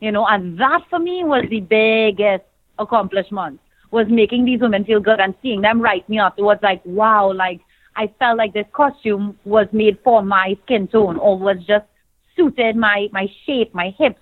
you 0.00 0.12
know, 0.12 0.24
and 0.26 0.58
that 0.60 0.82
for 0.88 1.00
me 1.00 1.24
was 1.24 1.44
the 1.50 1.60
biggest 1.60 2.44
accomplishment, 2.78 3.58
was 3.90 4.06
making 4.08 4.44
these 4.44 4.60
women 4.60 4.84
feel 4.84 5.00
good 5.00 5.18
and 5.18 5.34
seeing 5.42 5.60
them 5.60 5.80
write 5.80 6.08
me 6.08 6.20
afterwards 6.20 6.62
like, 6.62 6.80
wow, 6.84 7.32
like 7.32 7.60
I 7.96 8.12
felt 8.20 8.38
like 8.38 8.52
this 8.52 8.66
costume 8.72 9.36
was 9.44 9.66
made 9.72 9.98
for 10.04 10.22
my 10.22 10.56
skin 10.64 10.86
tone 10.86 11.16
or 11.16 11.36
was 11.36 11.56
just 11.66 11.86
suited 12.36 12.76
my, 12.76 13.08
my 13.12 13.26
shape, 13.44 13.74
my 13.74 13.90
hips, 13.98 14.20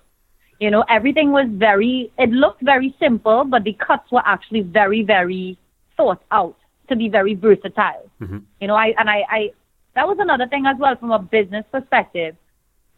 You 0.61 0.71
know, 0.71 0.85
everything 0.89 1.33
was 1.33 1.47
very, 1.51 2.13
it 2.19 2.31
looked 2.31 2.63
very 2.63 2.95
simple, 2.99 3.45
but 3.45 3.65
the 3.65 3.75
cuts 3.75 4.11
were 4.11 4.23
actually 4.25 4.61
very, 4.61 5.03
very 5.03 5.59
thought 5.97 6.23
out 6.31 6.57
to 6.89 6.97
be 6.97 7.09
very 7.09 7.35
versatile. 7.35 8.09
Mm-hmm. 8.21 8.39
You 8.61 8.69
know, 8.69 8.75
I, 8.75 8.95
and 8.99 9.11
I, 9.11 9.25
I, 9.29 9.53
that 9.95 10.07
was 10.07 10.17
another 10.21 10.47
thing 10.49 10.67
as 10.67 10.77
well 10.79 10.97
from 10.97 11.13
a 11.13 11.19
business 11.19 11.65
perspective. 11.71 12.37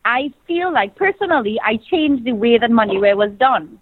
I 0.04 0.32
feel 0.46 0.72
like 0.72 0.94
personally, 0.94 1.58
I 1.64 1.78
changed 1.90 2.24
the 2.24 2.32
way 2.32 2.58
that 2.58 2.70
Monday 2.70 2.98
wear 2.98 3.16
was 3.16 3.32
done. 3.38 3.80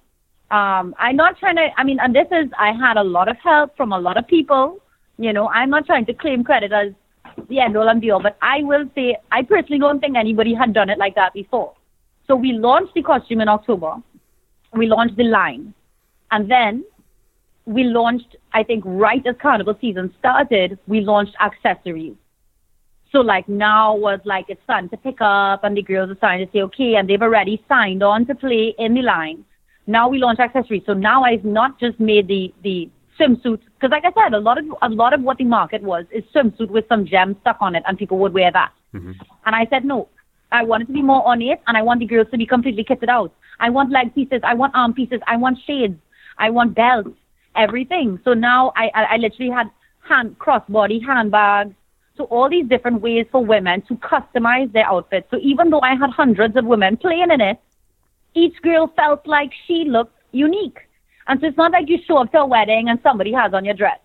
Um, 0.51 0.95
I'm 0.99 1.17
not 1.17 1.39
trying 1.39 1.57
to, 1.57 1.69
I 1.77 1.85
mean, 1.85 1.99
and 2.01 2.15
this 2.15 2.27
is, 2.31 2.51
I 2.59 2.73
had 2.73 2.97
a 2.97 3.03
lot 3.03 3.29
of 3.29 3.37
help 3.43 3.77
from 3.77 3.93
a 3.93 3.99
lot 3.99 4.17
of 4.17 4.27
people. 4.27 4.81
You 5.19 5.33
know, 5.33 5.49
I'm 5.49 5.71
not 5.71 5.87
trying 5.87 6.07
to 6.07 6.15
claim 6.15 6.43
credit 6.43 6.73
as 6.73 6.93
the 7.49 7.61
end 7.61 7.77
all 7.77 7.89
and 7.89 8.01
be 8.01 8.11
all, 8.11 8.23
but 8.23 8.37
I 8.43 8.63
will 8.63 8.89
say, 8.95 9.17
I 9.31 9.43
personally 9.43 9.79
don't 9.79 10.01
think 10.01 10.17
anybody 10.17 10.55
had 10.55 10.73
done 10.73 10.91
it 10.91 10.99
like 10.99 11.15
that 11.17 11.35
before. 11.35 11.75
So 12.27 12.37
we 12.37 12.53
launched 12.53 12.95
the 12.95 13.03
costume 13.03 13.41
in 13.41 13.49
October. 13.49 13.97
We 14.73 14.87
launched 14.87 15.17
the 15.17 15.25
line. 15.25 15.75
And 16.31 16.51
then 16.51 16.85
we 17.67 17.85
launched, 17.85 18.37
I 18.53 18.63
think, 18.63 18.83
right 18.87 19.25
as 19.27 19.37
carnival 19.41 19.77
season 19.81 20.15
started, 20.19 20.79
we 20.87 21.01
launched 21.01 21.35
accessories. 21.41 22.15
So 23.15 23.21
like 23.21 23.49
now 23.49 23.95
was 23.95 24.19
like 24.25 24.47
it's 24.49 24.61
starting 24.65 24.91
to 24.91 24.97
pick 24.97 25.19
up 25.21 25.63
and 25.63 25.77
the 25.77 25.83
girls 25.83 26.11
are 26.11 26.17
starting 26.17 26.45
to 26.45 26.53
say 26.53 26.63
okay 26.63 26.97
and 26.97 27.09
they've 27.09 27.23
already 27.23 27.65
signed 27.69 28.03
on 28.03 28.27
to 28.27 28.35
play 28.35 28.75
in 28.77 28.95
the 28.95 29.03
line. 29.03 29.45
Now 29.87 30.09
we 30.09 30.19
launch 30.19 30.41
accessories. 30.41 30.83
So 30.85 30.95
now 30.95 31.23
I've 31.23 31.45
not 31.45 31.79
just 31.79 32.01
made 32.01 32.27
the 32.27 32.53
the 32.65 32.91
swimsuit 33.17 33.61
because 33.75 33.93
like 33.93 34.05
I 34.05 34.11
said, 34.21 34.35
a 34.35 34.41
lot 34.41 34.59
of 34.59 34.65
a 34.83 34.89
lot 34.89 35.13
of 35.15 35.21
what 35.23 35.39
the 35.39 35.45
market 35.45 35.81
was 35.81 36.07
is 36.11 36.25
swimsuit 36.35 36.71
with 36.71 36.87
some 36.89 37.07
gems 37.07 37.37
stuck 37.43 37.59
on 37.61 37.77
it 37.77 37.85
and 37.87 37.97
people 37.97 38.19
would 38.19 38.35
wear 38.35 38.51
that. 38.51 38.73
Mm-hmm. 38.93 39.13
And 39.47 39.55
I 39.55 39.69
said 39.71 39.85
no, 39.85 40.09
I 40.51 40.65
want 40.65 40.83
it 40.83 40.87
to 40.87 40.93
be 40.93 41.03
more 41.03 41.25
ornate 41.25 41.61
and 41.69 41.77
I 41.77 41.83
want 41.83 42.01
the 42.01 42.07
girls 42.07 42.27
to 42.33 42.37
be 42.37 42.47
completely 42.47 42.83
kitted 42.83 43.09
out. 43.09 43.33
I 43.61 43.71
want 43.71 43.93
leg 43.93 44.13
pieces, 44.13 44.41
I 44.43 44.55
want 44.55 44.75
arm 44.75 44.93
pieces, 44.93 45.21
I 45.29 45.37
want 45.37 45.59
shades, 45.65 46.01
I 46.39 46.51
want 46.51 46.75
belts, 46.75 47.17
everything. 47.55 48.19
So 48.25 48.35
now 48.35 48.73
I 48.75 48.91
I, 48.93 49.03
I 49.05 49.17
literally 49.19 49.53
had 49.53 49.71
hand 50.01 50.37
crossbody 50.41 51.01
handbags 51.01 51.77
so 52.17 52.25
all 52.25 52.49
these 52.49 52.67
different 52.67 53.01
ways 53.01 53.27
for 53.33 53.45
women 53.45 53.83
to 53.83 53.95
customize 53.97 54.73
their 54.73 54.87
outfits. 54.87 55.27
So 55.31 55.39
even 55.43 55.71
though 55.71 55.81
I 55.81 55.97
had 55.97 56.11
hundreds 56.11 56.57
of 56.57 56.65
women 56.65 56.97
playing 56.97 57.31
in 57.33 57.41
it, 57.41 57.59
each 58.35 58.61
girl 58.63 58.93
felt 58.95 59.27
like 59.27 59.51
she 59.67 59.85
looked 59.85 60.17
unique. 60.33 60.79
And 61.27 61.41
so 61.41 61.47
it's 61.47 61.57
not 61.57 61.73
like 61.73 61.89
you 61.89 61.99
show 62.07 62.19
up 62.19 62.31
to 62.33 62.39
a 62.41 62.47
wedding 62.47 62.89
and 62.89 63.01
somebody 63.03 63.33
has 63.33 63.53
on 63.53 63.65
your 63.65 63.75
dress. 63.75 63.99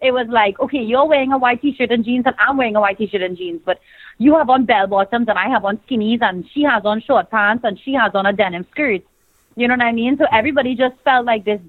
It 0.00 0.12
was 0.12 0.26
like, 0.28 0.60
okay, 0.60 0.78
you're 0.78 1.06
wearing 1.06 1.32
a 1.32 1.38
white 1.38 1.62
t-shirt 1.62 1.90
and 1.90 2.04
jeans 2.04 2.24
and 2.26 2.36
I'm 2.38 2.56
wearing 2.56 2.76
a 2.76 2.80
white 2.80 2.98
t-shirt 2.98 3.22
and 3.22 3.36
jeans, 3.36 3.62
but 3.64 3.80
you 4.18 4.36
have 4.36 4.50
on 4.50 4.64
bell 4.64 4.86
bottoms 4.86 5.26
and 5.28 5.38
I 5.38 5.48
have 5.48 5.64
on 5.64 5.78
skinnies 5.78 6.22
and 6.22 6.44
she 6.52 6.62
has 6.62 6.84
on 6.84 7.00
short 7.00 7.30
pants 7.30 7.64
and 7.64 7.80
she 7.80 7.94
has 7.94 8.12
on 8.14 8.26
a 8.26 8.32
denim 8.32 8.66
skirt. 8.70 9.02
You 9.56 9.66
know 9.66 9.74
what 9.74 9.82
I 9.82 9.92
mean? 9.92 10.18
So 10.18 10.26
everybody 10.30 10.74
just 10.74 10.96
felt 11.02 11.24
like 11.24 11.44
this 11.44 11.60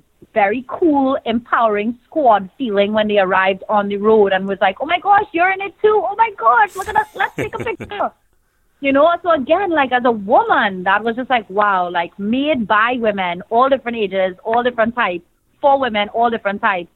very 0.44 0.64
cool, 0.68 1.18
empowering 1.26 1.98
squad 2.06 2.50
feeling 2.60 2.94
when 2.94 3.08
they 3.08 3.18
arrived 3.18 3.64
on 3.68 3.88
the 3.88 3.98
road 3.98 4.34
and 4.34 4.48
was 4.48 4.60
like, 4.62 4.78
oh 4.82 4.86
my 4.86 5.00
gosh, 5.00 5.28
you're 5.32 5.52
in 5.52 5.62
it 5.62 5.74
too. 5.82 5.98
Oh 6.10 6.16
my 6.16 6.32
gosh, 6.38 6.76
look 6.76 6.88
at 6.88 6.96
us. 6.96 7.08
Let's 7.16 7.36
take 7.36 7.56
a 7.56 7.64
picture. 7.70 8.12
you 8.86 8.92
know, 8.94 9.08
so 9.24 9.32
again, 9.32 9.72
like 9.72 9.92
as 9.92 10.04
a 10.06 10.12
woman, 10.12 10.84
that 10.84 11.04
was 11.04 11.16
just 11.16 11.32
like, 11.32 11.50
wow, 11.50 11.90
like 11.90 12.12
made 12.20 12.68
by 12.68 12.98
women, 13.00 13.42
all 13.50 13.68
different 13.68 13.98
ages, 13.98 14.36
all 14.44 14.62
different 14.62 14.94
types, 14.94 15.26
for 15.62 15.80
women, 15.80 16.10
all 16.10 16.30
different 16.30 16.62
types. 16.62 16.92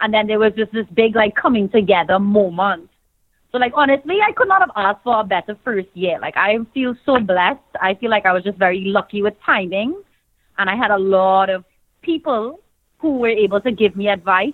And 0.00 0.12
then 0.14 0.26
there 0.26 0.38
was 0.38 0.52
just 0.56 0.72
this 0.72 0.86
big, 0.94 1.14
like, 1.14 1.34
coming 1.34 1.68
together 1.68 2.18
moment. 2.18 2.88
So, 3.52 3.58
like, 3.58 3.72
honestly, 3.74 4.16
I 4.26 4.32
could 4.32 4.48
not 4.48 4.62
have 4.62 4.70
asked 4.76 5.04
for 5.04 5.20
a 5.20 5.24
better 5.24 5.56
first 5.64 5.88
year. 5.94 6.18
Like, 6.20 6.36
I 6.36 6.56
feel 6.72 6.94
so 7.04 7.18
blessed. 7.20 7.60
I 7.80 7.94
feel 7.94 8.10
like 8.10 8.24
I 8.24 8.32
was 8.32 8.42
just 8.42 8.58
very 8.58 8.82
lucky 8.86 9.22
with 9.22 9.34
timing. 9.44 10.02
And 10.58 10.70
I 10.70 10.76
had 10.76 10.90
a 10.90 10.98
lot 10.98 11.50
of 11.50 11.64
people 12.02 12.60
who 13.00 13.18
were 13.18 13.28
able 13.28 13.60
to 13.60 13.72
give 13.72 13.96
me 13.96 14.08
advice 14.08 14.52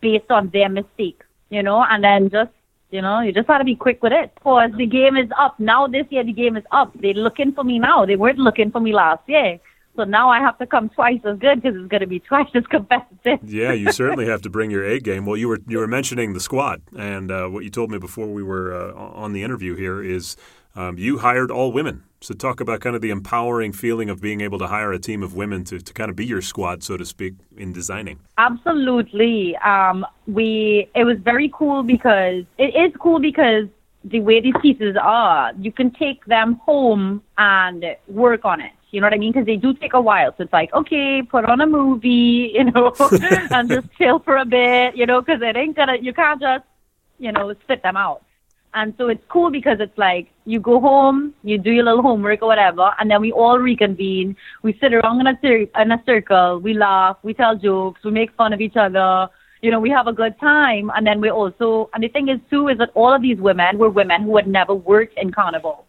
based 0.00 0.30
on 0.30 0.50
their 0.50 0.68
mistake, 0.68 1.22
you 1.50 1.62
know, 1.62 1.84
and 1.88 2.04
then 2.04 2.30
just, 2.30 2.50
you 2.90 3.02
know, 3.02 3.20
you 3.20 3.32
just 3.32 3.48
got 3.48 3.58
to 3.58 3.64
be 3.64 3.74
quick 3.74 4.02
with 4.02 4.12
it. 4.12 4.32
Because 4.34 4.70
the 4.76 4.86
game 4.86 5.16
is 5.16 5.30
up. 5.38 5.58
Now 5.58 5.86
this 5.86 6.06
year 6.10 6.24
the 6.24 6.32
game 6.32 6.56
is 6.56 6.64
up. 6.70 6.92
They're 7.00 7.14
looking 7.14 7.52
for 7.52 7.64
me 7.64 7.78
now. 7.78 8.06
They 8.06 8.16
weren't 8.16 8.38
looking 8.38 8.70
for 8.70 8.80
me 8.80 8.92
last 8.92 9.22
year. 9.26 9.58
So 9.96 10.04
now 10.04 10.28
I 10.28 10.40
have 10.40 10.58
to 10.58 10.66
come 10.66 10.90
twice 10.90 11.20
as 11.24 11.38
good 11.38 11.62
because 11.62 11.74
it's 11.74 11.88
going 11.88 12.02
to 12.02 12.06
be 12.06 12.20
twice 12.20 12.48
as 12.54 12.66
competitive. 12.66 13.38
yeah, 13.42 13.72
you 13.72 13.90
certainly 14.02 14.26
have 14.26 14.42
to 14.42 14.50
bring 14.50 14.70
your 14.70 14.84
A 14.84 15.00
game. 15.00 15.24
Well, 15.24 15.38
you 15.38 15.48
were 15.48 15.60
you 15.66 15.78
were 15.78 15.86
mentioning 15.86 16.34
the 16.34 16.40
squad, 16.40 16.82
and 16.96 17.30
uh, 17.30 17.48
what 17.48 17.64
you 17.64 17.70
told 17.70 17.90
me 17.90 17.98
before 17.98 18.26
we 18.26 18.42
were 18.42 18.74
uh, 18.74 18.92
on 18.94 19.32
the 19.32 19.42
interview 19.42 19.74
here 19.74 20.02
is 20.02 20.36
um, 20.74 20.98
you 20.98 21.18
hired 21.18 21.50
all 21.50 21.72
women. 21.72 22.04
So 22.26 22.34
talk 22.34 22.60
about 22.60 22.80
kind 22.80 22.96
of 22.96 23.02
the 23.02 23.10
empowering 23.10 23.72
feeling 23.72 24.10
of 24.10 24.20
being 24.20 24.40
able 24.40 24.58
to 24.58 24.66
hire 24.66 24.92
a 24.92 24.98
team 24.98 25.22
of 25.22 25.36
women 25.36 25.62
to, 25.66 25.78
to 25.78 25.92
kind 25.92 26.10
of 26.10 26.16
be 26.16 26.26
your 26.26 26.42
squad, 26.42 26.82
so 26.82 26.96
to 26.96 27.04
speak, 27.04 27.34
in 27.56 27.72
designing. 27.72 28.18
Absolutely. 28.36 29.56
Um, 29.58 30.04
we 30.26 30.90
it 30.96 31.04
was 31.04 31.18
very 31.20 31.48
cool 31.54 31.84
because 31.84 32.42
it 32.58 32.74
is 32.74 32.92
cool 32.98 33.20
because 33.20 33.68
the 34.02 34.18
way 34.18 34.40
these 34.40 34.56
pieces 34.60 34.96
are, 35.00 35.52
you 35.60 35.70
can 35.70 35.92
take 35.92 36.24
them 36.24 36.54
home 36.64 37.22
and 37.38 37.84
work 38.08 38.44
on 38.44 38.60
it. 38.60 38.72
You 38.90 39.00
know 39.00 39.06
what 39.06 39.14
I 39.14 39.18
mean? 39.18 39.30
Because 39.30 39.46
they 39.46 39.54
do 39.54 39.72
take 39.74 39.94
a 39.94 40.00
while. 40.00 40.34
So 40.36 40.42
it's 40.42 40.52
like, 40.52 40.74
okay, 40.74 41.22
put 41.22 41.44
on 41.44 41.60
a 41.60 41.66
movie, 41.66 42.50
you 42.54 42.64
know, 42.64 42.92
and 43.52 43.68
just 43.68 43.86
chill 43.96 44.18
for 44.18 44.36
a 44.36 44.44
bit, 44.44 44.96
you 44.96 45.06
know, 45.06 45.20
because 45.20 45.42
it 45.42 45.56
ain't 45.56 45.76
gonna, 45.76 45.98
you 46.02 46.12
can't 46.12 46.40
just, 46.40 46.64
you 47.20 47.30
know, 47.30 47.54
spit 47.62 47.84
them 47.84 47.96
out. 47.96 48.25
And 48.76 48.92
so 48.98 49.08
it's 49.08 49.24
cool 49.30 49.50
because 49.50 49.78
it's 49.80 49.96
like 49.96 50.28
you 50.44 50.60
go 50.60 50.78
home, 50.78 51.32
you 51.42 51.56
do 51.56 51.70
your 51.70 51.84
little 51.84 52.02
homework 52.02 52.42
or 52.42 52.48
whatever, 52.48 52.90
and 53.00 53.10
then 53.10 53.22
we 53.22 53.32
all 53.32 53.58
reconvene. 53.58 54.36
We 54.62 54.78
sit 54.82 54.92
around 54.92 55.18
in 55.18 55.26
a, 55.26 55.38
cir- 55.40 55.66
in 55.80 55.92
a 55.92 56.02
circle, 56.04 56.58
we 56.58 56.74
laugh, 56.74 57.16
we 57.22 57.32
tell 57.32 57.56
jokes, 57.56 58.04
we 58.04 58.10
make 58.10 58.34
fun 58.34 58.52
of 58.52 58.60
each 58.60 58.76
other. 58.76 59.28
You 59.62 59.70
know, 59.70 59.80
we 59.80 59.88
have 59.88 60.08
a 60.08 60.12
good 60.12 60.38
time. 60.38 60.90
And 60.94 61.06
then 61.06 61.22
we 61.22 61.30
also, 61.30 61.88
and 61.94 62.04
the 62.04 62.08
thing 62.08 62.28
is 62.28 62.38
too, 62.50 62.68
is 62.68 62.76
that 62.76 62.90
all 62.94 63.14
of 63.14 63.22
these 63.22 63.38
women 63.38 63.78
were 63.78 63.88
women 63.88 64.24
who 64.24 64.36
had 64.36 64.46
never 64.46 64.74
worked 64.74 65.16
in 65.16 65.32
carnival. 65.32 65.86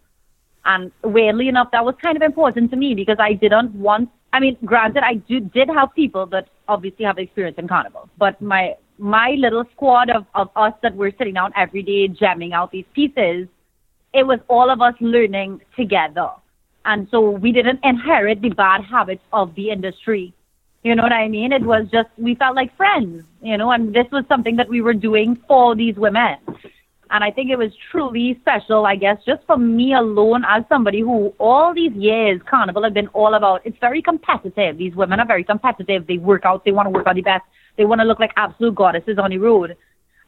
And 0.63 0.89
weirdly 1.03 1.49
enough, 1.49 1.71
that 1.73 1.83
was 1.83 1.95
kind 2.01 2.15
of 2.15 2.23
important 2.23 2.71
to 2.71 2.77
me 2.77 2.95
because 2.95 3.17
I 3.19 3.33
didn't 3.33 3.75
want, 3.75 4.09
I 4.31 4.39
mean, 4.39 4.55
granted, 4.63 5.03
I 5.03 5.15
do, 5.15 5.41
did 5.41 5.67
have 5.67 5.93
people 5.93 6.25
that 6.27 6.47
obviously 6.69 7.03
have 7.03 7.17
experience 7.17 7.57
in 7.57 7.67
carnival, 7.67 8.09
but 8.17 8.41
my 8.41 8.75
my 8.97 9.31
little 9.37 9.63
squad 9.73 10.09
of, 10.09 10.25
of 10.33 10.49
us 10.55 10.73
that 10.81 10.95
were 10.95 11.11
sitting 11.17 11.35
down 11.35 11.51
every 11.55 11.83
day 11.83 12.07
jamming 12.07 12.53
out 12.53 12.71
these 12.71 12.85
pieces, 12.93 13.47
it 14.13 14.25
was 14.25 14.39
all 14.47 14.69
of 14.69 14.81
us 14.81 14.93
learning 14.99 15.61
together. 15.75 16.29
And 16.85 17.07
so 17.11 17.29
we 17.29 17.51
didn't 17.51 17.79
inherit 17.83 18.41
the 18.41 18.49
bad 18.49 18.81
habits 18.83 19.23
of 19.33 19.53
the 19.55 19.69
industry. 19.69 20.33
You 20.83 20.95
know 20.95 21.03
what 21.03 21.11
I 21.11 21.27
mean? 21.27 21.51
It 21.51 21.63
was 21.63 21.85
just, 21.91 22.09
we 22.17 22.35
felt 22.35 22.55
like 22.55 22.75
friends, 22.77 23.25
you 23.41 23.57
know, 23.57 23.71
and 23.71 23.93
this 23.93 24.05
was 24.11 24.23
something 24.29 24.55
that 24.55 24.69
we 24.69 24.81
were 24.81 24.93
doing 24.93 25.37
for 25.47 25.75
these 25.75 25.95
women. 25.95 26.37
And 27.09 27.23
I 27.23 27.31
think 27.31 27.49
it 27.49 27.57
was 27.57 27.71
truly 27.91 28.37
special, 28.41 28.85
I 28.85 28.95
guess, 28.95 29.17
just 29.25 29.43
for 29.45 29.57
me 29.57 29.93
alone 29.93 30.43
as 30.47 30.63
somebody 30.69 31.01
who 31.01 31.33
all 31.39 31.73
these 31.73 31.93
years 31.93 32.41
Carnival 32.45 32.83
have 32.83 32.93
been 32.93 33.07
all 33.09 33.33
about, 33.33 33.61
it's 33.65 33.77
very 33.79 34.01
competitive. 34.01 34.77
These 34.77 34.95
women 34.95 35.19
are 35.19 35.25
very 35.25 35.43
competitive. 35.43 36.07
They 36.07 36.17
work 36.17 36.45
out, 36.45 36.65
they 36.65 36.71
want 36.71 36.87
to 36.87 36.89
work 36.89 37.07
on 37.07 37.15
the 37.15 37.21
best 37.21 37.43
they 37.77 37.85
want 37.85 38.01
to 38.01 38.05
look 38.05 38.19
like 38.19 38.31
absolute 38.35 38.75
goddesses 38.75 39.17
on 39.17 39.29
the 39.29 39.37
road. 39.37 39.75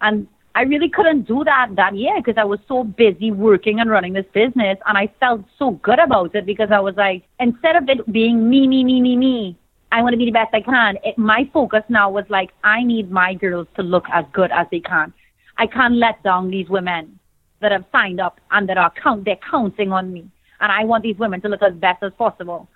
And 0.02 0.28
I 0.56 0.64
really 0.64 0.90
couldn't 0.90 1.28
do 1.28 1.44
that 1.44 1.70
that 1.76 1.96
year 1.96 2.16
because 2.18 2.38
I 2.38 2.44
was 2.44 2.60
so 2.68 2.84
busy 2.84 3.32
working 3.32 3.80
and 3.80 3.90
running 3.90 4.14
this 4.14 4.26
business. 4.34 4.78
And 4.86 4.98
I 4.98 5.12
felt 5.20 5.42
so 5.58 5.72
good 5.72 6.00
about 6.00 6.36
it 6.36 6.46
because 6.46 6.70
I 6.72 6.80
was 6.80 6.96
like, 6.96 7.24
instead 7.40 7.76
of 7.76 7.88
it 7.88 8.12
being 8.12 8.50
me, 8.50 8.68
me, 8.68 8.84
me, 8.84 9.02
me, 9.02 9.16
me, 9.16 9.58
I 9.92 10.02
want 10.02 10.14
to 10.14 10.18
be 10.18 10.26
the 10.26 10.32
best 10.32 10.54
I 10.54 10.62
can. 10.62 10.98
It, 11.04 11.18
my 11.18 11.50
focus 11.54 11.84
now 11.90 12.10
was 12.10 12.26
like, 12.30 12.52
I 12.64 12.84
need 12.84 13.12
my 13.12 13.34
girls 13.34 13.68
to 13.76 13.84
look 13.84 14.06
as 14.12 14.26
good 14.34 14.52
as 14.52 14.68
they 14.72 14.80
can. 14.80 15.14
I 15.58 15.68
can't 15.68 15.96
let 15.96 16.22
down 16.24 16.50
these 16.50 16.70
women 16.70 17.20
that 17.62 17.72
have 17.72 17.86
signed 17.92 18.20
up 18.20 18.40
and 18.52 18.70
that 18.70 18.78
are 18.78 18.92
count, 19.02 19.26
they're 19.26 19.40
counting 19.50 19.92
on 19.92 20.14
me. 20.14 20.30
And 20.62 20.72
I 20.72 20.84
want 20.84 21.04
these 21.04 21.18
women 21.18 21.42
to 21.42 21.50
look 21.50 21.62
as 21.62 21.74
best 21.74 22.04
as 22.04 22.12
possible. 22.18 22.68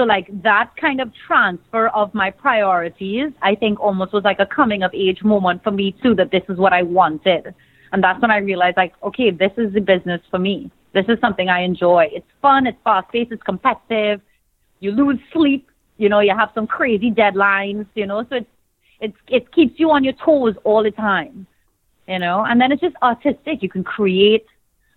So 0.00 0.04
like 0.04 0.30
that 0.44 0.70
kind 0.80 0.98
of 0.98 1.12
transfer 1.26 1.88
of 1.88 2.14
my 2.14 2.30
priorities, 2.30 3.32
I 3.42 3.54
think 3.54 3.78
almost 3.78 4.14
was 4.14 4.24
like 4.24 4.40
a 4.40 4.46
coming 4.46 4.82
of 4.82 4.94
age 4.94 5.22
moment 5.22 5.62
for 5.62 5.70
me 5.70 5.94
too, 6.02 6.14
that 6.14 6.30
this 6.30 6.42
is 6.48 6.56
what 6.56 6.72
I 6.72 6.80
wanted. 6.80 7.54
And 7.92 8.02
that's 8.02 8.18
when 8.22 8.30
I 8.30 8.38
realized 8.38 8.78
like, 8.78 8.94
okay, 9.02 9.30
this 9.30 9.52
is 9.58 9.74
the 9.74 9.80
business 9.82 10.22
for 10.30 10.38
me. 10.38 10.70
This 10.94 11.04
is 11.10 11.18
something 11.20 11.50
I 11.50 11.60
enjoy. 11.64 12.08
It's 12.12 12.26
fun, 12.40 12.66
it's 12.66 12.78
fast 12.82 13.12
paced, 13.12 13.30
it's 13.30 13.42
competitive. 13.42 14.22
You 14.78 14.92
lose 14.92 15.18
sleep, 15.34 15.68
you 15.98 16.08
know, 16.08 16.20
you 16.20 16.34
have 16.34 16.48
some 16.54 16.66
crazy 16.66 17.10
deadlines, 17.10 17.84
you 17.94 18.06
know, 18.06 18.24
so 18.30 18.36
it's, 18.36 18.50
it's, 19.00 19.16
it 19.28 19.52
keeps 19.52 19.78
you 19.78 19.90
on 19.90 20.02
your 20.02 20.14
toes 20.14 20.54
all 20.64 20.82
the 20.82 20.92
time, 20.92 21.46
you 22.08 22.18
know, 22.18 22.42
and 22.48 22.58
then 22.58 22.72
it's 22.72 22.80
just 22.80 22.96
artistic. 23.02 23.62
You 23.62 23.68
can 23.68 23.84
create 23.84 24.46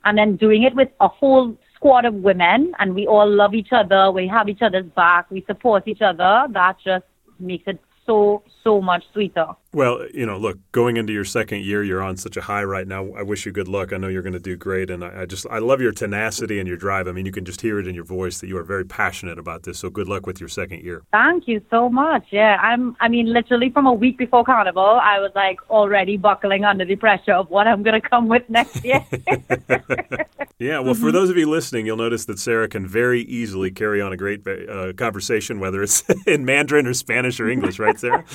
and 0.06 0.18
then 0.18 0.38
doing 0.38 0.64
it 0.64 0.74
with 0.74 0.88
a 1.02 1.10
whole 1.10 1.58
squad 1.84 2.06
of 2.06 2.14
women 2.14 2.72
and 2.80 2.96
we 2.96 3.06
all 3.08 3.30
love 3.30 3.54
each 3.54 3.74
other, 3.74 4.10
we 4.10 4.26
have 4.26 4.48
each 4.48 4.62
other's 4.62 4.86
back, 4.96 5.30
we 5.30 5.44
support 5.46 5.86
each 5.86 6.02
other, 6.02 6.48
that 6.52 6.78
just 6.84 7.04
makes 7.40 7.66
it 7.68 7.78
so, 8.06 8.42
so 8.64 8.82
much 8.82 9.04
sweeter. 9.12 9.48
Well, 9.74 10.06
you 10.14 10.28
know, 10.28 10.38
look, 10.38 10.60
going 10.72 10.98
into 10.98 11.14
your 11.14 11.26
second 11.26 11.66
year, 11.66 11.84
you're 11.84 12.04
on 12.04 12.16
such 12.16 12.38
a 12.38 12.42
high 12.42 12.64
right 12.64 12.88
now. 12.88 13.12
I 13.14 13.24
wish 13.24 13.48
you 13.48 13.52
good 13.52 13.68
luck. 13.68 13.92
I 13.92 13.98
know 13.98 14.08
you're 14.08 14.22
going 14.22 14.34
to 14.34 14.40
do 14.40 14.56
great, 14.56 14.92
and 14.92 15.04
I, 15.04 15.22
I, 15.22 15.26
just 15.26 15.48
I 15.50 15.58
love 15.58 15.82
your 15.82 15.92
tenacity 15.92 16.60
and 16.60 16.68
your 16.68 16.78
drive. 16.78 17.08
I 17.08 17.12
mean, 17.12 17.26
you 17.26 17.32
can 17.32 17.44
just 17.44 17.60
hear 17.60 17.80
it 17.80 17.88
in 17.88 17.96
your 17.96 18.04
voice 18.04 18.40
that 18.42 18.48
you 18.48 18.58
are 18.60 18.64
very 18.64 18.86
passionate 18.86 19.40
about 19.40 19.64
this. 19.64 19.80
So 19.80 19.90
good 19.90 20.08
luck 20.08 20.28
with 20.28 20.40
your 20.40 20.48
second 20.48 20.84
year. 20.84 21.02
Thank 21.12 21.48
you 21.48 21.60
so 21.72 21.90
much. 21.90 22.28
Yeah, 22.30 22.58
I'm. 22.62 22.96
I 23.00 23.08
mean, 23.08 23.34
literally 23.34 23.72
from 23.72 23.88
a 23.88 23.94
week 23.94 24.16
before 24.20 24.44
Carnival, 24.44 25.00
I 25.02 25.20
was 25.20 25.32
like 25.34 25.58
already 25.72 26.18
buckling 26.18 26.64
under 26.66 26.86
the 26.86 26.96
pressure 26.96 27.34
of 27.34 27.50
what 27.50 27.66
I'm 27.66 27.82
going 27.82 28.00
to 28.00 28.08
come 28.08 28.28
with 28.28 28.48
next 28.50 28.86
year. 28.86 29.04
yeah. 30.60 30.80
Well, 30.80 30.94
for 30.94 31.12
those 31.12 31.32
of 31.32 31.38
you 31.38 31.50
listening, 31.50 31.88
you'll 31.88 31.98
notice 31.98 32.26
that 32.26 32.38
Sarah 32.38 32.70
can 32.70 32.86
very 32.86 33.22
easily 33.22 33.72
carry 33.72 34.02
on 34.02 34.14
a 34.14 34.18
great 34.18 34.48
uh, 34.48 34.94
conversation, 34.94 35.60
whether 35.60 35.82
it's 35.82 36.04
in 36.28 36.46
Mandarin 36.46 36.86
or 36.86 36.94
Spanish 36.94 37.40
or 37.40 37.50
English, 37.50 37.80
right, 37.80 38.00
Sarah? 38.00 38.24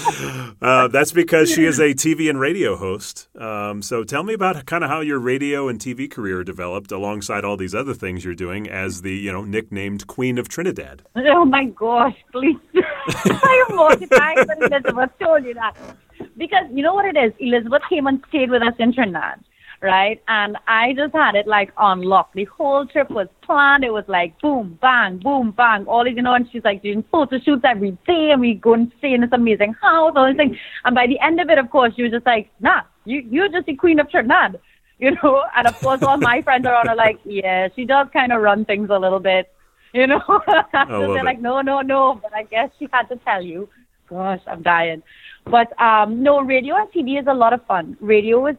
Uh, 0.61 0.89
that's 0.89 1.13
because 1.13 1.28
she 1.29 1.65
is 1.65 1.79
a 1.79 1.95
TV 1.95 2.29
and 2.29 2.41
radio 2.41 2.77
host. 2.77 3.29
Um, 3.37 3.83
so 3.83 4.05
tell 4.05 4.23
me 4.23 4.35
about 4.35 4.65
kind 4.67 4.85
of 4.85 4.91
how 4.91 5.01
your 5.01 5.19
radio 5.19 5.69
and 5.69 5.79
TV 5.79 6.11
career 6.11 6.45
developed 6.45 6.93
alongside 6.93 7.45
all 7.45 7.57
these 7.57 7.75
other 7.75 7.95
things 7.95 8.25
you're 8.25 8.35
doing 8.35 8.69
as 8.69 9.03
the, 9.03 9.15
you 9.15 9.33
know, 9.33 9.45
nicknamed 9.45 10.07
Queen 10.07 10.39
of 10.39 10.49
Trinidad. 10.49 11.03
Oh 11.17 11.45
my 11.45 11.67
gosh, 11.67 12.17
please. 12.33 12.57
I 12.75 13.67
am 13.69 13.77
mortified 13.77 14.37
that 14.49 14.59
Elizabeth 14.61 15.11
told 15.21 15.45
you 15.45 15.55
that. 15.55 15.77
Because 16.37 16.67
you 16.73 16.83
know 16.83 16.95
what 16.95 17.05
it 17.05 17.17
is? 17.17 17.33
Elizabeth 17.39 17.83
came 17.89 18.07
and 18.07 18.23
stayed 18.29 18.51
with 18.51 18.63
us 18.63 18.75
in 18.79 18.93
Trinidad 18.93 19.45
right? 19.81 20.23
And 20.29 20.57
I 20.67 20.93
just 20.95 21.15
had 21.15 21.35
it 21.35 21.47
like 21.47 21.73
on 21.77 22.03
lock. 22.03 22.33
The 22.35 22.45
whole 22.45 22.87
trip 22.87 23.11
was 23.11 23.29
planned. 23.43 23.85
It 23.85 23.93
was 23.93 24.05
like 24.09 24.39
boom, 24.41 24.79
bang, 24.81 25.19
boom, 25.19 25.53
bang, 25.53 25.87
all 25.87 26.05
these 26.05 26.17
you 26.17 26.23
know. 26.23 26.35
And 26.35 26.49
she's 26.51 26.65
like 26.65 26.83
doing 26.83 27.05
photo 27.11 27.39
shoots 27.39 27.63
every 27.65 27.93
day, 28.07 28.31
and 28.33 28.41
we 28.41 28.55
go 28.55 28.75
and 28.75 28.93
stay 28.99 29.15
in 29.15 29.21
this 29.21 29.31
amazing 29.33 29.75
house, 29.75 30.13
all 30.17 30.27
these 30.27 30.37
things. 30.37 30.57
And 30.85 30.95
by 30.95 31.07
the 31.07 31.19
end 31.21 31.41
of 31.41 31.49
it, 31.51 31.59
of 31.59 31.71
course, 31.71 31.95
she 31.95 32.03
was 32.03 32.13
just 32.13 32.27
like, 32.27 32.51
nah, 32.61 32.83
you 33.05 33.21
you're 33.31 33.49
just 33.49 33.67
the 33.67 33.75
queen 33.75 34.01
of 34.01 34.11
Trinidad, 34.11 34.61
you 34.99 35.13
know. 35.23 35.45
And 35.57 35.67
of 35.67 35.79
course, 35.81 36.03
all 36.03 36.19
my 36.19 36.43
friends 36.43 36.67
around 36.67 36.89
are 36.89 36.97
like, 36.97 37.19
yeah, 37.25 37.69
she 37.75 37.85
does 37.85 38.09
kind 38.13 38.33
of 38.33 38.43
run 38.43 38.65
things 38.65 38.91
a 38.91 38.99
little 38.99 39.21
bit, 39.21 39.53
you 39.93 40.07
know. 40.07 40.23
so 40.27 40.43
they're 41.15 41.25
like, 41.25 41.41
no, 41.41 41.61
no, 41.61 41.81
no. 41.81 42.19
But 42.21 42.35
I 42.35 42.45
guess 42.45 42.71
she 42.79 42.89
had 42.93 43.09
to 43.09 43.17
tell 43.17 43.43
you. 43.43 43.69
Gosh, 44.09 44.41
I'm 44.47 44.63
dying. 44.63 45.03
But 45.45 45.79
um, 45.81 46.23
no, 46.23 46.41
radio 46.41 46.77
and 46.77 46.91
TV 46.91 47.21
is 47.21 47.27
a 47.27 47.35
lot 47.35 47.53
of 47.53 47.65
fun. 47.67 47.97
Radio 48.01 48.47
is 48.47 48.57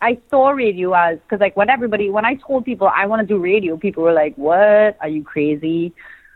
I 0.00 0.18
saw 0.30 0.50
radio 0.50 0.92
as 0.92 1.18
because 1.20 1.40
like 1.40 1.56
when 1.56 1.70
everybody 1.70 2.10
when 2.10 2.24
I 2.24 2.34
told 2.34 2.64
people 2.64 2.90
I 2.94 3.06
want 3.06 3.26
to 3.26 3.26
do 3.26 3.38
radio, 3.38 3.76
people 3.76 4.02
were 4.02 4.12
like, 4.12 4.34
"What? 4.36 4.96
Are 5.00 5.08
you 5.08 5.24
crazy? 5.24 5.92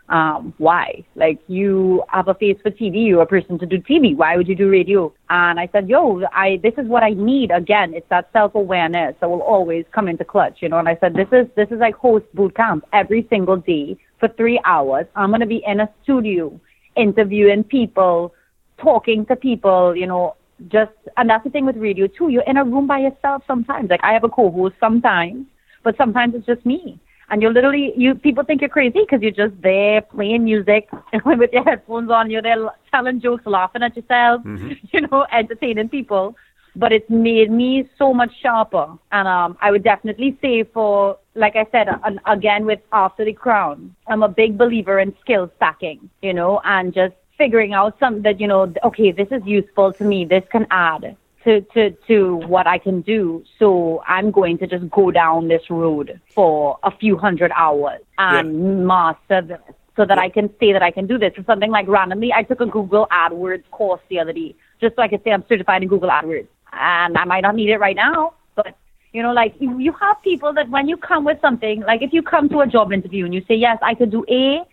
Um, 0.09 0.53
why? 0.57 1.05
Like 1.15 1.39
you 1.47 2.03
have 2.09 2.27
a 2.27 2.33
face 2.33 2.57
for 2.61 2.71
TV, 2.71 3.07
you're 3.07 3.21
a 3.21 3.25
person 3.25 3.57
to 3.59 3.65
do 3.65 3.77
TV. 3.77 4.15
Why 4.15 4.35
would 4.35 4.47
you 4.47 4.55
do 4.55 4.69
radio?" 4.69 5.13
And 5.29 5.59
I 5.59 5.69
said, 5.71 5.87
"Yo, 5.87 6.23
I 6.33 6.59
this 6.63 6.73
is 6.77 6.87
what 6.87 7.03
I 7.03 7.11
need. 7.11 7.51
Again, 7.51 7.93
it's 7.93 8.09
that 8.09 8.29
self 8.33 8.55
awareness 8.55 9.15
that 9.19 9.29
will 9.29 9.41
always 9.41 9.85
come 9.91 10.07
into 10.07 10.25
clutch, 10.25 10.61
you 10.61 10.69
know." 10.69 10.79
And 10.79 10.89
I 10.89 10.97
said, 10.99 11.13
"This 11.13 11.29
is 11.31 11.47
this 11.55 11.69
is 11.69 11.79
like 11.79 11.95
host 11.95 12.25
boot 12.33 12.55
camp 12.55 12.85
every 12.93 13.27
single 13.29 13.57
day 13.57 13.95
for 14.19 14.27
three 14.27 14.59
hours. 14.65 15.05
I'm 15.15 15.29
gonna 15.29 15.45
be 15.45 15.63
in 15.65 15.81
a 15.81 15.89
studio 16.03 16.59
interviewing 16.95 17.63
people." 17.63 18.33
talking 18.81 19.25
to 19.27 19.35
people, 19.35 19.95
you 19.95 20.07
know, 20.07 20.35
just 20.67 20.91
and 21.17 21.29
that's 21.29 21.43
the 21.43 21.49
thing 21.49 21.65
with 21.65 21.77
radio 21.77 22.07
too. 22.07 22.29
You're 22.29 22.43
in 22.43 22.57
a 22.57 22.63
room 22.63 22.87
by 22.87 22.99
yourself 22.99 23.43
sometimes. 23.47 23.89
Like 23.89 24.03
I 24.03 24.13
have 24.13 24.23
a 24.23 24.29
co-host 24.29 24.75
sometimes, 24.79 25.45
but 25.83 25.97
sometimes 25.97 26.35
it's 26.35 26.45
just 26.45 26.65
me. 26.65 26.99
And 27.29 27.41
you're 27.41 27.53
literally 27.53 27.93
you 27.95 28.15
people 28.15 28.43
think 28.43 28.61
you're 28.61 28.69
crazy 28.69 28.99
because 29.01 29.21
you're 29.21 29.31
just 29.31 29.59
there 29.61 30.01
playing 30.01 30.43
music 30.43 30.89
with 31.25 31.51
your 31.53 31.63
headphones 31.63 32.11
on. 32.11 32.29
You're 32.29 32.41
there 32.41 32.69
telling 32.91 33.21
jokes, 33.21 33.45
laughing 33.45 33.83
at 33.83 33.95
yourself, 33.95 34.43
mm-hmm. 34.43 34.73
you 34.91 35.01
know, 35.07 35.25
entertaining 35.31 35.89
people. 35.89 36.35
But 36.73 36.93
it's 36.93 37.09
made 37.09 37.51
me 37.51 37.89
so 37.97 38.13
much 38.13 38.31
sharper. 38.41 38.93
And 39.11 39.27
um, 39.27 39.57
I 39.59 39.71
would 39.71 39.83
definitely 39.83 40.37
say 40.41 40.63
for, 40.63 41.17
like 41.35 41.57
I 41.57 41.65
said, 41.69 41.87
and 42.05 42.21
again 42.25 42.65
with 42.65 42.79
After 42.93 43.25
the 43.25 43.33
Crown, 43.33 43.93
I'm 44.07 44.23
a 44.23 44.29
big 44.29 44.57
believer 44.57 44.99
in 44.99 45.13
skill 45.19 45.51
stacking, 45.57 46.09
you 46.21 46.33
know, 46.33 46.61
and 46.63 46.93
just 46.93 47.13
figuring 47.43 47.73
out 47.73 47.97
some 47.99 48.21
that 48.21 48.39
you 48.39 48.47
know 48.51 48.61
okay 48.83 49.11
this 49.11 49.29
is 49.31 49.41
useful 49.45 49.91
to 49.99 50.03
me. 50.11 50.19
This 50.25 50.45
can 50.51 50.65
add 50.69 51.03
to 51.43 51.61
to 51.73 51.81
to 52.07 52.35
what 52.53 52.67
I 52.67 52.77
can 52.77 53.01
do. 53.01 53.43
So 53.59 54.01
I'm 54.07 54.29
going 54.39 54.57
to 54.59 54.67
just 54.67 54.89
go 54.89 55.05
down 55.11 55.47
this 55.47 55.65
road 55.69 56.19
for 56.35 56.77
a 56.83 56.91
few 57.01 57.17
hundred 57.17 57.51
hours 57.55 58.01
and 58.17 58.47
yeah. 58.47 58.85
master 58.93 59.41
this 59.41 59.75
so 59.97 60.05
that 60.05 60.17
I 60.17 60.29
can 60.29 60.47
say 60.59 60.71
that 60.71 60.83
I 60.89 60.91
can 60.91 61.05
do 61.05 61.17
this. 61.17 61.33
Or 61.37 61.43
something 61.43 61.71
like 61.71 61.87
randomly 61.87 62.31
I 62.39 62.43
took 62.43 62.61
a 62.61 62.69
Google 62.77 63.07
AdWords 63.23 63.67
course 63.71 64.01
the 64.09 64.19
other 64.19 64.33
day 64.33 64.55
just 64.79 64.95
so 64.95 65.01
I 65.01 65.07
could 65.07 65.23
say 65.23 65.31
I'm 65.31 65.45
certified 65.49 65.81
in 65.83 65.89
Google 65.89 66.09
AdWords. 66.09 66.47
And 66.73 67.17
I 67.17 67.25
might 67.25 67.41
not 67.41 67.55
need 67.55 67.69
it 67.69 67.79
right 67.79 67.95
now 67.95 68.33
but 68.55 68.75
you 69.13 69.21
know, 69.21 69.33
like 69.33 69.53
you 69.59 69.91
have 69.99 70.21
people 70.23 70.53
that 70.53 70.69
when 70.69 70.87
you 70.87 70.95
come 70.95 71.25
with 71.25 71.39
something, 71.41 71.81
like 71.81 72.01
if 72.01 72.13
you 72.13 72.21
come 72.21 72.47
to 72.49 72.61
a 72.61 72.67
job 72.67 72.93
interview 72.93 73.25
and 73.25 73.33
you 73.33 73.43
say, 73.47 73.55
yes, 73.55 73.77
I 73.81 73.93
can 73.93 74.09
do 74.09 74.23
A 74.29 74.63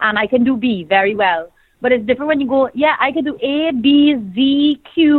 and 0.00 0.18
I 0.18 0.26
can 0.26 0.44
do 0.44 0.56
B 0.56 0.84
very 0.84 1.14
well, 1.16 1.50
but 1.82 1.90
it's 1.90 2.06
different 2.06 2.28
when 2.28 2.40
you 2.40 2.46
go, 2.46 2.70
yeah, 2.74 2.94
I 3.00 3.10
can 3.10 3.24
do 3.24 3.36
A, 3.42 3.72
B, 3.72 4.14
Z, 4.34 4.80
Q, 4.94 5.18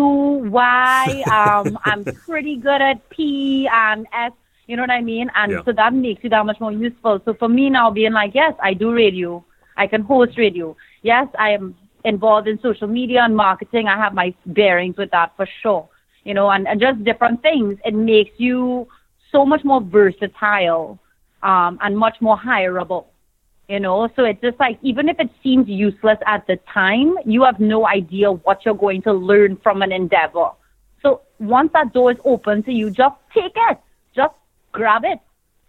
Y. 0.49 1.23
Um, 1.33 1.77
I'm 1.83 2.05
pretty 2.25 2.55
good 2.55 2.81
at 2.81 3.07
P 3.09 3.67
and 3.71 4.07
S. 4.13 4.31
You 4.67 4.77
know 4.77 4.83
what 4.83 4.91
I 4.91 5.01
mean? 5.01 5.29
And 5.35 5.51
yeah. 5.51 5.63
so 5.65 5.73
that 5.73 5.93
makes 5.93 6.23
you 6.23 6.29
that 6.29 6.45
much 6.45 6.59
more 6.61 6.71
useful. 6.71 7.19
So 7.25 7.33
for 7.33 7.49
me 7.49 7.69
now, 7.69 7.91
being 7.91 8.13
like, 8.13 8.33
yes, 8.33 8.53
I 8.61 8.73
do 8.73 8.93
radio. 8.93 9.43
I 9.75 9.87
can 9.87 10.03
host 10.03 10.37
radio. 10.37 10.75
Yes, 11.01 11.27
I 11.37 11.49
am 11.49 11.75
involved 12.05 12.47
in 12.47 12.61
social 12.61 12.87
media 12.87 13.23
and 13.23 13.35
marketing. 13.35 13.87
I 13.87 13.97
have 13.97 14.13
my 14.13 14.33
bearings 14.45 14.95
with 14.95 15.11
that 15.11 15.33
for 15.35 15.47
sure. 15.61 15.89
You 16.23 16.33
know, 16.33 16.49
and, 16.49 16.65
and 16.65 16.79
just 16.79 17.03
different 17.03 17.41
things. 17.41 17.77
It 17.83 17.93
makes 17.93 18.31
you 18.37 18.87
so 19.33 19.45
much 19.45 19.65
more 19.65 19.81
versatile 19.81 20.97
um, 21.41 21.77
and 21.81 21.97
much 21.97 22.21
more 22.21 22.37
hireable 22.37 23.07
you 23.67 23.79
know? 23.79 24.09
So 24.15 24.25
it's 24.25 24.41
just 24.41 24.59
like 24.59 24.77
even 24.81 25.09
if 25.09 25.19
it 25.19 25.29
seems 25.41 25.67
useless 25.67 26.17
at 26.25 26.45
the 26.47 26.57
time 26.73 27.15
you 27.25 27.43
have 27.43 27.59
no 27.59 27.87
idea 27.87 28.31
what 28.31 28.65
you're 28.65 28.75
going 28.75 29.01
to 29.03 29.13
learn 29.13 29.57
from 29.57 29.81
an 29.81 29.91
endeavor. 29.91 30.49
So 31.01 31.21
once 31.39 31.71
that 31.73 31.93
door 31.93 32.11
is 32.11 32.17
open 32.25 32.63
to 32.63 32.71
you 32.71 32.89
just 32.89 33.15
take 33.33 33.53
it. 33.55 33.79
Just 34.15 34.33
grab 34.71 35.03
it. 35.05 35.19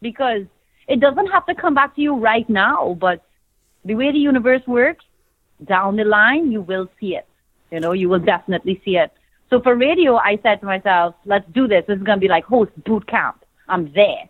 Because 0.01 0.42
it 0.88 1.01
doesn't 1.01 1.28
have 1.28 1.47
to 1.47 1.55
come 1.55 1.74
back 1.74 1.95
to 1.97 2.03
you 2.03 2.14
right 2.16 2.49
now 2.49 2.97
but 3.01 3.24
the 3.84 3.95
way 3.95 4.12
the 4.12 4.18
universe 4.18 4.62
works 4.66 5.05
down 5.64 5.97
the 5.97 6.05
line 6.05 6.51
you 6.51 6.61
will 6.61 6.88
see 7.01 7.16
it. 7.16 7.26
You 7.70 7.80
know 7.80 7.92
you 7.92 8.09
will 8.09 8.20
definitely 8.20 8.80
see 8.84 8.97
it. 8.97 9.12
So 9.51 9.61
for 9.61 9.76
radio 9.76 10.16
i 10.16 10.38
said 10.42 10.61
to 10.61 10.66
myself 10.66 11.14
let's 11.24 11.49
do 11.53 11.68
this. 11.68 11.84
This 11.86 11.99
is 11.99 12.03
going 12.03 12.18
to 12.18 12.20
be 12.20 12.28
like 12.28 12.45
host 12.45 12.72
boot 12.84 13.07
camp. 13.07 13.45
I'm 13.68 13.92
there 13.95 14.28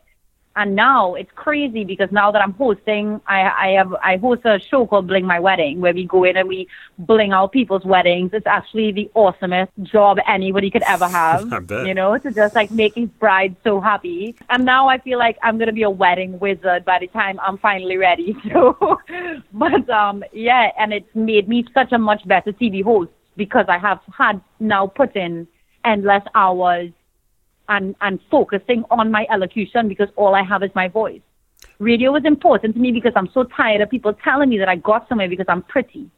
and 0.57 0.77
now 0.77 1.15
it's 1.15 1.31
crazy 1.35 1.85
because 1.85 2.11
now 2.13 2.31
that 2.31 2.41
I'm 2.41 2.53
hosting, 2.53 3.21
I, 3.27 3.41
I 3.43 3.69
have 3.77 3.93
I 3.95 4.17
host 4.19 4.43
a 4.45 4.61
show 4.61 4.87
called 4.87 5.09
Bling 5.09 5.27
My 5.27 5.41
Wedding 5.41 5.81
where 5.81 5.93
we 5.93 6.05
go 6.05 6.25
in 6.25 6.37
and 6.37 6.49
we 6.49 6.69
bling 6.99 7.33
out 7.33 7.53
people's 7.53 7.85
weddings. 7.85 8.31
It's 8.33 8.47
actually 8.47 8.93
the 8.93 9.11
awesomest 9.17 9.71
job 9.83 10.19
anybody 10.27 10.71
could 10.71 10.83
ever 10.83 11.09
have. 11.23 11.51
you 11.87 11.95
know, 11.95 12.17
to 12.19 12.31
just 12.31 12.55
like 12.55 12.71
make 12.71 12.95
his 12.95 13.09
bride 13.19 13.57
so 13.65 13.81
happy. 13.81 14.37
And 14.49 14.65
now 14.65 14.89
I 14.89 14.99
feel 14.99 15.19
like 15.19 15.39
I'm 15.43 15.59
gonna 15.59 15.73
be 15.73 15.83
a 15.83 15.91
wedding 15.91 16.39
wizard 16.39 16.85
by 16.85 16.99
the 17.01 17.09
time 17.09 17.41
I'm 17.41 17.59
finally 17.59 17.97
ready. 17.97 18.37
So, 18.55 18.99
but 19.53 19.89
um, 19.91 20.23
yeah, 20.33 20.71
and 20.79 20.93
it's 20.93 21.13
made 21.15 21.49
me 21.49 21.65
such 21.75 21.91
a 21.93 21.99
much 21.99 22.27
better 22.27 22.53
TV 22.53 22.85
host 22.85 23.11
because 23.37 23.67
I 23.69 23.79
have 23.79 24.01
had 24.17 24.41
now 24.61 24.87
put 24.87 25.17
in 25.17 25.49
endless 25.85 26.23
hours 26.35 26.91
and, 27.69 27.95
and 28.01 28.21
focusing 28.31 28.85
on 28.91 29.11
my 29.11 29.27
elocution 29.31 29.89
because 29.89 30.09
all 30.17 30.35
I 30.35 30.43
have 30.43 30.63
is 30.63 30.71
my 30.75 30.89
voice. 30.89 31.21
Radio 31.79 32.13
was 32.13 32.25
important 32.25 32.75
to 32.75 32.81
me 32.81 32.93
because 32.93 33.13
I'm 33.17 33.29
so 33.33 33.45
tired 33.45 33.81
of 33.81 33.91
people 33.91 34.13
telling 34.13 34.49
me 34.49 34.59
that 34.59 34.69
I 34.69 34.77
got 34.77 35.09
somewhere 35.09 35.29
because 35.29 35.47
I'm 35.49 35.63
pretty. 35.63 36.09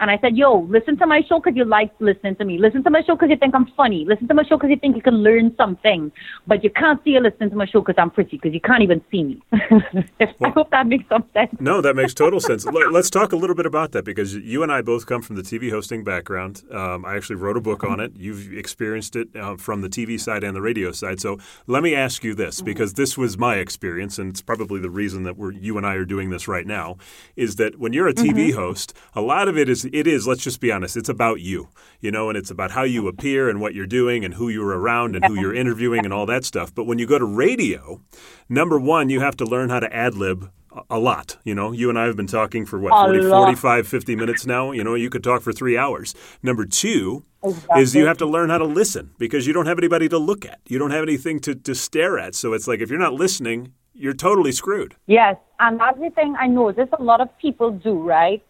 And 0.00 0.10
I 0.10 0.18
said, 0.18 0.36
yo, 0.36 0.60
listen 0.68 0.96
to 0.98 1.06
my 1.06 1.22
show 1.28 1.40
because 1.40 1.56
you 1.56 1.64
like 1.64 1.90
listening 1.98 2.36
to 2.36 2.44
me. 2.44 2.56
Listen 2.58 2.84
to 2.84 2.90
my 2.90 3.02
show 3.02 3.16
because 3.16 3.30
you 3.30 3.36
think 3.36 3.54
I'm 3.54 3.66
funny. 3.76 4.04
Listen 4.04 4.28
to 4.28 4.34
my 4.34 4.44
show 4.44 4.56
because 4.56 4.70
you 4.70 4.76
think 4.76 4.94
you 4.94 5.02
can 5.02 5.22
learn 5.24 5.54
something. 5.56 6.12
But 6.46 6.62
you 6.62 6.70
can't 6.70 7.02
see 7.02 7.10
you 7.10 7.20
listening 7.20 7.50
to 7.50 7.56
my 7.56 7.66
show 7.66 7.80
because 7.80 7.96
I'm 7.98 8.10
pretty 8.10 8.36
because 8.36 8.54
you 8.54 8.60
can't 8.60 8.82
even 8.82 9.02
see 9.10 9.24
me. 9.24 9.42
I 9.52 10.48
hope 10.50 10.70
that 10.70 10.86
makes 10.86 11.08
some 11.08 11.24
sense. 11.34 11.50
no, 11.58 11.80
that 11.80 11.96
makes 11.96 12.14
total 12.14 12.38
sense. 12.38 12.64
Let's 12.64 13.10
talk 13.10 13.32
a 13.32 13.36
little 13.36 13.56
bit 13.56 13.66
about 13.66 13.92
that 13.92 14.04
because 14.04 14.36
you 14.36 14.62
and 14.62 14.70
I 14.70 14.82
both 14.82 15.06
come 15.06 15.20
from 15.20 15.34
the 15.34 15.42
TV 15.42 15.70
hosting 15.70 16.04
background. 16.04 16.62
Um, 16.70 17.04
I 17.04 17.16
actually 17.16 17.36
wrote 17.36 17.56
a 17.56 17.60
book 17.60 17.82
on 17.82 17.98
it. 17.98 18.12
You've 18.16 18.52
experienced 18.52 19.16
it 19.16 19.34
uh, 19.34 19.56
from 19.56 19.80
the 19.80 19.88
TV 19.88 20.20
side 20.20 20.44
and 20.44 20.54
the 20.54 20.62
radio 20.62 20.92
side. 20.92 21.20
So 21.20 21.38
let 21.66 21.82
me 21.82 21.96
ask 21.96 22.22
you 22.22 22.36
this 22.36 22.60
because 22.60 22.94
this 22.94 23.18
was 23.18 23.36
my 23.36 23.56
experience, 23.56 24.18
and 24.18 24.30
it's 24.30 24.42
probably 24.42 24.80
the 24.80 24.90
reason 24.90 25.24
that 25.24 25.36
we're, 25.36 25.52
you 25.52 25.76
and 25.76 25.84
I 25.84 25.94
are 25.94 26.04
doing 26.04 26.30
this 26.30 26.46
right 26.46 26.66
now, 26.66 26.98
is 27.34 27.56
that 27.56 27.80
when 27.80 27.92
you're 27.92 28.08
a 28.08 28.14
TV 28.14 28.48
mm-hmm. 28.48 28.58
host, 28.58 28.94
a 29.14 29.20
lot 29.20 29.48
of 29.48 29.58
it 29.58 29.68
is 29.68 29.87
it 29.92 30.06
is, 30.06 30.26
let's 30.26 30.42
just 30.42 30.60
be 30.60 30.72
honest, 30.72 30.96
it's 30.96 31.08
about 31.08 31.40
you, 31.40 31.68
you 32.00 32.10
know, 32.10 32.28
and 32.28 32.36
it's 32.36 32.50
about 32.50 32.72
how 32.72 32.82
you 32.82 33.08
appear 33.08 33.48
and 33.48 33.60
what 33.60 33.74
you're 33.74 33.86
doing 33.86 34.24
and 34.24 34.34
who 34.34 34.48
you're 34.48 34.76
around 34.78 35.16
and 35.16 35.24
who 35.24 35.40
you're 35.40 35.54
interviewing 35.54 36.04
and 36.04 36.12
all 36.12 36.26
that 36.26 36.44
stuff. 36.44 36.74
But 36.74 36.84
when 36.84 36.98
you 36.98 37.06
go 37.06 37.18
to 37.18 37.24
radio, 37.24 38.00
number 38.48 38.78
one, 38.78 39.10
you 39.10 39.20
have 39.20 39.36
to 39.36 39.44
learn 39.44 39.70
how 39.70 39.80
to 39.80 39.94
ad 39.94 40.14
lib 40.14 40.50
a 40.90 40.98
lot. 40.98 41.38
You 41.44 41.54
know, 41.54 41.72
you 41.72 41.88
and 41.88 41.98
I 41.98 42.04
have 42.04 42.16
been 42.16 42.26
talking 42.26 42.66
for 42.66 42.78
what, 42.78 42.92
A 42.92 43.12
40, 43.12 43.28
45, 43.28 43.88
50 43.88 44.16
minutes 44.16 44.46
now. 44.46 44.72
You 44.72 44.84
know, 44.84 44.94
you 44.94 45.10
could 45.10 45.24
talk 45.24 45.42
for 45.42 45.52
three 45.52 45.76
hours. 45.76 46.14
Number 46.42 46.64
two 46.64 47.24
Exactly. 47.42 47.82
is 47.82 47.94
you 47.94 48.06
have 48.06 48.18
to 48.18 48.26
learn 48.26 48.50
how 48.50 48.58
to 48.58 48.64
listen 48.64 49.12
because 49.18 49.46
you 49.46 49.52
don't 49.52 49.66
have 49.66 49.78
anybody 49.78 50.08
to 50.08 50.18
look 50.18 50.44
at. 50.44 50.60
You 50.66 50.78
don't 50.78 50.90
have 50.90 51.02
anything 51.02 51.40
to, 51.40 51.54
to 51.54 51.74
stare 51.74 52.18
at. 52.18 52.34
So 52.34 52.52
it's 52.52 52.66
like 52.66 52.80
if 52.80 52.90
you're 52.90 52.98
not 52.98 53.14
listening, 53.14 53.72
you're 53.94 54.14
totally 54.14 54.52
screwed. 54.52 54.94
Yes, 55.06 55.36
and 55.58 55.80
that's 55.80 55.98
the 55.98 56.10
thing 56.10 56.36
I 56.38 56.46
notice 56.46 56.88
a 56.98 57.02
lot 57.02 57.20
of 57.20 57.36
people 57.38 57.70
do, 57.70 58.00
right? 58.00 58.42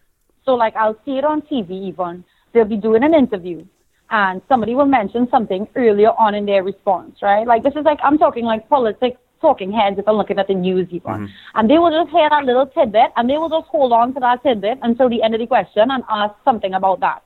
So, 0.49 0.55
like, 0.55 0.75
I'll 0.77 0.97
see 1.05 1.19
it 1.19 1.27
on 1.27 1.43
TV 1.43 1.89
even. 1.89 2.25
They'll 2.55 2.65
be 2.65 2.79
doing 2.79 3.05
an 3.05 3.13
interview, 3.13 3.67
and 4.09 4.41
somebody 4.49 4.75
will 4.75 4.87
mention 4.87 5.29
something 5.31 5.69
earlier 5.77 6.09
on 6.13 6.35
in 6.35 6.47
their 6.47 6.65
response, 6.65 7.19
right? 7.21 7.47
Like, 7.47 7.63
this 7.63 7.75
is 7.77 7.85
like, 7.85 7.99
I'm 8.03 8.17
talking 8.17 8.47
like 8.47 8.67
politics, 8.71 9.19
talking 9.43 9.71
heads 9.71 9.99
if 9.99 10.09
I'm 10.09 10.17
looking 10.17 10.39
at 10.39 10.47
the 10.49 10.55
news 10.55 10.89
even. 10.91 11.11
Mm-hmm. 11.11 11.27
And 11.55 11.69
they 11.69 11.77
will 11.77 11.91
just 11.91 12.11
hear 12.17 12.31
that 12.31 12.47
little 12.47 12.65
tidbit, 12.65 13.11
and 13.17 13.29
they 13.29 13.37
will 13.37 13.51
just 13.51 13.67
hold 13.69 13.93
on 13.93 14.15
to 14.15 14.21
that 14.21 14.43
tidbit 14.43 14.79
until 14.81 15.11
the 15.11 15.23
end 15.23 15.35
of 15.35 15.41
the 15.41 15.47
question 15.47 15.91
and 15.91 16.03
ask 16.09 16.33
something 16.47 16.73
about 16.73 17.01
that. 17.01 17.23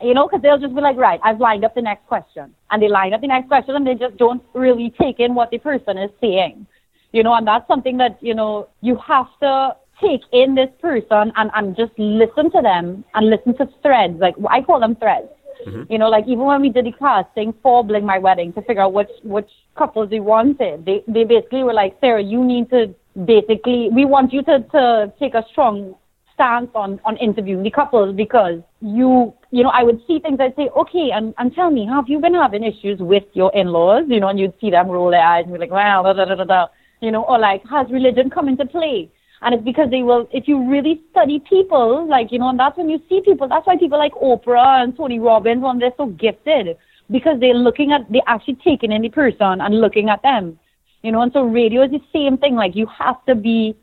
You 0.00 0.14
know, 0.14 0.26
because 0.26 0.40
they'll 0.40 0.56
just 0.56 0.74
be 0.74 0.80
like, 0.80 0.96
right, 0.96 1.20
I've 1.22 1.38
lined 1.38 1.66
up 1.66 1.74
the 1.74 1.82
next 1.82 2.06
question. 2.06 2.54
And 2.70 2.82
they 2.82 2.88
line 2.88 3.12
up 3.12 3.20
the 3.20 3.26
next 3.26 3.48
question 3.48 3.76
and 3.76 3.86
they 3.86 3.94
just 3.94 4.16
don't 4.16 4.42
really 4.54 4.94
take 4.98 5.20
in 5.20 5.34
what 5.34 5.50
the 5.50 5.58
person 5.58 5.98
is 5.98 6.10
saying. 6.18 6.66
You 7.12 7.24
know, 7.24 7.34
and 7.34 7.46
that's 7.46 7.68
something 7.68 7.98
that, 7.98 8.16
you 8.22 8.34
know, 8.34 8.68
you 8.80 8.96
have 9.06 9.28
to 9.42 9.76
take 10.02 10.22
in 10.32 10.54
this 10.54 10.68
person 10.80 11.32
and, 11.36 11.50
and 11.54 11.76
just 11.76 11.92
listen 11.96 12.50
to 12.50 12.60
them 12.60 13.04
and 13.14 13.30
listen 13.30 13.56
to 13.58 13.68
threads. 13.82 14.18
Like, 14.18 14.34
I 14.50 14.60
call 14.60 14.80
them 14.80 14.96
threads. 14.96 15.28
Mm-hmm. 15.66 15.92
You 15.92 15.98
know, 15.98 16.08
like 16.08 16.24
even 16.26 16.44
when 16.44 16.60
we 16.60 16.70
did 16.70 16.86
the 16.86 16.92
casting 16.92 17.54
for 17.62 17.84
Bling 17.84 18.04
My 18.04 18.18
Wedding 18.18 18.52
to 18.54 18.62
figure 18.62 18.82
out 18.82 18.92
which, 18.92 19.10
which 19.22 19.48
couples 19.78 20.10
we 20.10 20.20
wanted, 20.20 20.84
they, 20.84 21.04
they 21.06 21.24
basically 21.24 21.62
were 21.62 21.72
like, 21.72 21.96
Sarah, 22.00 22.22
you 22.22 22.44
need 22.44 22.68
to 22.70 22.94
basically, 23.24 23.88
we 23.92 24.04
want 24.04 24.32
you 24.32 24.42
to, 24.42 24.60
to 24.72 25.12
take 25.20 25.34
a 25.34 25.44
strong 25.50 25.94
stance 26.34 26.70
on, 26.74 26.98
on 27.04 27.16
interviewing 27.18 27.62
the 27.62 27.70
couples 27.70 28.16
because 28.16 28.60
you, 28.80 29.32
you 29.50 29.62
know, 29.62 29.68
I 29.68 29.82
would 29.82 30.00
see 30.06 30.18
things 30.18 30.38
I'd 30.40 30.56
say, 30.56 30.68
okay, 30.76 31.10
and, 31.14 31.34
and 31.38 31.54
tell 31.54 31.70
me, 31.70 31.86
have 31.86 32.08
you 32.08 32.18
been 32.18 32.34
having 32.34 32.64
issues 32.64 32.98
with 33.00 33.24
your 33.34 33.52
in-laws? 33.54 34.04
You 34.08 34.18
know, 34.18 34.28
and 34.28 34.40
you'd 34.40 34.54
see 34.60 34.70
them 34.70 34.88
roll 34.88 35.10
their 35.10 35.22
eyes 35.22 35.44
and 35.44 35.52
be 35.52 35.58
like, 35.60 35.70
well, 35.70 36.02
da, 36.02 36.12
da, 36.14 36.24
da, 36.24 36.34
da, 36.34 36.44
da. 36.44 36.66
You 37.00 37.10
know, 37.10 37.22
or 37.24 37.38
like, 37.38 37.62
has 37.70 37.86
religion 37.90 38.30
come 38.30 38.48
into 38.48 38.64
play? 38.64 39.10
And 39.42 39.54
it's 39.54 39.64
because 39.64 39.90
they 39.90 40.02
will, 40.02 40.28
if 40.32 40.46
you 40.46 40.70
really 40.70 41.02
study 41.10 41.40
people, 41.40 42.06
like, 42.06 42.30
you 42.30 42.38
know, 42.38 42.48
and 42.48 42.58
that's 42.58 42.78
when 42.78 42.88
you 42.88 43.02
see 43.08 43.20
people, 43.20 43.48
that's 43.48 43.66
why 43.66 43.76
people 43.76 43.98
like 43.98 44.12
Oprah 44.14 44.82
and 44.82 44.96
Tony 44.96 45.18
Robbins, 45.18 45.62
when 45.62 45.80
they're 45.80 45.92
so 45.96 46.06
gifted, 46.06 46.76
because 47.10 47.40
they're 47.40 47.54
looking 47.54 47.92
at, 47.92 48.10
they're 48.10 48.22
actually 48.28 48.54
taking 48.64 48.92
in 48.92 49.02
the 49.02 49.08
person 49.08 49.60
and 49.60 49.80
looking 49.80 50.08
at 50.08 50.22
them. 50.22 50.58
You 51.02 51.10
know, 51.10 51.20
and 51.22 51.32
so 51.32 51.42
radio 51.42 51.82
is 51.82 51.90
the 51.90 52.00
same 52.12 52.38
thing. 52.38 52.54
Like, 52.54 52.76
you 52.76 52.86
have 52.86 53.24
to 53.26 53.34
be 53.34 53.74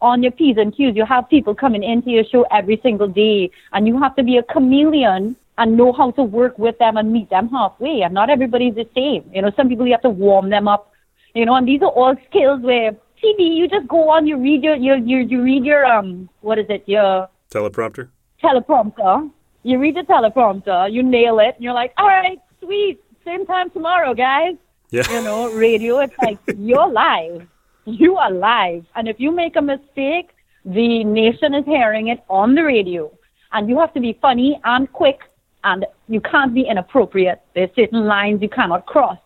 on 0.00 0.22
your 0.22 0.32
P's 0.32 0.56
and 0.56 0.74
Q's. 0.74 0.96
You 0.96 1.04
have 1.04 1.28
people 1.28 1.54
coming 1.54 1.82
into 1.82 2.10
your 2.10 2.24
show 2.24 2.46
every 2.50 2.80
single 2.82 3.08
day, 3.08 3.50
and 3.72 3.86
you 3.86 4.00
have 4.00 4.16
to 4.16 4.22
be 4.22 4.38
a 4.38 4.42
chameleon 4.42 5.36
and 5.58 5.76
know 5.76 5.92
how 5.92 6.10
to 6.12 6.22
work 6.22 6.58
with 6.58 6.78
them 6.78 6.96
and 6.96 7.12
meet 7.12 7.28
them 7.28 7.50
halfway. 7.50 8.00
And 8.00 8.14
not 8.14 8.30
everybody's 8.30 8.74
the 8.74 8.88
same. 8.94 9.30
You 9.34 9.42
know, 9.42 9.52
some 9.54 9.68
people 9.68 9.86
you 9.86 9.92
have 9.92 10.02
to 10.02 10.10
warm 10.10 10.48
them 10.48 10.66
up. 10.66 10.90
You 11.34 11.44
know, 11.44 11.54
and 11.54 11.68
these 11.68 11.82
are 11.82 11.90
all 11.90 12.16
skills 12.30 12.62
where 12.62 12.96
TV, 13.22 13.54
you 13.56 13.68
just 13.68 13.86
go 13.88 14.10
on, 14.10 14.26
you 14.26 14.36
read 14.36 14.62
your, 14.62 14.74
you 14.76 14.94
you 14.94 15.18
you 15.18 15.42
read 15.42 15.64
your 15.64 15.84
um, 15.86 16.28
what 16.40 16.58
is 16.58 16.66
it, 16.68 16.82
your 16.86 17.28
Teleprompter? 17.52 18.08
teleprompter. 18.42 19.30
You 19.62 19.78
read 19.78 19.94
the 19.94 20.02
teleprompter, 20.02 20.92
you 20.92 21.02
nail 21.02 21.38
it, 21.38 21.54
and 21.54 21.62
you're 21.64 21.72
like, 21.74 21.92
all 21.96 22.08
right, 22.08 22.38
sweet, 22.60 23.00
same 23.24 23.46
time 23.46 23.70
tomorrow, 23.70 24.14
guys. 24.14 24.56
Yeah. 24.90 25.08
You 25.10 25.22
know, 25.22 25.52
radio, 25.52 26.00
it's 26.00 26.14
like 26.20 26.38
you're 26.56 26.88
live. 26.90 27.46
You 27.84 28.16
are 28.16 28.30
live. 28.30 28.84
And 28.96 29.08
if 29.08 29.20
you 29.20 29.30
make 29.30 29.56
a 29.56 29.62
mistake, 29.62 30.30
the 30.64 31.04
nation 31.04 31.54
is 31.54 31.64
hearing 31.64 32.08
it 32.08 32.22
on 32.28 32.54
the 32.54 32.62
radio. 32.62 33.10
And 33.52 33.68
you 33.68 33.78
have 33.78 33.94
to 33.94 34.00
be 34.00 34.18
funny 34.20 34.60
and 34.64 34.90
quick, 34.92 35.20
and 35.62 35.86
you 36.08 36.20
can't 36.20 36.52
be 36.54 36.62
inappropriate. 36.62 37.40
There's 37.54 37.70
certain 37.76 38.04
lines 38.06 38.42
you 38.42 38.48
cannot 38.48 38.86
cross. 38.86 39.18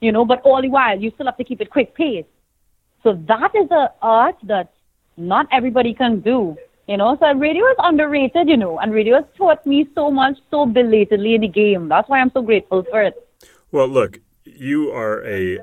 You 0.00 0.12
know, 0.12 0.24
but 0.24 0.40
all 0.42 0.60
the 0.60 0.68
while, 0.68 0.98
you 0.98 1.10
still 1.14 1.26
have 1.26 1.36
to 1.38 1.44
keep 1.44 1.60
it 1.60 1.70
quick 1.70 1.94
pace. 1.94 2.24
So 3.02 3.14
that 3.28 3.54
is 3.54 3.70
a 3.70 3.92
art 4.02 4.36
that 4.44 4.72
not 5.16 5.46
everybody 5.52 5.94
can 5.94 6.20
do. 6.20 6.56
You 6.86 6.96
know, 6.96 7.16
so 7.20 7.32
radio 7.34 7.64
is 7.66 7.76
underrated, 7.78 8.48
you 8.48 8.56
know, 8.56 8.80
and 8.80 8.92
radio 8.92 9.16
has 9.16 9.24
taught 9.36 9.64
me 9.64 9.88
so 9.94 10.10
much 10.10 10.36
so 10.50 10.66
belatedly 10.66 11.36
in 11.36 11.42
the 11.42 11.48
game. 11.48 11.88
That's 11.88 12.08
why 12.08 12.18
I'm 12.18 12.32
so 12.32 12.42
grateful 12.42 12.84
for 12.90 13.02
it. 13.02 13.14
Well, 13.70 13.86
look, 13.86 14.18
you 14.44 14.90
are 14.90 15.24
a 15.24 15.60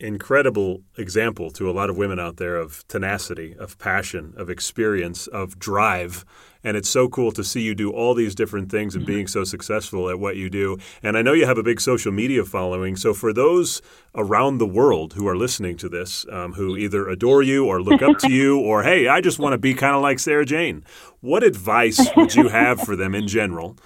incredible 0.00 0.82
example 0.96 1.50
to 1.50 1.70
a 1.70 1.72
lot 1.72 1.90
of 1.90 1.96
women 1.96 2.20
out 2.20 2.36
there 2.36 2.56
of 2.56 2.86
tenacity, 2.86 3.56
of 3.58 3.78
passion, 3.78 4.34
of 4.36 4.50
experience, 4.50 5.26
of 5.26 5.58
drive. 5.58 6.24
And 6.64 6.76
it's 6.76 6.88
so 6.88 7.08
cool 7.08 7.32
to 7.32 7.44
see 7.44 7.60
you 7.60 7.74
do 7.74 7.90
all 7.90 8.14
these 8.14 8.34
different 8.34 8.70
things 8.70 8.94
and 8.94 9.06
being 9.06 9.26
so 9.26 9.44
successful 9.44 10.10
at 10.10 10.18
what 10.18 10.36
you 10.36 10.50
do. 10.50 10.78
And 11.02 11.16
I 11.16 11.22
know 11.22 11.32
you 11.32 11.46
have 11.46 11.58
a 11.58 11.62
big 11.62 11.80
social 11.80 12.12
media 12.12 12.44
following. 12.44 12.96
So 12.96 13.14
for 13.14 13.32
those 13.32 13.80
around 14.14 14.58
the 14.58 14.66
world 14.66 15.14
who 15.14 15.28
are 15.28 15.36
listening 15.36 15.76
to 15.78 15.88
this, 15.88 16.26
um, 16.30 16.54
who 16.54 16.76
either 16.76 17.08
adore 17.08 17.42
you 17.42 17.66
or 17.66 17.80
look 17.80 18.02
up 18.02 18.18
to 18.18 18.32
you, 18.32 18.58
or 18.58 18.82
hey, 18.82 19.08
I 19.08 19.20
just 19.20 19.38
want 19.38 19.52
to 19.52 19.58
be 19.58 19.74
kind 19.74 19.94
of 19.94 20.02
like 20.02 20.18
Sarah 20.18 20.44
Jane, 20.44 20.84
what 21.20 21.42
advice 21.42 22.08
would 22.16 22.34
you 22.34 22.48
have 22.48 22.80
for 22.80 22.96
them 22.96 23.14
in 23.14 23.28
general? 23.28 23.76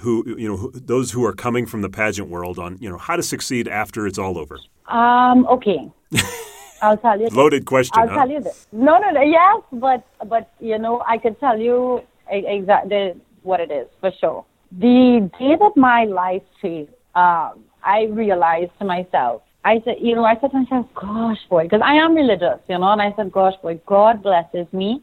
Who 0.00 0.24
you 0.38 0.48
know 0.48 0.56
who, 0.56 0.72
those 0.72 1.10
who 1.10 1.24
are 1.24 1.32
coming 1.32 1.66
from 1.66 1.82
the 1.82 1.90
pageant 1.90 2.28
world 2.28 2.58
on 2.58 2.78
you 2.80 2.88
know 2.88 2.96
how 2.96 3.16
to 3.16 3.22
succeed 3.22 3.66
after 3.66 4.06
it's 4.06 4.18
all 4.18 4.38
over. 4.38 4.58
Um, 4.86 5.46
okay. 5.46 5.90
I'll 6.82 6.96
tell 6.96 7.18
you. 7.18 7.26
this. 7.26 7.34
Loaded 7.34 7.66
question. 7.66 7.98
I'll 7.98 8.08
huh? 8.08 8.14
tell 8.16 8.30
you 8.30 8.40
this. 8.40 8.66
No, 8.72 8.98
no, 8.98 9.10
no. 9.10 9.22
Yes, 9.22 9.62
but 9.72 10.04
but 10.26 10.50
you 10.60 10.78
know, 10.78 11.02
I 11.06 11.18
could 11.18 11.38
tell 11.40 11.58
you 11.58 12.02
exactly 12.28 13.14
what 13.42 13.60
it 13.60 13.70
is 13.70 13.88
for 14.00 14.10
sure. 14.20 14.44
The 14.72 15.30
day 15.38 15.56
that 15.56 15.72
my 15.76 16.04
life 16.04 16.42
changed, 16.62 16.92
um, 17.14 17.64
I 17.82 18.04
realized 18.10 18.72
to 18.78 18.84
myself. 18.84 19.42
I 19.64 19.82
said, 19.84 19.96
you 20.00 20.14
know, 20.14 20.24
I 20.24 20.38
said 20.40 20.52
to 20.52 20.58
myself, 20.58 20.86
"Gosh, 20.94 21.38
boy," 21.48 21.64
because 21.64 21.82
I 21.84 21.94
am 21.94 22.14
religious, 22.14 22.60
you 22.68 22.78
know, 22.78 22.92
and 22.92 23.02
I 23.02 23.12
said, 23.16 23.30
"Gosh, 23.32 23.54
boy, 23.62 23.80
God 23.86 24.22
blesses 24.22 24.72
me 24.72 25.02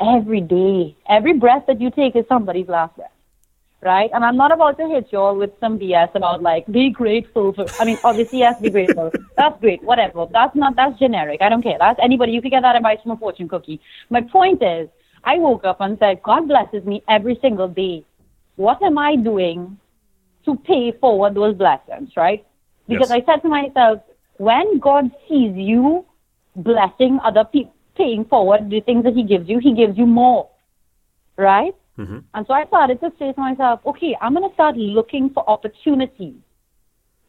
every 0.00 0.40
day. 0.40 0.96
Every 1.08 1.34
breath 1.34 1.64
that 1.68 1.80
you 1.80 1.90
take 1.90 2.14
is 2.16 2.26
somebody's 2.28 2.68
last 2.68 2.96
breath." 2.96 3.10
Right? 3.82 4.10
And 4.12 4.24
I'm 4.24 4.36
not 4.36 4.52
about 4.52 4.78
to 4.78 4.88
hit 4.88 5.08
you 5.12 5.18
all 5.18 5.36
with 5.36 5.50
some 5.60 5.78
BS 5.78 6.14
about 6.14 6.42
like 6.42 6.66
be 6.66 6.90
grateful 6.90 7.52
for. 7.52 7.70
I 7.78 7.84
mean, 7.84 7.98
obviously, 8.04 8.40
yes, 8.40 8.54
be 8.60 8.70
grateful. 8.70 9.12
That's 9.36 9.60
great, 9.60 9.82
whatever. 9.82 10.26
That's 10.32 10.54
not 10.56 10.74
that's 10.76 10.98
generic. 10.98 11.40
I 11.40 11.48
don't 11.48 11.62
care. 11.62 11.76
That's 11.78 11.98
anybody. 12.02 12.32
You 12.32 12.42
can 12.42 12.50
get 12.50 12.62
that 12.62 12.76
advice 12.76 12.98
from 13.02 13.12
a 13.12 13.16
fortune 13.16 13.48
cookie. 13.48 13.80
My 14.10 14.20
point 14.20 14.62
is, 14.62 14.88
I 15.24 15.38
woke 15.38 15.64
up 15.64 15.80
and 15.80 15.96
said, 15.98 16.22
God 16.22 16.48
blesses 16.48 16.84
me 16.84 17.02
every 17.08 17.38
single 17.40 17.68
day. 17.68 18.04
What 18.56 18.82
am 18.82 18.98
I 18.98 19.14
doing 19.14 19.78
to 20.44 20.56
pay 20.56 20.92
forward 21.00 21.34
those 21.34 21.54
blessings, 21.54 22.10
right? 22.16 22.44
Because 22.88 23.10
Yes. 23.10 23.22
I 23.22 23.32
said 23.32 23.42
to 23.42 23.48
myself, 23.48 24.02
when 24.38 24.78
God 24.80 25.10
sees 25.28 25.54
you 25.54 26.04
blessing 26.56 27.20
other 27.22 27.44
people, 27.44 27.74
paying 27.96 28.24
forward 28.24 28.70
the 28.70 28.80
things 28.80 29.04
that 29.04 29.14
He 29.14 29.22
gives 29.22 29.48
you, 29.48 29.58
He 29.58 29.74
gives 29.74 29.98
you 29.98 30.06
more, 30.06 30.48
right? 31.36 31.74
Mhm. 31.98 32.22
And 32.34 32.46
so 32.46 32.54
I 32.54 32.64
started 32.66 33.00
to 33.00 33.12
say 33.18 33.32
to 33.32 33.40
myself, 33.40 33.80
okay, 33.84 34.16
I'm 34.20 34.34
going 34.34 34.48
to 34.48 34.54
start 34.54 34.76
looking 34.76 35.30
for 35.30 35.48
opportunities 35.48 36.36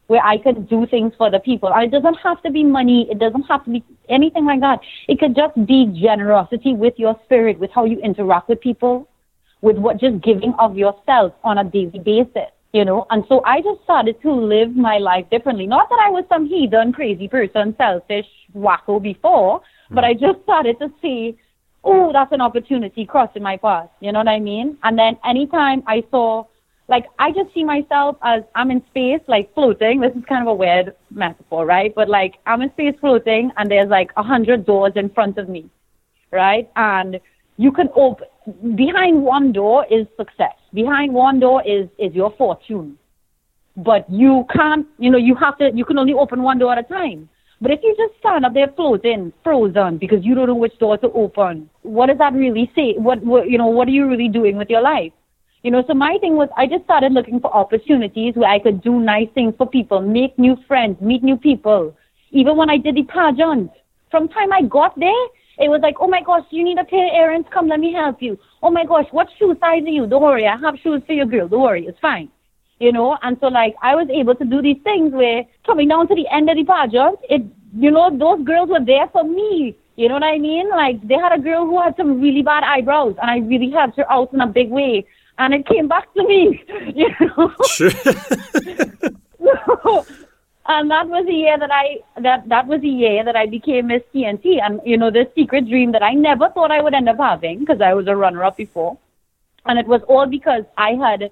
where 0.06 0.24
I 0.24 0.38
can 0.38 0.64
do 0.66 0.86
things 0.86 1.12
for 1.16 1.30
the 1.30 1.38
people. 1.38 1.72
And 1.72 1.84
it 1.84 1.90
doesn't 1.90 2.16
have 2.16 2.42
to 2.42 2.50
be 2.50 2.64
money. 2.64 3.08
It 3.10 3.18
doesn't 3.18 3.42
have 3.42 3.64
to 3.64 3.70
be 3.70 3.84
anything 4.08 4.44
like 4.44 4.60
that. 4.60 4.80
It 5.08 5.20
could 5.20 5.36
just 5.36 5.54
be 5.66 5.86
generosity 5.86 6.74
with 6.74 6.94
your 6.98 7.18
spirit, 7.24 7.58
with 7.58 7.70
how 7.70 7.84
you 7.84 7.98
interact 8.00 8.48
with 8.48 8.60
people, 8.60 9.08
with 9.60 9.76
what 9.78 9.98
just 9.98 10.20
giving 10.20 10.52
of 10.58 10.76
yourself 10.76 11.32
on 11.44 11.58
a 11.58 11.64
daily 11.64 12.00
basis, 12.00 12.50
you 12.72 12.84
know. 12.84 13.06
And 13.10 13.24
so 13.28 13.42
I 13.44 13.60
just 13.60 13.82
started 13.84 14.20
to 14.22 14.32
live 14.32 14.74
my 14.74 14.98
life 14.98 15.26
differently. 15.30 15.66
Not 15.66 15.88
that 15.90 16.00
I 16.00 16.10
was 16.10 16.24
some 16.28 16.46
heathen, 16.46 16.92
crazy 16.92 17.28
person, 17.28 17.74
selfish, 17.76 18.26
wacko 18.56 19.00
before, 19.02 19.62
but 19.90 20.04
I 20.04 20.14
just 20.14 20.42
started 20.42 20.78
to 20.80 20.92
see 21.02 21.36
oh, 21.84 22.12
that's 22.12 22.32
an 22.32 22.40
opportunity 22.40 23.06
crossing 23.06 23.42
my 23.42 23.56
path. 23.56 23.88
You 24.00 24.12
know 24.12 24.20
what 24.20 24.28
I 24.28 24.38
mean? 24.38 24.76
And 24.82 24.98
then 24.98 25.16
anytime 25.24 25.82
I 25.86 26.02
saw, 26.10 26.44
like, 26.88 27.06
I 27.18 27.30
just 27.30 27.54
see 27.54 27.64
myself 27.64 28.16
as 28.22 28.42
I'm 28.54 28.70
in 28.70 28.82
space, 28.90 29.20
like 29.28 29.52
floating. 29.54 30.00
This 30.00 30.12
is 30.14 30.24
kind 30.28 30.42
of 30.42 30.48
a 30.48 30.54
weird 30.54 30.94
metaphor, 31.10 31.64
right? 31.64 31.94
But 31.94 32.08
like, 32.08 32.34
I'm 32.46 32.62
in 32.62 32.70
space 32.72 32.94
floating, 33.00 33.52
and 33.56 33.70
there's 33.70 33.88
like 33.88 34.10
a 34.16 34.22
hundred 34.22 34.66
doors 34.66 34.92
in 34.96 35.08
front 35.10 35.38
of 35.38 35.48
me, 35.48 35.70
right? 36.32 36.68
And 36.76 37.20
you 37.56 37.70
can 37.70 37.88
open. 37.94 38.26
Behind 38.74 39.22
one 39.22 39.52
door 39.52 39.86
is 39.90 40.06
success. 40.16 40.56
Behind 40.74 41.14
one 41.14 41.38
door 41.38 41.62
is 41.66 41.88
is 41.98 42.12
your 42.14 42.32
fortune. 42.36 42.98
But 43.76 44.10
you 44.10 44.46
can't. 44.52 44.86
You 44.98 45.10
know, 45.10 45.18
you 45.18 45.36
have 45.36 45.56
to. 45.58 45.70
You 45.72 45.84
can 45.84 45.98
only 45.98 46.14
open 46.14 46.42
one 46.42 46.58
door 46.58 46.72
at 46.72 46.78
a 46.78 46.82
time. 46.82 47.28
But 47.60 47.72
if 47.72 47.80
you 47.82 47.94
just 47.96 48.18
stand 48.20 48.46
up 48.46 48.54
there 48.54 48.72
floating, 48.74 49.32
frozen, 49.44 49.98
because 49.98 50.24
you 50.24 50.34
don't 50.34 50.46
know 50.46 50.54
which 50.54 50.78
door 50.78 50.96
to 50.98 51.12
open, 51.12 51.68
what 51.82 52.06
does 52.06 52.18
that 52.18 52.32
really 52.32 52.70
say? 52.74 52.94
What, 52.96 53.22
what 53.22 53.50
you 53.50 53.58
know, 53.58 53.66
what 53.66 53.86
are 53.88 53.90
you 53.90 54.08
really 54.08 54.28
doing 54.28 54.56
with 54.56 54.70
your 54.70 54.80
life? 54.80 55.12
You 55.62 55.70
know, 55.70 55.84
so 55.86 55.92
my 55.92 56.16
thing 56.22 56.36
was 56.36 56.48
I 56.56 56.66
just 56.66 56.84
started 56.84 57.12
looking 57.12 57.38
for 57.38 57.54
opportunities 57.54 58.34
where 58.34 58.48
I 58.48 58.58
could 58.58 58.82
do 58.82 58.98
nice 58.98 59.28
things 59.34 59.54
for 59.58 59.66
people, 59.68 60.00
make 60.00 60.38
new 60.38 60.56
friends, 60.66 60.96
meet 61.02 61.22
new 61.22 61.36
people. 61.36 61.94
Even 62.30 62.56
when 62.56 62.70
I 62.70 62.78
did 62.78 62.94
the 62.94 63.02
pageant, 63.02 63.70
from 64.10 64.28
time 64.28 64.52
I 64.52 64.62
got 64.62 64.98
there, 64.98 65.26
It 65.60 65.68
was 65.68 65.80
like, 65.82 65.96
oh 66.00 66.08
my 66.08 66.22
gosh, 66.22 66.44
you 66.50 66.64
need 66.64 66.78
a 66.78 66.84
pair 66.84 67.06
of 67.06 67.12
errands? 67.12 67.46
Come, 67.52 67.68
let 67.68 67.80
me 67.80 67.92
help 67.92 68.22
you. 68.22 68.38
Oh 68.62 68.70
my 68.70 68.84
gosh, 68.86 69.04
what 69.10 69.28
shoe 69.38 69.54
size 69.60 69.82
are 69.82 69.88
you? 69.88 70.06
Don't 70.06 70.22
worry, 70.22 70.46
I 70.46 70.56
have 70.56 70.76
shoes 70.82 71.02
for 71.06 71.12
your 71.12 71.26
girl. 71.26 71.48
Don't 71.48 71.60
worry, 71.60 71.84
it's 71.86 71.98
fine. 72.00 72.30
You 72.80 72.92
know, 72.92 73.18
and 73.22 73.36
so 73.40 73.48
like 73.48 73.76
I 73.82 73.94
was 73.94 74.08
able 74.08 74.34
to 74.34 74.44
do 74.44 74.62
these 74.62 74.80
things 74.82 75.12
where 75.12 75.44
coming 75.66 75.88
down 75.88 76.08
to 76.08 76.14
the 76.14 76.26
end 76.28 76.48
of 76.48 76.56
the 76.56 76.64
pageant, 76.64 77.18
it, 77.28 77.42
you 77.76 77.90
know, 77.90 78.08
those 78.16 78.42
girls 78.42 78.70
were 78.70 78.84
there 78.84 79.06
for 79.08 79.22
me. 79.22 79.76
You 79.96 80.08
know 80.08 80.14
what 80.14 80.24
I 80.24 80.38
mean? 80.38 80.70
Like 80.70 81.06
they 81.06 81.16
had 81.16 81.32
a 81.32 81.38
girl 81.38 81.66
who 81.66 81.78
had 81.78 81.94
some 81.98 82.22
really 82.22 82.40
bad 82.40 82.64
eyebrows, 82.64 83.16
and 83.20 83.30
I 83.30 83.40
really 83.46 83.70
helped 83.70 83.98
her 83.98 84.10
out 84.10 84.32
in 84.32 84.40
a 84.40 84.46
big 84.46 84.70
way, 84.70 85.04
and 85.36 85.52
it 85.52 85.66
came 85.66 85.88
back 85.88 86.12
to 86.14 86.26
me. 86.26 86.64
You 86.94 87.10
know. 87.20 87.52
Sure. 87.66 87.90
and 90.66 90.90
that 90.90 91.08
was 91.08 91.26
the 91.26 91.34
year 91.34 91.58
that 91.58 91.70
I 91.70 91.98
that 92.20 92.48
that 92.48 92.66
was 92.66 92.80
the 92.80 92.88
year 92.88 93.22
that 93.24 93.36
I 93.36 93.44
became 93.44 93.88
Miss 93.88 94.02
TNT, 94.14 94.58
and 94.62 94.80
you 94.84 94.96
know 94.96 95.10
this 95.10 95.28
secret 95.34 95.68
dream 95.68 95.92
that 95.92 96.02
I 96.02 96.14
never 96.14 96.48
thought 96.48 96.70
I 96.70 96.80
would 96.80 96.94
end 96.94 97.10
up 97.10 97.18
having 97.18 97.58
because 97.58 97.82
I 97.82 97.92
was 97.92 98.06
a 98.06 98.16
runner-up 98.16 98.56
before, 98.56 98.96
and 99.66 99.78
it 99.78 99.86
was 99.86 100.00
all 100.08 100.24
because 100.26 100.64
I 100.78 100.92
had 100.92 101.30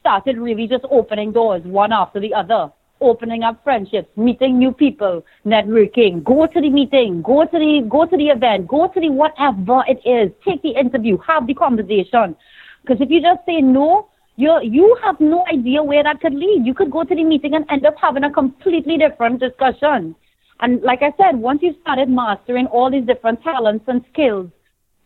started 0.00 0.38
really 0.38 0.66
just 0.66 0.84
opening 0.90 1.32
doors 1.32 1.62
one 1.64 1.92
after 1.92 2.18
the 2.20 2.34
other, 2.34 2.72
opening 3.00 3.42
up 3.42 3.62
friendships, 3.62 4.08
meeting 4.16 4.58
new 4.58 4.72
people, 4.72 5.24
networking. 5.46 6.24
Go 6.24 6.46
to 6.46 6.60
the 6.60 6.70
meeting, 6.70 7.22
go 7.22 7.44
to 7.44 7.58
the 7.58 7.86
go 7.88 8.06
to 8.06 8.16
the 8.16 8.28
event, 8.28 8.66
go 8.66 8.88
to 8.88 9.00
the 9.00 9.10
whatever 9.10 9.82
it 9.86 10.00
is. 10.08 10.32
Take 10.44 10.62
the 10.62 10.70
interview, 10.70 11.16
have 11.18 11.46
the 11.46 11.54
conversation. 11.54 12.36
Because 12.82 13.00
if 13.00 13.10
you 13.10 13.20
just 13.20 13.44
say 13.46 13.60
no, 13.60 14.08
you 14.36 14.58
you 14.62 14.96
have 15.02 15.20
no 15.20 15.44
idea 15.52 15.82
where 15.82 16.02
that 16.02 16.20
could 16.20 16.34
lead. 16.34 16.66
You 16.66 16.74
could 16.74 16.90
go 16.90 17.04
to 17.04 17.14
the 17.14 17.24
meeting 17.24 17.54
and 17.54 17.64
end 17.70 17.86
up 17.86 17.94
having 18.00 18.24
a 18.24 18.32
completely 18.32 18.96
different 18.96 19.40
discussion. 19.40 20.14
And 20.60 20.82
like 20.82 21.02
I 21.02 21.12
said, 21.16 21.36
once 21.36 21.60
you've 21.62 21.80
started 21.80 22.08
mastering 22.10 22.66
all 22.66 22.90
these 22.90 23.06
different 23.06 23.42
talents 23.42 23.84
and 23.88 24.04
skills, 24.12 24.50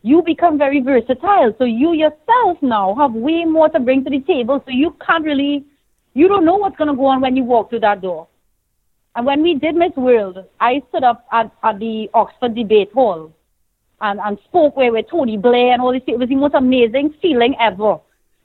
you 0.05 0.21
become 0.21 0.59
very 0.59 0.81
versatile. 0.83 1.55
So 1.57 1.65
you 1.65 1.95
yourself 1.95 2.59
now 2.61 2.95
have 2.97 3.15
way 3.15 3.47
more 3.47 3.71
to 3.71 3.81
bring 3.81 4.05
to 4.05 4.11
the 4.11 4.21
table. 4.21 4.63
So 4.67 4.71
you 4.71 4.95
can't 5.05 5.25
really, 5.25 5.65
you 6.13 6.29
don't 6.29 6.45
know 6.45 6.57
what's 6.57 6.77
going 6.77 6.91
to 6.91 6.95
go 6.95 7.07
on 7.07 7.23
when 7.23 7.37
you 7.37 7.43
walk 7.43 7.71
through 7.71 7.81
that 7.81 8.03
door. 8.03 8.29
And 9.17 9.25
when 9.25 9.43
we 9.43 9.55
did 9.55 9.75
Miss 9.75 9.97
World, 9.97 10.45
I 10.61 10.83
stood 10.91 11.05
up 11.05 11.25
at, 11.33 11.51
at 11.63 11.79
the 11.79 12.11
Oxford 12.13 12.55
Debate 12.55 12.93
Hall 12.93 13.33
and, 14.03 14.21
and 14.21 14.39
spoke 14.45 14.77
where 14.77 14.93
with 14.93 15.07
Tony 15.11 15.39
Blair 15.39 15.73
and 15.73 15.81
all 15.81 15.95
this. 15.95 16.03
It 16.07 16.19
was 16.19 16.29
the 16.29 16.37
most 16.37 16.55
amazing 16.55 17.15
feeling 17.23 17.57
ever. 17.59 17.97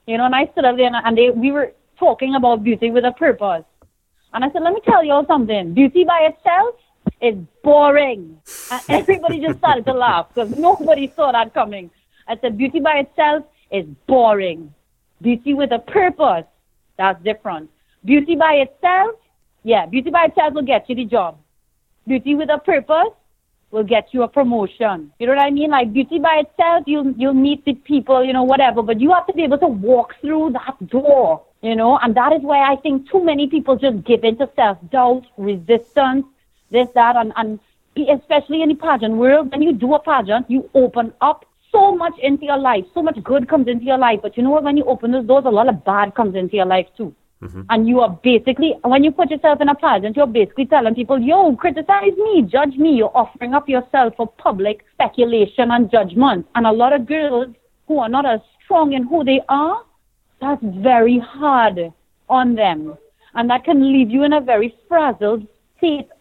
You 0.06 0.16
know, 0.16 0.24
and 0.24 0.34
I 0.34 0.46
stood 0.52 0.64
up 0.64 0.78
there 0.78 0.86
and, 0.86 0.96
and 0.96 1.18
they, 1.18 1.28
we 1.28 1.52
were 1.52 1.72
talking 1.98 2.36
about 2.36 2.64
beauty 2.64 2.90
with 2.90 3.04
a 3.04 3.12
purpose. 3.12 3.64
And 4.32 4.42
I 4.42 4.50
said, 4.50 4.62
let 4.62 4.72
me 4.72 4.80
tell 4.86 5.04
you 5.04 5.12
all 5.12 5.26
something. 5.26 5.74
Beauty 5.74 6.04
by 6.04 6.30
itself 6.32 6.76
is 7.20 7.36
boring. 7.62 8.40
And 8.70 8.82
everybody 8.88 9.40
just 9.40 9.58
started 9.58 9.84
to 9.86 9.92
laugh 9.92 10.28
because 10.28 10.50
nobody 10.56 11.12
saw 11.14 11.32
that 11.32 11.52
coming. 11.54 11.90
I 12.28 12.36
said, 12.40 12.56
beauty 12.56 12.80
by 12.80 12.98
itself 12.98 13.44
is 13.70 13.86
boring. 14.06 14.72
Beauty 15.20 15.54
with 15.54 15.72
a 15.72 15.78
purpose, 15.78 16.46
that's 16.96 17.22
different. 17.22 17.70
Beauty 18.04 18.36
by 18.36 18.54
itself, 18.54 19.16
yeah, 19.64 19.86
beauty 19.86 20.10
by 20.10 20.26
itself 20.26 20.54
will 20.54 20.62
get 20.62 20.88
you 20.88 20.94
the 20.94 21.04
job. 21.04 21.38
Beauty 22.06 22.34
with 22.34 22.48
a 22.50 22.58
purpose 22.58 23.14
will 23.70 23.84
get 23.84 24.08
you 24.12 24.22
a 24.22 24.28
promotion. 24.28 25.12
You 25.18 25.26
know 25.26 25.34
what 25.34 25.42
I 25.42 25.50
mean? 25.50 25.70
Like 25.70 25.92
beauty 25.92 26.18
by 26.18 26.42
itself, 26.46 26.84
you'll 26.86 27.12
you'll 27.12 27.34
meet 27.34 27.64
the 27.64 27.74
people, 27.74 28.24
you 28.24 28.32
know, 28.32 28.42
whatever. 28.42 28.82
But 28.82 29.00
you 29.00 29.12
have 29.12 29.26
to 29.26 29.32
be 29.32 29.44
able 29.44 29.58
to 29.58 29.66
walk 29.66 30.14
through 30.20 30.52
that 30.52 30.88
door, 30.88 31.42
you 31.62 31.76
know. 31.76 31.98
And 31.98 32.14
that 32.16 32.32
is 32.32 32.42
why 32.42 32.72
I 32.72 32.76
think 32.76 33.10
too 33.10 33.22
many 33.22 33.48
people 33.48 33.76
just 33.76 34.04
give 34.04 34.24
into 34.24 34.48
self 34.56 34.78
doubt, 34.90 35.26
resistance, 35.36 36.26
this, 36.70 36.88
that, 36.94 37.16
and 37.16 37.32
and 37.36 37.60
especially 37.96 38.62
in 38.62 38.68
the 38.68 38.74
pageant 38.74 39.14
world. 39.14 39.50
When 39.50 39.62
you 39.62 39.72
do 39.72 39.94
a 39.94 39.98
pageant, 39.98 40.50
you 40.50 40.68
open 40.74 41.12
up 41.20 41.44
so 41.72 41.94
much 41.94 42.14
into 42.22 42.44
your 42.44 42.58
life. 42.58 42.84
So 42.94 43.02
much 43.02 43.22
good 43.22 43.48
comes 43.48 43.68
into 43.68 43.84
your 43.84 43.98
life. 43.98 44.20
But 44.22 44.36
you 44.36 44.42
know 44.42 44.50
what? 44.50 44.64
When 44.64 44.76
you 44.76 44.84
open 44.84 45.12
those 45.12 45.26
doors, 45.26 45.44
a 45.46 45.50
lot 45.50 45.68
of 45.68 45.84
bad 45.84 46.14
comes 46.14 46.34
into 46.34 46.56
your 46.56 46.66
life 46.66 46.86
too. 46.96 47.14
Mm-hmm. 47.42 47.62
And 47.70 47.88
you 47.88 48.00
are 48.00 48.10
basically, 48.22 48.74
when 48.84 49.02
you 49.02 49.10
put 49.10 49.30
yourself 49.30 49.60
in 49.60 49.68
a 49.68 49.74
pageant, 49.74 50.16
you're 50.16 50.26
basically 50.26 50.66
telling 50.66 50.94
people, 50.94 51.18
yo, 51.18 51.56
criticize 51.56 52.12
me, 52.16 52.42
judge 52.42 52.76
me. 52.76 52.96
You're 52.96 53.16
offering 53.16 53.54
up 53.54 53.68
yourself 53.68 54.14
for 54.16 54.26
public 54.26 54.84
speculation 54.92 55.70
and 55.70 55.90
judgment. 55.90 56.46
And 56.54 56.66
a 56.66 56.72
lot 56.72 56.92
of 56.92 57.06
girls 57.06 57.54
who 57.88 57.98
are 57.98 58.10
not 58.10 58.26
as 58.26 58.40
strong 58.62 58.92
in 58.92 59.04
who 59.04 59.24
they 59.24 59.40
are, 59.48 59.82
that's 60.40 60.62
very 60.62 61.18
hard 61.18 61.92
on 62.28 62.54
them. 62.54 62.96
And 63.34 63.48
that 63.48 63.64
can 63.64 63.90
leave 63.90 64.10
you 64.10 64.24
in 64.24 64.32
a 64.34 64.40
very 64.40 64.74
frazzled 64.88 65.46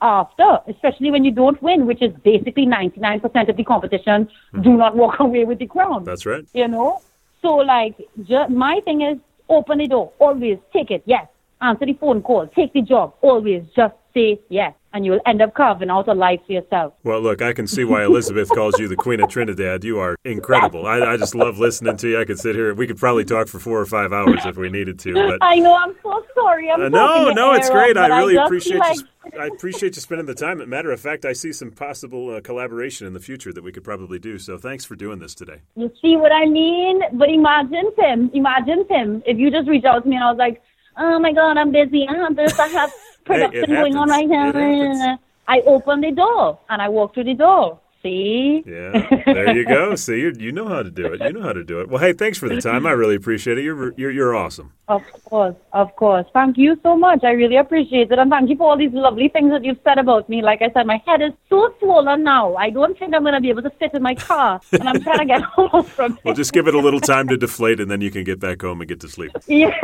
after, 0.01 0.60
especially 0.68 1.12
when 1.12 1.24
you 1.24 1.32
don't 1.32 1.62
win, 1.62 1.86
which 1.86 2.01
is 2.01 2.14
basically 2.24 2.66
99% 2.66 3.49
of 3.49 3.57
the 3.57 3.64
competition, 3.64 4.26
mm-hmm. 4.26 4.62
do 4.62 4.78
not 4.78 4.95
walk 4.95 5.20
away 5.28 5.45
with 5.45 5.60
the 5.60 5.68
crown. 5.68 6.03
That's 6.03 6.26
right. 6.26 6.45
You 6.53 6.68
know? 6.68 7.01
So, 7.41 7.55
like, 7.55 7.95
ju- 8.26 8.49
my 8.49 8.82
thing 8.86 9.01
is, 9.01 9.18
Open 9.49 9.80
the 9.80 9.88
door. 9.88 10.12
Always 10.20 10.60
take 10.72 10.91
it. 10.91 11.01
Yes. 11.05 11.28
Answer 11.62 11.86
the 11.86 11.93
phone 11.93 12.22
call. 12.22 12.47
Take 12.47 12.74
the 12.74 12.82
job. 12.82 13.16
Always 13.22 13.64
just 13.76 13.93
say 14.14 14.39
yes. 14.49 14.74
And 14.91 15.05
you'll 15.05 15.20
end 15.28 15.39
up 15.39 15.53
carving 15.53 15.91
out 15.91 16.07
a 16.07 16.16
life 16.16 16.39
for 16.47 16.53
yourself. 16.53 16.93
Well, 17.03 17.22
look, 17.22 17.43
I 17.43 17.53
can 17.53 17.68
see 17.68 17.84
why 17.84 18.05
Elizabeth 18.05 18.49
calls 18.49 18.80
you 18.80 18.88
the 18.88 18.95
Queen 18.95 19.20
of 19.20 19.30
Trinidad. 19.30 19.84
You 19.84 19.99
are 19.99 20.16
incredible. 20.26 20.88
I, 20.88 20.99
I 21.01 21.16
just 21.16 21.36
love 21.36 21.60
listening 21.60 21.95
to 21.97 22.10
you. 22.10 22.20
I 22.20 22.26
could 22.26 22.39
sit 22.39 22.55
here. 22.55 22.74
We 22.74 22.88
could 22.88 22.97
probably 22.97 23.24
talk 23.24 23.49
for 23.49 23.60
four 23.60 23.80
or 23.80 23.86
five 23.86 24.12
hours 24.12 24.43
if 24.45 24.57
we 24.57 24.68
needed 24.68 24.97
to. 24.99 25.14
But 25.14 25.38
I 25.41 25.60
know. 25.60 25.76
I'm 25.76 25.95
so 26.01 26.26
sorry. 26.34 26.72
I'm 26.72 26.82
uh, 26.82 26.89
no, 26.89 27.30
no, 27.30 27.53
it's 27.53 27.70
great. 27.70 27.97
I 27.97 28.07
really 28.18 28.39
I 28.39 28.45
appreciate 28.45 28.80
like... 28.80 28.97
you. 28.97 29.05
I 29.39 29.45
appreciate 29.45 29.95
you 29.95 30.01
spending 30.01 30.26
the 30.26 30.34
time. 30.34 30.68
Matter 30.68 30.91
of 30.91 30.99
fact, 30.99 31.24
I 31.24 31.34
see 31.34 31.53
some 31.53 31.70
possible 31.70 32.36
uh, 32.36 32.41
collaboration 32.41 33.05
in 33.05 33.14
the 33.14 33.20
future 33.20 33.53
that 33.53 33.64
we 33.64 33.72
could 33.72 33.84
probably 33.84 34.18
do. 34.18 34.39
So 34.39 34.57
thanks 34.57 34.86
for 34.86 34.95
doing 34.95 35.20
this 35.20 35.36
today. 35.36 35.62
You 35.76 35.91
see 36.01 36.16
what 36.16 36.32
I 36.32 36.45
mean? 36.45 37.01
But 37.14 37.30
imagine 37.30 37.91
Tim. 37.95 38.32
Imagine 38.34 38.88
Tim. 38.88 39.22
If 39.28 39.38
you 39.38 39.51
just 39.51 39.70
reach 39.70 39.86
out 39.86 40.01
to 40.01 40.10
me 40.10 40.16
and 40.16 40.24
I 40.24 40.32
was 40.32 40.39
like, 40.39 40.64
"Oh 41.00 41.20
my 41.20 41.32
God, 41.32 41.58
I'm 41.58 41.72
busy. 41.72 42.08
I 42.08 42.16
have 42.16 42.36
this. 42.36 42.60
I 42.60 42.68
have 42.68 42.93
production 43.26 43.70
going 43.70 43.95
on 43.95 44.10
right 44.10 44.28
now." 44.28 45.20
I 45.47 45.62
open 45.62 46.02
the 46.02 46.12
door 46.12 46.60
and 46.70 46.80
I 46.80 46.89
walk 46.89 47.16
through 47.16 47.24
the 47.24 47.34
door. 47.34 47.80
See? 48.02 48.64
Yeah, 48.66 48.91
there 49.26 49.58
you 49.58 49.66
go. 49.66 49.95
See, 49.95 50.20
you, 50.22 50.32
you 50.39 50.54
know 50.54 50.70
how 50.70 50.84
to 50.84 50.89
do 50.89 51.08
it. 51.08 51.20
You 51.20 51.34
know 51.34 51.41
how 51.41 51.52
to 51.52 51.66
do 51.66 51.82
it. 51.82 51.89
Well, 51.89 52.00
hey, 52.00 52.14
thanks 52.14 52.38
for 52.38 52.47
the 52.47 52.62
time. 52.62 52.86
I 52.86 52.91
really 52.91 53.16
appreciate 53.16 53.58
it. 53.58 53.64
You're 53.66 53.93
you're, 53.97 54.12
you're 54.12 54.36
awesome. 54.36 54.72
Of 54.88 55.02
course, 55.26 55.56
of 55.74 55.93
course. 55.97 56.26
Thank 56.32 56.58
you 56.58 56.80
so 56.82 56.95
much. 56.95 57.26
I 57.26 57.32
really 57.32 57.58
appreciate 57.58 58.10
it, 58.10 58.18
and 58.18 58.32
thank 58.32 58.50
you 58.50 58.56
for 58.56 58.70
all 58.70 58.78
these 58.78 58.93
lovely 58.93 59.28
things 59.28 59.52
that 59.52 59.66
you've 59.66 59.82
said 59.84 59.97
about 59.97 60.30
me. 60.30 60.41
Like 60.41 60.62
I 60.62 60.72
said, 60.72 60.88
my 60.88 61.02
head 61.06 61.22
is 61.22 61.34
so 61.50 61.74
swollen 61.80 62.24
now. 62.24 62.56
I 62.56 62.70
don't 62.70 62.97
think 62.97 63.14
I'm 63.14 63.24
going 63.24 63.34
to 63.34 63.41
be 63.41 63.50
able 63.50 63.64
to 63.64 63.70
fit 63.72 63.93
in 63.93 64.02
my 64.02 64.16
car, 64.16 64.62
and 64.72 64.88
I'm 64.88 65.02
trying 65.02 65.20
to 65.20 65.26
get 65.26 65.41
home 65.58 65.84
from 65.84 66.14
it. 66.14 66.20
Well, 66.24 66.36
just 66.36 66.54
give 66.54 66.70
it 66.70 66.76
a 66.76 66.80
little 66.80 67.02
time 67.02 67.28
to 67.28 67.36
deflate, 67.36 67.82
and 67.82 67.91
then 67.91 68.00
you 68.00 68.12
can 68.12 68.24
get 68.24 68.39
back 68.39 68.62
home 68.62 68.80
and 68.80 68.88
get 68.88 69.02
to 69.02 69.10
sleep. 69.10 69.32
Yeah. 69.47 69.76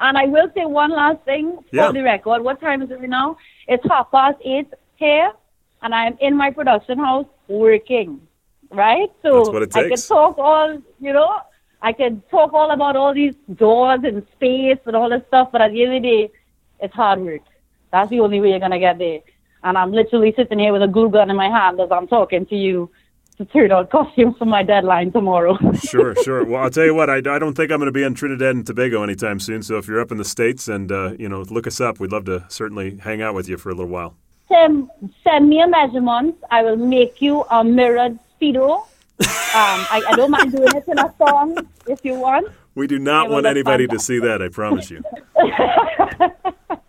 And 0.00 0.16
I 0.16 0.24
will 0.24 0.48
say 0.54 0.64
one 0.64 0.90
last 0.90 1.22
thing 1.24 1.58
for 1.70 1.76
yeah. 1.76 1.92
the 1.92 2.02
record. 2.02 2.42
What 2.42 2.60
time 2.60 2.82
is 2.82 2.90
it 2.90 3.00
now? 3.02 3.36
It's 3.68 3.84
half 3.88 4.10
past 4.10 4.38
eight 4.44 4.68
here, 4.96 5.32
and 5.82 5.94
I'm 5.94 6.16
in 6.20 6.36
my 6.36 6.50
production 6.50 6.98
house 6.98 7.26
working. 7.48 8.20
Right? 8.72 9.10
So 9.22 9.62
I 9.74 9.88
can 9.88 9.96
talk 9.96 10.38
all, 10.38 10.80
you 11.00 11.12
know, 11.12 11.40
I 11.82 11.92
can 11.92 12.22
talk 12.30 12.52
all 12.52 12.70
about 12.70 12.94
all 12.96 13.12
these 13.12 13.34
doors 13.54 14.00
and 14.04 14.24
space 14.36 14.78
and 14.86 14.94
all 14.94 15.10
this 15.10 15.22
stuff, 15.26 15.48
but 15.50 15.60
at 15.60 15.72
the 15.72 15.82
end 15.82 15.96
of 15.96 16.02
the 16.02 16.08
day, 16.08 16.30
it's 16.78 16.94
hard 16.94 17.20
work. 17.20 17.42
That's 17.90 18.10
the 18.10 18.20
only 18.20 18.40
way 18.40 18.50
you're 18.50 18.60
gonna 18.60 18.78
get 18.78 18.98
there. 18.98 19.20
And 19.64 19.76
I'm 19.76 19.92
literally 19.92 20.32
sitting 20.36 20.60
here 20.60 20.72
with 20.72 20.82
a 20.82 20.88
glue 20.88 21.10
gun 21.10 21.30
in 21.30 21.36
my 21.36 21.48
hand 21.48 21.80
as 21.80 21.90
I'm 21.90 22.06
talking 22.06 22.46
to 22.46 22.56
you 22.56 22.90
to 23.40 23.46
turn 23.46 23.72
out 23.72 23.88
costumes 23.88 24.36
for 24.38 24.44
my 24.44 24.62
deadline 24.62 25.10
tomorrow. 25.10 25.56
sure, 25.82 26.14
sure. 26.16 26.44
Well, 26.44 26.62
I'll 26.62 26.70
tell 26.70 26.84
you 26.84 26.94
what, 26.94 27.08
I, 27.08 27.16
I 27.16 27.38
don't 27.38 27.54
think 27.54 27.72
I'm 27.72 27.78
going 27.78 27.86
to 27.86 27.92
be 27.92 28.02
in 28.02 28.14
Trinidad 28.14 28.54
and 28.54 28.66
Tobago 28.66 29.02
anytime 29.02 29.40
soon. 29.40 29.62
So 29.62 29.78
if 29.78 29.88
you're 29.88 30.00
up 30.00 30.12
in 30.12 30.18
the 30.18 30.26
States 30.26 30.68
and, 30.68 30.92
uh, 30.92 31.12
you 31.18 31.26
know, 31.26 31.40
look 31.42 31.66
us 31.66 31.80
up, 31.80 31.98
we'd 32.00 32.12
love 32.12 32.26
to 32.26 32.44
certainly 32.48 32.98
hang 32.98 33.22
out 33.22 33.34
with 33.34 33.48
you 33.48 33.56
for 33.56 33.70
a 33.70 33.74
little 33.74 33.90
while. 33.90 34.14
Send, 34.46 34.90
send 35.24 35.48
me 35.48 35.62
a 35.62 35.66
measurement. 35.66 36.36
I 36.50 36.62
will 36.62 36.76
make 36.76 37.22
you 37.22 37.44
a 37.50 37.64
mirrored 37.64 38.18
Speedo. 38.38 38.82
Um, 38.82 38.86
I, 39.90 40.02
I 40.06 40.16
don't 40.16 40.30
mind 40.30 40.52
doing 40.52 40.76
it 40.76 40.84
in 40.86 40.98
a 40.98 41.14
song 41.16 41.56
if 41.86 42.04
you 42.04 42.14
want. 42.14 42.46
We 42.74 42.86
do 42.86 42.98
not 42.98 43.30
want 43.30 43.46
anybody 43.46 43.86
to 43.86 43.98
see 43.98 44.18
that, 44.18 44.42
I 44.42 44.48
promise 44.48 44.90
you. 44.90 45.02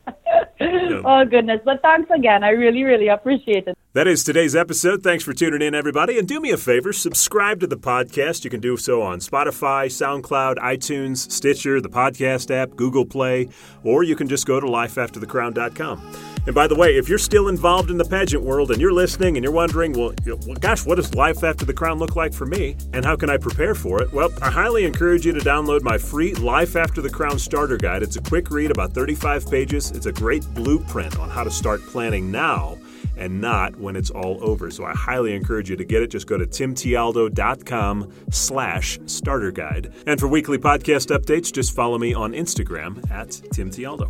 Oh, 1.04 1.26
goodness. 1.26 1.62
But 1.66 1.82
thanks 1.82 2.10
again. 2.12 2.44
I 2.44 2.50
really, 2.50 2.84
really 2.84 3.08
appreciate 3.08 3.68
it. 3.68 3.78
That 3.94 4.08
is 4.08 4.24
today's 4.24 4.56
episode. 4.56 5.04
Thanks 5.04 5.24
for 5.24 5.34
tuning 5.34 5.62
in, 5.62 5.74
everybody. 5.74 6.18
And 6.18 6.28
do 6.28 6.40
me 6.40 6.52
a 6.52 6.58
favor 6.58 6.94
subscribe 6.94 7.60
to 7.62 7.68
the 7.68 7.78
podcast. 7.78 8.44
You 8.44 8.50
can 8.50 8.60
do 8.62 8.78
so 8.78 9.02
on 9.02 9.20
Spotify, 9.20 9.88
SoundCloud, 9.88 10.58
iTunes, 10.58 11.30
Stitcher, 11.32 11.82
the 11.82 11.90
podcast 11.90 12.52
app, 12.52 12.76
Google 12.76 13.06
Play, 13.06 13.50
or 13.84 14.04
you 14.04 14.16
can 14.16 14.28
just 14.28 14.46
go 14.46 14.60
to 14.60 14.68
lifeafterthecrown.com. 14.68 16.31
And 16.46 16.56
by 16.56 16.66
the 16.66 16.76
way, 16.76 16.98
if 16.98 17.08
you're 17.08 17.20
still 17.20 17.50
involved 17.50 17.92
in 17.92 17.98
the 17.98 18.06
pageant 18.06 18.44
world 18.44 18.72
and 18.72 18.82
you're 18.82 18.92
listening 18.92 19.38
and 19.38 19.44
you're 19.44 19.54
wondering, 19.54 19.94
well, 19.94 20.14
gosh, 20.60 20.86
what 20.86 20.96
does 20.96 21.14
life 21.14 21.44
after 21.44 21.66
the 21.66 21.74
crown 21.74 22.00
look 22.00 22.16
like 22.16 22.34
for 22.34 22.46
me? 22.46 22.76
And 22.94 23.06
how 23.06 23.16
can 23.16 23.30
I 23.30 23.38
prepare 23.38 23.76
for 23.76 24.02
it? 24.02 24.12
Well, 24.12 24.32
I 24.42 24.50
highly 24.50 24.86
encourage 24.86 25.26
you 25.26 25.34
to 25.34 25.40
download 25.40 25.84
my 25.84 25.98
free 25.98 26.34
Life 26.34 26.76
After 26.76 27.02
the 27.02 27.10
Crown 27.10 27.38
starter 27.38 27.78
guide. 27.78 28.02
It's 28.02 28.16
a 28.16 28.22
quick 28.22 28.50
read, 28.50 28.72
about 28.72 28.92
35 28.94 29.50
pages. 29.50 29.92
It's 29.92 30.08
a 30.08 30.12
great 30.12 30.44
blueprint 30.56 31.20
on 31.20 31.30
how 31.30 31.44
to 31.44 31.52
start 31.52 31.82
planning 31.82 32.32
now 32.32 32.78
and 33.18 33.40
not 33.40 33.76
when 33.80 33.96
it's 33.96 34.10
all 34.10 34.40
over. 34.42 34.72
So 34.72 34.84
I 34.84 34.94
highly 34.94 35.36
encourage 35.36 35.70
you 35.70 35.76
to 35.76 35.86
get 35.86 36.02
it. 36.02 36.08
Just 36.08 36.26
go 36.26 36.38
to 36.38 36.46
timtialdo.com 36.46 38.12
slash 38.32 39.00
starter 39.06 39.52
guide. 39.52 39.94
And 40.08 40.20
for 40.20 40.28
weekly 40.28 40.58
podcast 40.58 41.16
updates, 41.16 41.54
just 41.54 41.76
follow 41.76 42.00
me 42.00 42.16
on 42.16 42.34
Instagram 42.34 43.10
at 43.12 43.30
timtialdo. 43.30 44.10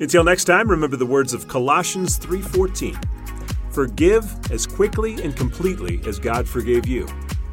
Until 0.00 0.24
next 0.24 0.44
time, 0.44 0.68
remember 0.68 0.96
the 0.96 1.06
words 1.06 1.32
of 1.32 1.46
Colossians 1.46 2.18
3.14. 2.18 3.72
Forgive 3.72 4.50
as 4.50 4.66
quickly 4.66 5.22
and 5.22 5.36
completely 5.36 6.00
as 6.06 6.18
God 6.18 6.48
forgave 6.48 6.86
you. 6.86 7.06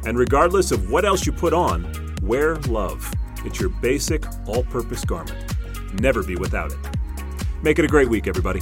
And 0.04 0.18
regardless 0.18 0.72
of 0.72 0.90
what 0.90 1.04
else 1.04 1.24
you 1.24 1.32
put 1.32 1.52
on, 1.52 2.16
wear 2.22 2.56
love. 2.56 3.12
It's 3.44 3.60
your 3.60 3.70
basic, 3.70 4.24
all 4.46 4.64
purpose 4.64 5.04
garment. 5.04 5.54
Never 6.00 6.22
be 6.22 6.34
without 6.36 6.72
it. 6.72 6.78
Make 7.62 7.78
it 7.78 7.84
a 7.84 7.88
great 7.88 8.08
week, 8.08 8.26
everybody. 8.26 8.60